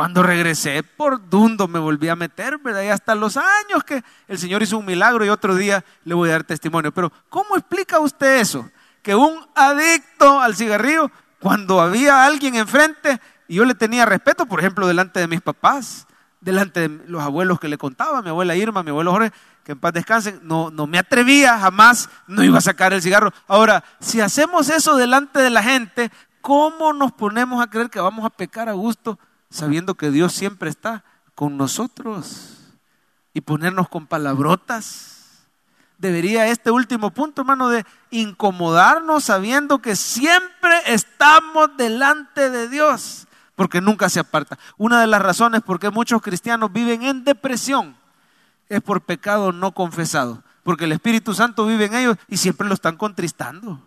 Cuando 0.00 0.22
regresé 0.22 0.82
por 0.82 1.28
Dundo 1.28 1.68
me 1.68 1.78
volví 1.78 2.08
a 2.08 2.16
meter, 2.16 2.56
¿verdad? 2.56 2.84
Y 2.84 2.88
hasta 2.88 3.14
los 3.14 3.36
años 3.36 3.84
que 3.84 4.02
el 4.28 4.38
Señor 4.38 4.62
hizo 4.62 4.78
un 4.78 4.86
milagro 4.86 5.26
y 5.26 5.28
otro 5.28 5.54
día 5.54 5.84
le 6.04 6.14
voy 6.14 6.30
a 6.30 6.32
dar 6.32 6.44
testimonio. 6.44 6.90
Pero 6.90 7.12
¿cómo 7.28 7.54
explica 7.54 7.98
usted 7.98 8.40
eso? 8.40 8.66
Que 9.02 9.14
un 9.14 9.46
adicto 9.54 10.40
al 10.40 10.56
cigarrillo, 10.56 11.10
cuando 11.38 11.82
había 11.82 12.24
alguien 12.24 12.54
enfrente 12.54 13.20
y 13.46 13.56
yo 13.56 13.66
le 13.66 13.74
tenía 13.74 14.06
respeto, 14.06 14.46
por 14.46 14.60
ejemplo, 14.60 14.86
delante 14.86 15.20
de 15.20 15.28
mis 15.28 15.42
papás, 15.42 16.06
delante 16.40 16.88
de 16.88 17.06
los 17.06 17.22
abuelos 17.22 17.60
que 17.60 17.68
le 17.68 17.76
contaba, 17.76 18.22
mi 18.22 18.30
abuela 18.30 18.56
Irma, 18.56 18.82
mi 18.82 18.88
abuelo 18.88 19.12
Jorge, 19.12 19.32
que 19.64 19.72
en 19.72 19.80
paz 19.80 19.92
descansen, 19.92 20.40
no, 20.42 20.70
no 20.70 20.86
me 20.86 20.98
atrevía 20.98 21.58
jamás, 21.58 22.08
no 22.26 22.42
iba 22.42 22.56
a 22.56 22.62
sacar 22.62 22.94
el 22.94 23.02
cigarro. 23.02 23.34
Ahora, 23.46 23.84
si 24.00 24.22
hacemos 24.22 24.70
eso 24.70 24.96
delante 24.96 25.40
de 25.40 25.50
la 25.50 25.62
gente, 25.62 26.10
¿cómo 26.40 26.94
nos 26.94 27.12
ponemos 27.12 27.62
a 27.62 27.68
creer 27.68 27.90
que 27.90 28.00
vamos 28.00 28.24
a 28.24 28.30
pecar 28.30 28.70
a 28.70 28.72
gusto? 28.72 29.18
Sabiendo 29.50 29.96
que 29.96 30.10
Dios 30.10 30.32
siempre 30.32 30.70
está 30.70 31.04
con 31.34 31.56
nosotros 31.56 32.56
y 33.34 33.40
ponernos 33.40 33.88
con 33.88 34.06
palabrotas. 34.06 35.46
Debería 35.98 36.46
este 36.46 36.70
último 36.70 37.10
punto, 37.10 37.42
hermano, 37.42 37.68
de 37.68 37.84
incomodarnos 38.10 39.24
sabiendo 39.24 39.80
que 39.80 39.96
siempre 39.96 40.74
estamos 40.86 41.76
delante 41.76 42.48
de 42.48 42.68
Dios, 42.68 43.26
porque 43.54 43.80
nunca 43.80 44.08
se 44.08 44.20
aparta. 44.20 44.58
Una 44.78 45.00
de 45.00 45.06
las 45.06 45.20
razones 45.20 45.62
por 45.62 45.78
qué 45.78 45.90
muchos 45.90 46.22
cristianos 46.22 46.72
viven 46.72 47.02
en 47.02 47.24
depresión 47.24 47.96
es 48.68 48.80
por 48.80 49.02
pecado 49.02 49.52
no 49.52 49.72
confesado, 49.72 50.42
porque 50.62 50.84
el 50.84 50.92
Espíritu 50.92 51.34
Santo 51.34 51.66
vive 51.66 51.86
en 51.86 51.94
ellos 51.94 52.16
y 52.28 52.38
siempre 52.38 52.66
lo 52.66 52.74
están 52.74 52.96
contristando. 52.96 53.82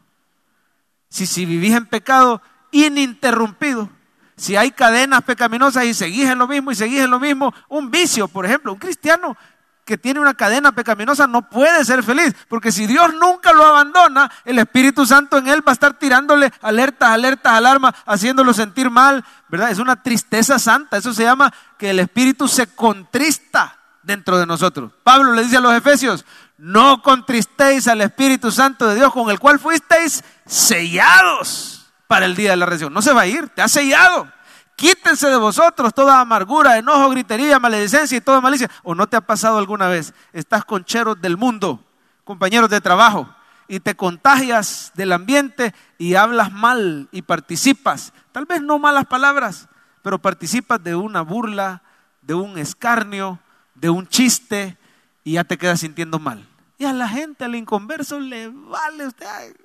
Si, 1.10 1.26
si 1.26 1.46
vivís 1.46 1.74
en 1.74 1.88
pecado 1.88 2.42
ininterrumpido, 2.72 3.90
si 4.36 4.56
hay 4.56 4.72
cadenas 4.72 5.24
pecaminosas 5.24 5.86
y 5.86 5.94
seguís 5.94 6.30
en 6.30 6.40
lo 6.40 6.48
mismo 6.48 6.72
y 6.72 6.76
seguís 6.76 7.02
en 7.02 7.12
lo 7.12 7.20
mismo, 7.20 7.54
un 7.70 7.92
vicio, 7.92 8.28
por 8.28 8.46
ejemplo, 8.46 8.74
un 8.74 8.80
cristiano 8.80 9.38
que 9.86 9.98
tiene 9.98 10.20
una 10.20 10.34
cadena 10.34 10.72
pecaminosa 10.72 11.28
no 11.28 11.50
puede 11.50 11.84
ser 11.84 12.04
feliz, 12.04 12.34
porque 12.48 12.72
si 12.72 12.88
Dios 12.88 13.14
nunca 13.16 13.52
lo 13.52 13.66
abandona, 13.66 14.32
el 14.46 14.60
Espíritu 14.60 15.06
Santo 15.06 15.38
en 15.38 15.48
él 15.48 15.66
va 15.68 15.72
a 15.72 15.74
estar 15.74 15.94
tirándole 16.00 16.52
alertas, 16.62 17.10
alertas, 17.10 17.54
alarmas, 17.54 17.94
haciéndolo 18.06 18.54
sentir 18.54 18.90
mal, 18.90 19.24
¿verdad? 19.50 19.72
Es 19.72 19.80
una 19.80 20.02
tristeza 20.02 20.58
santa, 20.58 20.98
eso 20.98 21.14
se 21.14 21.24
llama 21.24 21.54
que 21.78 21.90
el 21.90 22.00
Espíritu 22.00 22.48
se 22.48 22.68
contrista 22.68 23.78
dentro 24.04 24.38
de 24.38 24.46
nosotros. 24.46 24.92
Pablo 25.04 25.34
le 25.34 25.44
dice 25.44 25.58
a 25.58 25.62
los 25.62 25.74
efesios, 25.74 26.26
no 26.58 27.02
contristéis 27.02 27.88
al 27.88 28.02
Espíritu 28.02 28.52
Santo 28.52 28.88
de 28.88 28.96
Dios 28.96 29.12
con 29.12 29.30
el 29.30 29.40
cual 29.40 29.60
fuisteis 29.60 30.24
sellados 30.46 31.83
para 32.08 32.26
el 32.26 32.36
día 32.36 32.52
de 32.52 32.58
la 32.58 32.66
resurrección. 32.66 32.94
No 32.94 33.02
se 33.02 33.14
va 33.14 33.22
a 33.22 33.28
ir, 33.28 33.50
te 33.50 33.62
ha 33.62 33.68
sellado. 33.68 34.32
Quítense 34.76 35.28
de 35.28 35.38
vosotros 35.38 35.94
toda 35.94 36.20
amargura, 36.20 36.78
enojo, 36.78 37.10
gritería, 37.10 37.60
maledicencia 37.60 38.18
y 38.18 38.22
toda 38.22 38.42
malicia. 38.42 38.70
¿O 38.84 38.96
no 38.96 39.08
te 39.08 39.16
ha 39.16 39.22
pasado 39.22 39.58
alguna 39.58 39.88
vez? 39.88 40.14
Estás 40.34 40.66
con 40.66 40.84
cheros 40.84 41.22
del 41.22 41.38
mundo, 41.38 41.84
compañeros 42.24 42.70
de 42.70 42.82
trabajo, 42.82 43.30
y 43.68 43.80
te 43.80 43.96
contagias 43.96 44.92
del 44.96 45.12
ambiente 45.12 45.74
y 45.98 46.16
hablas 46.16 46.52
mal 46.52 47.08
y 47.12 47.22
participas. 47.22 48.14
Tal 48.32 48.46
vez 48.46 48.62
no 48.62 48.80
malas 48.80 49.06
palabras, 49.06 49.68
pero 50.02 50.20
participas 50.20 50.84
de 50.84 50.96
una 50.96 51.22
burla, 51.22 51.82
de 52.22 52.34
un 52.34 52.58
escarnio, 52.58 53.40
de 53.76 53.90
un 53.90 54.08
chiste 54.08 54.78
y 55.24 55.34
ya 55.34 55.44
te 55.44 55.58
quedas 55.58 55.80
sintiendo 55.80 56.20
mal. 56.20 56.48
Y 56.78 56.86
a 56.86 56.94
la 56.94 57.08
gente, 57.08 57.46
al 57.46 57.56
inconverso, 57.56 58.20
le 58.20 58.50
vale 58.50 59.08
usted. 59.08 59.56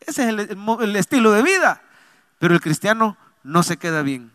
Ese 0.00 0.22
es 0.22 0.28
el, 0.28 0.96
estilo 0.96 1.32
de 1.32 1.42
vida. 1.42 1.82
Pero 2.38 2.54
el 2.54 2.60
cristiano 2.60 3.16
no 3.42 3.62
se 3.62 3.76
queda 3.76 4.02
bien, 4.02 4.32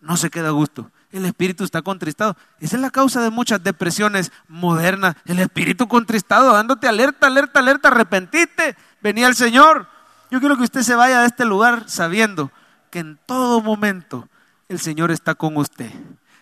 no 0.00 0.16
se 0.16 0.30
queda 0.30 0.48
a 0.48 0.52
gusto. 0.52 0.90
El 1.10 1.24
espíritu 1.26 1.62
está 1.62 1.82
contristado. 1.82 2.36
Esa 2.58 2.76
es 2.76 2.82
la 2.82 2.90
causa 2.90 3.22
de 3.22 3.30
muchas 3.30 3.62
depresiones 3.62 4.32
modernas. 4.48 5.14
El 5.26 5.38
espíritu 5.38 5.86
contristado, 5.86 6.52
dándote 6.52 6.88
alerta, 6.88 7.28
alerta, 7.28 7.60
alerta, 7.60 7.88
arrepentite, 7.88 8.76
venía 9.00 9.28
el 9.28 9.36
Señor. 9.36 9.88
Yo 10.30 10.40
quiero 10.40 10.56
que 10.56 10.64
usted 10.64 10.82
se 10.82 10.96
vaya 10.96 11.20
de 11.20 11.26
este 11.26 11.44
lugar 11.44 11.84
sabiendo 11.86 12.50
que 12.90 12.98
en 12.98 13.18
todo 13.26 13.60
momento 13.60 14.28
el 14.68 14.80
Señor 14.80 15.10
está 15.12 15.34
con 15.34 15.56
usted. 15.56 15.92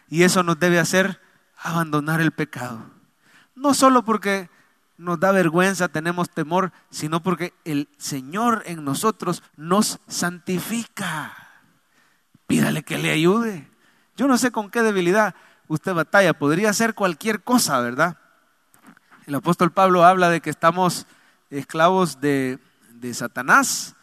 Y 0.08 0.22
eso 0.22 0.42
nos 0.42 0.58
debe 0.58 0.78
hacer 0.78 1.20
abandonar 1.58 2.20
el 2.20 2.32
pecado. 2.32 2.80
No 3.54 3.74
solo 3.74 4.04
porque 4.04 4.48
nos 4.98 5.18
da 5.18 5.32
vergüenza, 5.32 5.88
tenemos 5.88 6.30
temor, 6.30 6.72
sino 6.90 7.22
porque 7.22 7.54
el 7.64 7.88
Señor 7.98 8.62
en 8.66 8.84
nosotros 8.84 9.42
nos 9.56 9.98
santifica. 10.06 11.36
Pídale 12.46 12.82
que 12.82 12.98
le 12.98 13.10
ayude. 13.10 13.68
Yo 14.16 14.28
no 14.28 14.38
sé 14.38 14.50
con 14.50 14.70
qué 14.70 14.82
debilidad 14.82 15.34
usted 15.68 15.94
batalla, 15.94 16.34
podría 16.34 16.72
ser 16.72 16.94
cualquier 16.94 17.42
cosa, 17.42 17.80
¿verdad? 17.80 18.18
El 19.26 19.34
apóstol 19.34 19.72
Pablo 19.72 20.04
habla 20.04 20.28
de 20.28 20.40
que 20.40 20.50
estamos 20.50 21.06
esclavos 21.50 22.20
de, 22.20 22.58
Satanás, 23.14 23.94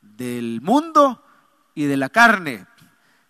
del 0.00 0.60
mundo 0.62 1.22
y 1.74 1.84
de 1.84 1.96
la 1.96 2.08
carne. 2.08 2.66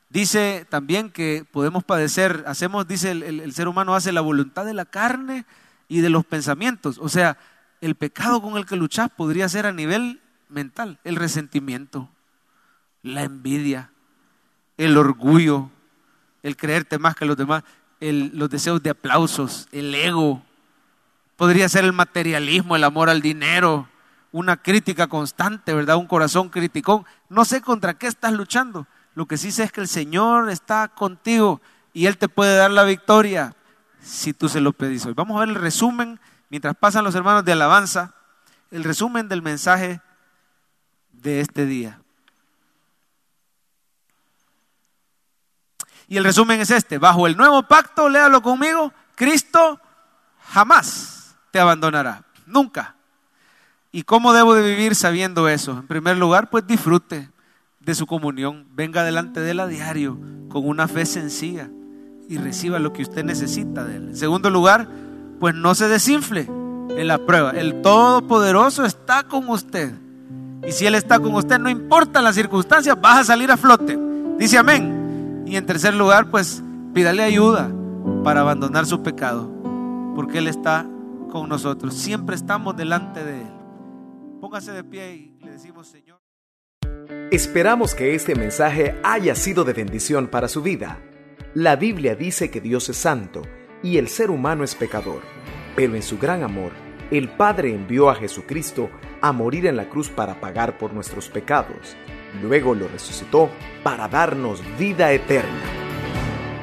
Dice 0.08 0.66
también 0.68 1.10
que 1.10 1.44
podemos 1.50 1.84
padecer, 1.84 2.44
hacemos, 2.46 2.86
dice 2.86 3.10
el, 3.10 3.22
el 3.22 3.52
ser 3.52 3.68
humano 3.68 3.94
hace 3.94 4.12
la 4.12 4.20
voluntad 4.20 4.64
de 4.64 4.74
la 4.74 4.84
carne 4.84 5.46
y 5.90 6.00
de 6.00 6.08
los 6.08 6.24
pensamientos. 6.24 6.98
O 6.98 7.08
sea, 7.10 7.36
el 7.80 7.96
pecado 7.96 8.40
con 8.40 8.56
el 8.56 8.64
que 8.64 8.76
luchas 8.76 9.10
podría 9.10 9.48
ser 9.48 9.66
a 9.66 9.72
nivel 9.72 10.22
mental, 10.48 11.00
el 11.02 11.16
resentimiento, 11.16 12.08
la 13.02 13.24
envidia, 13.24 13.90
el 14.78 14.96
orgullo, 14.96 15.68
el 16.44 16.56
creerte 16.56 16.98
más 16.98 17.16
que 17.16 17.24
los 17.24 17.36
demás, 17.36 17.64
los 18.00 18.48
deseos 18.48 18.80
de 18.82 18.90
aplausos, 18.90 19.68
el 19.72 19.92
ego. 19.94 20.42
Podría 21.36 21.68
ser 21.68 21.84
el 21.84 21.92
materialismo, 21.92 22.76
el 22.76 22.84
amor 22.84 23.10
al 23.10 23.20
dinero, 23.20 23.88
una 24.30 24.56
crítica 24.56 25.08
constante, 25.08 25.74
¿verdad? 25.74 25.96
Un 25.96 26.06
corazón 26.06 26.50
criticón. 26.50 27.04
No 27.28 27.44
sé 27.44 27.62
contra 27.62 27.94
qué 27.94 28.06
estás 28.06 28.32
luchando. 28.32 28.86
Lo 29.16 29.26
que 29.26 29.36
sí 29.36 29.50
sé 29.50 29.64
es 29.64 29.72
que 29.72 29.80
el 29.80 29.88
Señor 29.88 30.50
está 30.50 30.86
contigo 30.86 31.60
y 31.92 32.06
Él 32.06 32.16
te 32.16 32.28
puede 32.28 32.54
dar 32.54 32.70
la 32.70 32.84
victoria 32.84 33.56
si 34.02 34.32
tú 34.32 34.48
se 34.48 34.60
lo 34.60 34.72
pedís 34.72 35.06
hoy. 35.06 35.14
Vamos 35.14 35.36
a 35.36 35.40
ver 35.40 35.50
el 35.50 35.54
resumen, 35.54 36.20
mientras 36.48 36.76
pasan 36.76 37.04
los 37.04 37.14
hermanos 37.14 37.44
de 37.44 37.52
alabanza, 37.52 38.14
el 38.70 38.84
resumen 38.84 39.28
del 39.28 39.42
mensaje 39.42 40.00
de 41.12 41.40
este 41.40 41.66
día. 41.66 42.00
Y 46.08 46.16
el 46.16 46.24
resumen 46.24 46.60
es 46.60 46.70
este, 46.70 46.98
bajo 46.98 47.26
el 47.26 47.36
nuevo 47.36 47.62
pacto, 47.62 48.08
léalo 48.08 48.42
conmigo, 48.42 48.92
Cristo 49.14 49.80
jamás 50.48 51.36
te 51.52 51.60
abandonará, 51.60 52.24
nunca. 52.46 52.96
¿Y 53.92 54.02
cómo 54.02 54.32
debo 54.32 54.54
de 54.54 54.68
vivir 54.68 54.94
sabiendo 54.94 55.48
eso? 55.48 55.72
En 55.72 55.86
primer 55.86 56.16
lugar, 56.16 56.50
pues 56.50 56.66
disfrute 56.66 57.30
de 57.80 57.94
su 57.94 58.06
comunión, 58.06 58.66
venga 58.72 59.04
delante 59.04 59.40
de 59.40 59.52
él 59.52 59.60
a 59.60 59.66
diario 59.66 60.18
con 60.48 60.66
una 60.66 60.88
fe 60.88 61.06
sencilla 61.06 61.70
y 62.30 62.38
reciba 62.38 62.78
lo 62.78 62.92
que 62.92 63.02
usted 63.02 63.24
necesita 63.24 63.84
de 63.84 63.96
él. 63.96 64.08
En 64.10 64.16
segundo 64.16 64.50
lugar, 64.50 64.86
pues 65.40 65.52
no 65.52 65.74
se 65.74 65.88
desinfle 65.88 66.42
en 66.42 67.08
la 67.08 67.18
prueba. 67.18 67.50
El 67.50 67.82
Todopoderoso 67.82 68.84
está 68.84 69.24
con 69.24 69.48
usted. 69.48 69.92
Y 70.64 70.70
si 70.70 70.86
Él 70.86 70.94
está 70.94 71.18
con 71.18 71.34
usted, 71.34 71.58
no 71.58 71.68
importa 71.68 72.22
las 72.22 72.36
circunstancias, 72.36 72.96
vas 73.00 73.18
a 73.18 73.24
salir 73.24 73.50
a 73.50 73.56
flote. 73.56 73.98
Dice 74.38 74.58
amén. 74.58 75.42
Y 75.44 75.56
en 75.56 75.66
tercer 75.66 75.92
lugar, 75.94 76.30
pues 76.30 76.62
pídale 76.94 77.24
ayuda 77.24 77.68
para 78.22 78.42
abandonar 78.42 78.86
su 78.86 79.02
pecado, 79.02 79.50
porque 80.14 80.38
Él 80.38 80.46
está 80.46 80.86
con 81.32 81.48
nosotros. 81.48 81.94
Siempre 81.94 82.36
estamos 82.36 82.76
delante 82.76 83.24
de 83.24 83.40
Él. 83.40 83.50
Póngase 84.40 84.70
de 84.70 84.84
pie 84.84 85.14
y 85.14 85.44
le 85.44 85.50
decimos, 85.50 85.88
Señor. 85.88 86.20
Esperamos 87.32 87.96
que 87.96 88.14
este 88.14 88.36
mensaje 88.36 89.00
haya 89.02 89.34
sido 89.34 89.64
de 89.64 89.72
bendición 89.72 90.28
para 90.28 90.46
su 90.46 90.62
vida. 90.62 91.00
La 91.54 91.76
Biblia 91.76 92.14
dice 92.14 92.50
que 92.50 92.60
Dios 92.60 92.88
es 92.88 92.96
santo 92.96 93.42
y 93.82 93.98
el 93.98 94.08
ser 94.08 94.30
humano 94.30 94.64
es 94.64 94.74
pecador, 94.74 95.22
pero 95.74 95.94
en 95.94 96.02
su 96.02 96.18
gran 96.18 96.42
amor, 96.42 96.72
el 97.10 97.28
Padre 97.28 97.74
envió 97.74 98.08
a 98.08 98.14
Jesucristo 98.14 98.90
a 99.20 99.32
morir 99.32 99.66
en 99.66 99.76
la 99.76 99.88
cruz 99.88 100.08
para 100.08 100.40
pagar 100.40 100.78
por 100.78 100.92
nuestros 100.92 101.28
pecados 101.28 101.96
Luego 102.42 102.74
lo 102.74 102.88
resucitó 102.88 103.50
para 103.82 104.08
darnos 104.08 104.62
vida 104.78 105.12
eterna. 105.12 105.62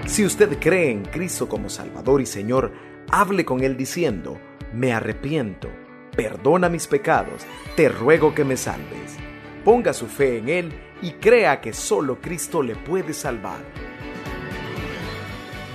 Si 0.05 0.25
usted 0.25 0.57
cree 0.59 0.91
en 0.91 1.03
Cristo 1.03 1.49
como 1.49 1.69
Salvador 1.69 2.21
y 2.21 2.25
Señor, 2.25 2.71
hable 3.11 3.43
con 3.43 3.63
Él 3.63 3.75
diciendo, 3.75 4.39
me 4.73 4.93
arrepiento, 4.93 5.69
perdona 6.15 6.69
mis 6.69 6.87
pecados, 6.87 7.45
te 7.75 7.89
ruego 7.89 8.33
que 8.33 8.45
me 8.45 8.55
salves. 8.55 9.17
Ponga 9.65 9.91
su 9.91 10.07
fe 10.07 10.37
en 10.37 10.49
Él 10.49 10.73
y 11.01 11.11
crea 11.13 11.59
que 11.59 11.73
solo 11.73 12.21
Cristo 12.21 12.63
le 12.63 12.75
puede 12.75 13.13
salvar. 13.13 13.59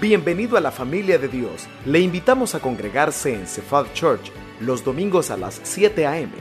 Bienvenido 0.02 0.56
a 0.56 0.60
la 0.60 0.72
familia 0.72 1.16
de 1.16 1.28
Dios. 1.28 1.68
Le 1.86 2.00
invitamos 2.00 2.56
a 2.56 2.58
congregarse 2.58 3.34
en 3.34 3.46
Cephal 3.46 3.92
Church 3.92 4.32
los 4.58 4.82
domingos 4.82 5.30
a 5.30 5.36
las 5.36 5.60
7 5.62 6.08
a.m., 6.08 6.32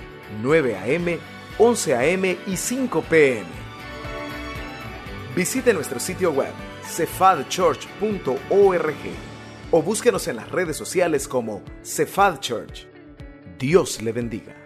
9 0.41 0.75
a.m 0.75 1.19
11 1.59 1.93
a.m. 1.93 2.37
y 2.47 2.57
5 2.57 3.03
p.m. 3.03 3.45
Visite 5.35 5.75
nuestro 5.75 5.99
sitio 5.99 6.31
web 6.31 6.51
cefadchurch.org 6.83 8.95
o 9.69 9.81
búsquenos 9.83 10.27
en 10.27 10.37
las 10.37 10.49
redes 10.49 10.75
sociales 10.75 11.27
como 11.27 11.61
Cefad 11.83 12.39
Church. 12.39 12.87
Dios 13.59 14.01
le 14.01 14.11
bendiga. 14.11 14.60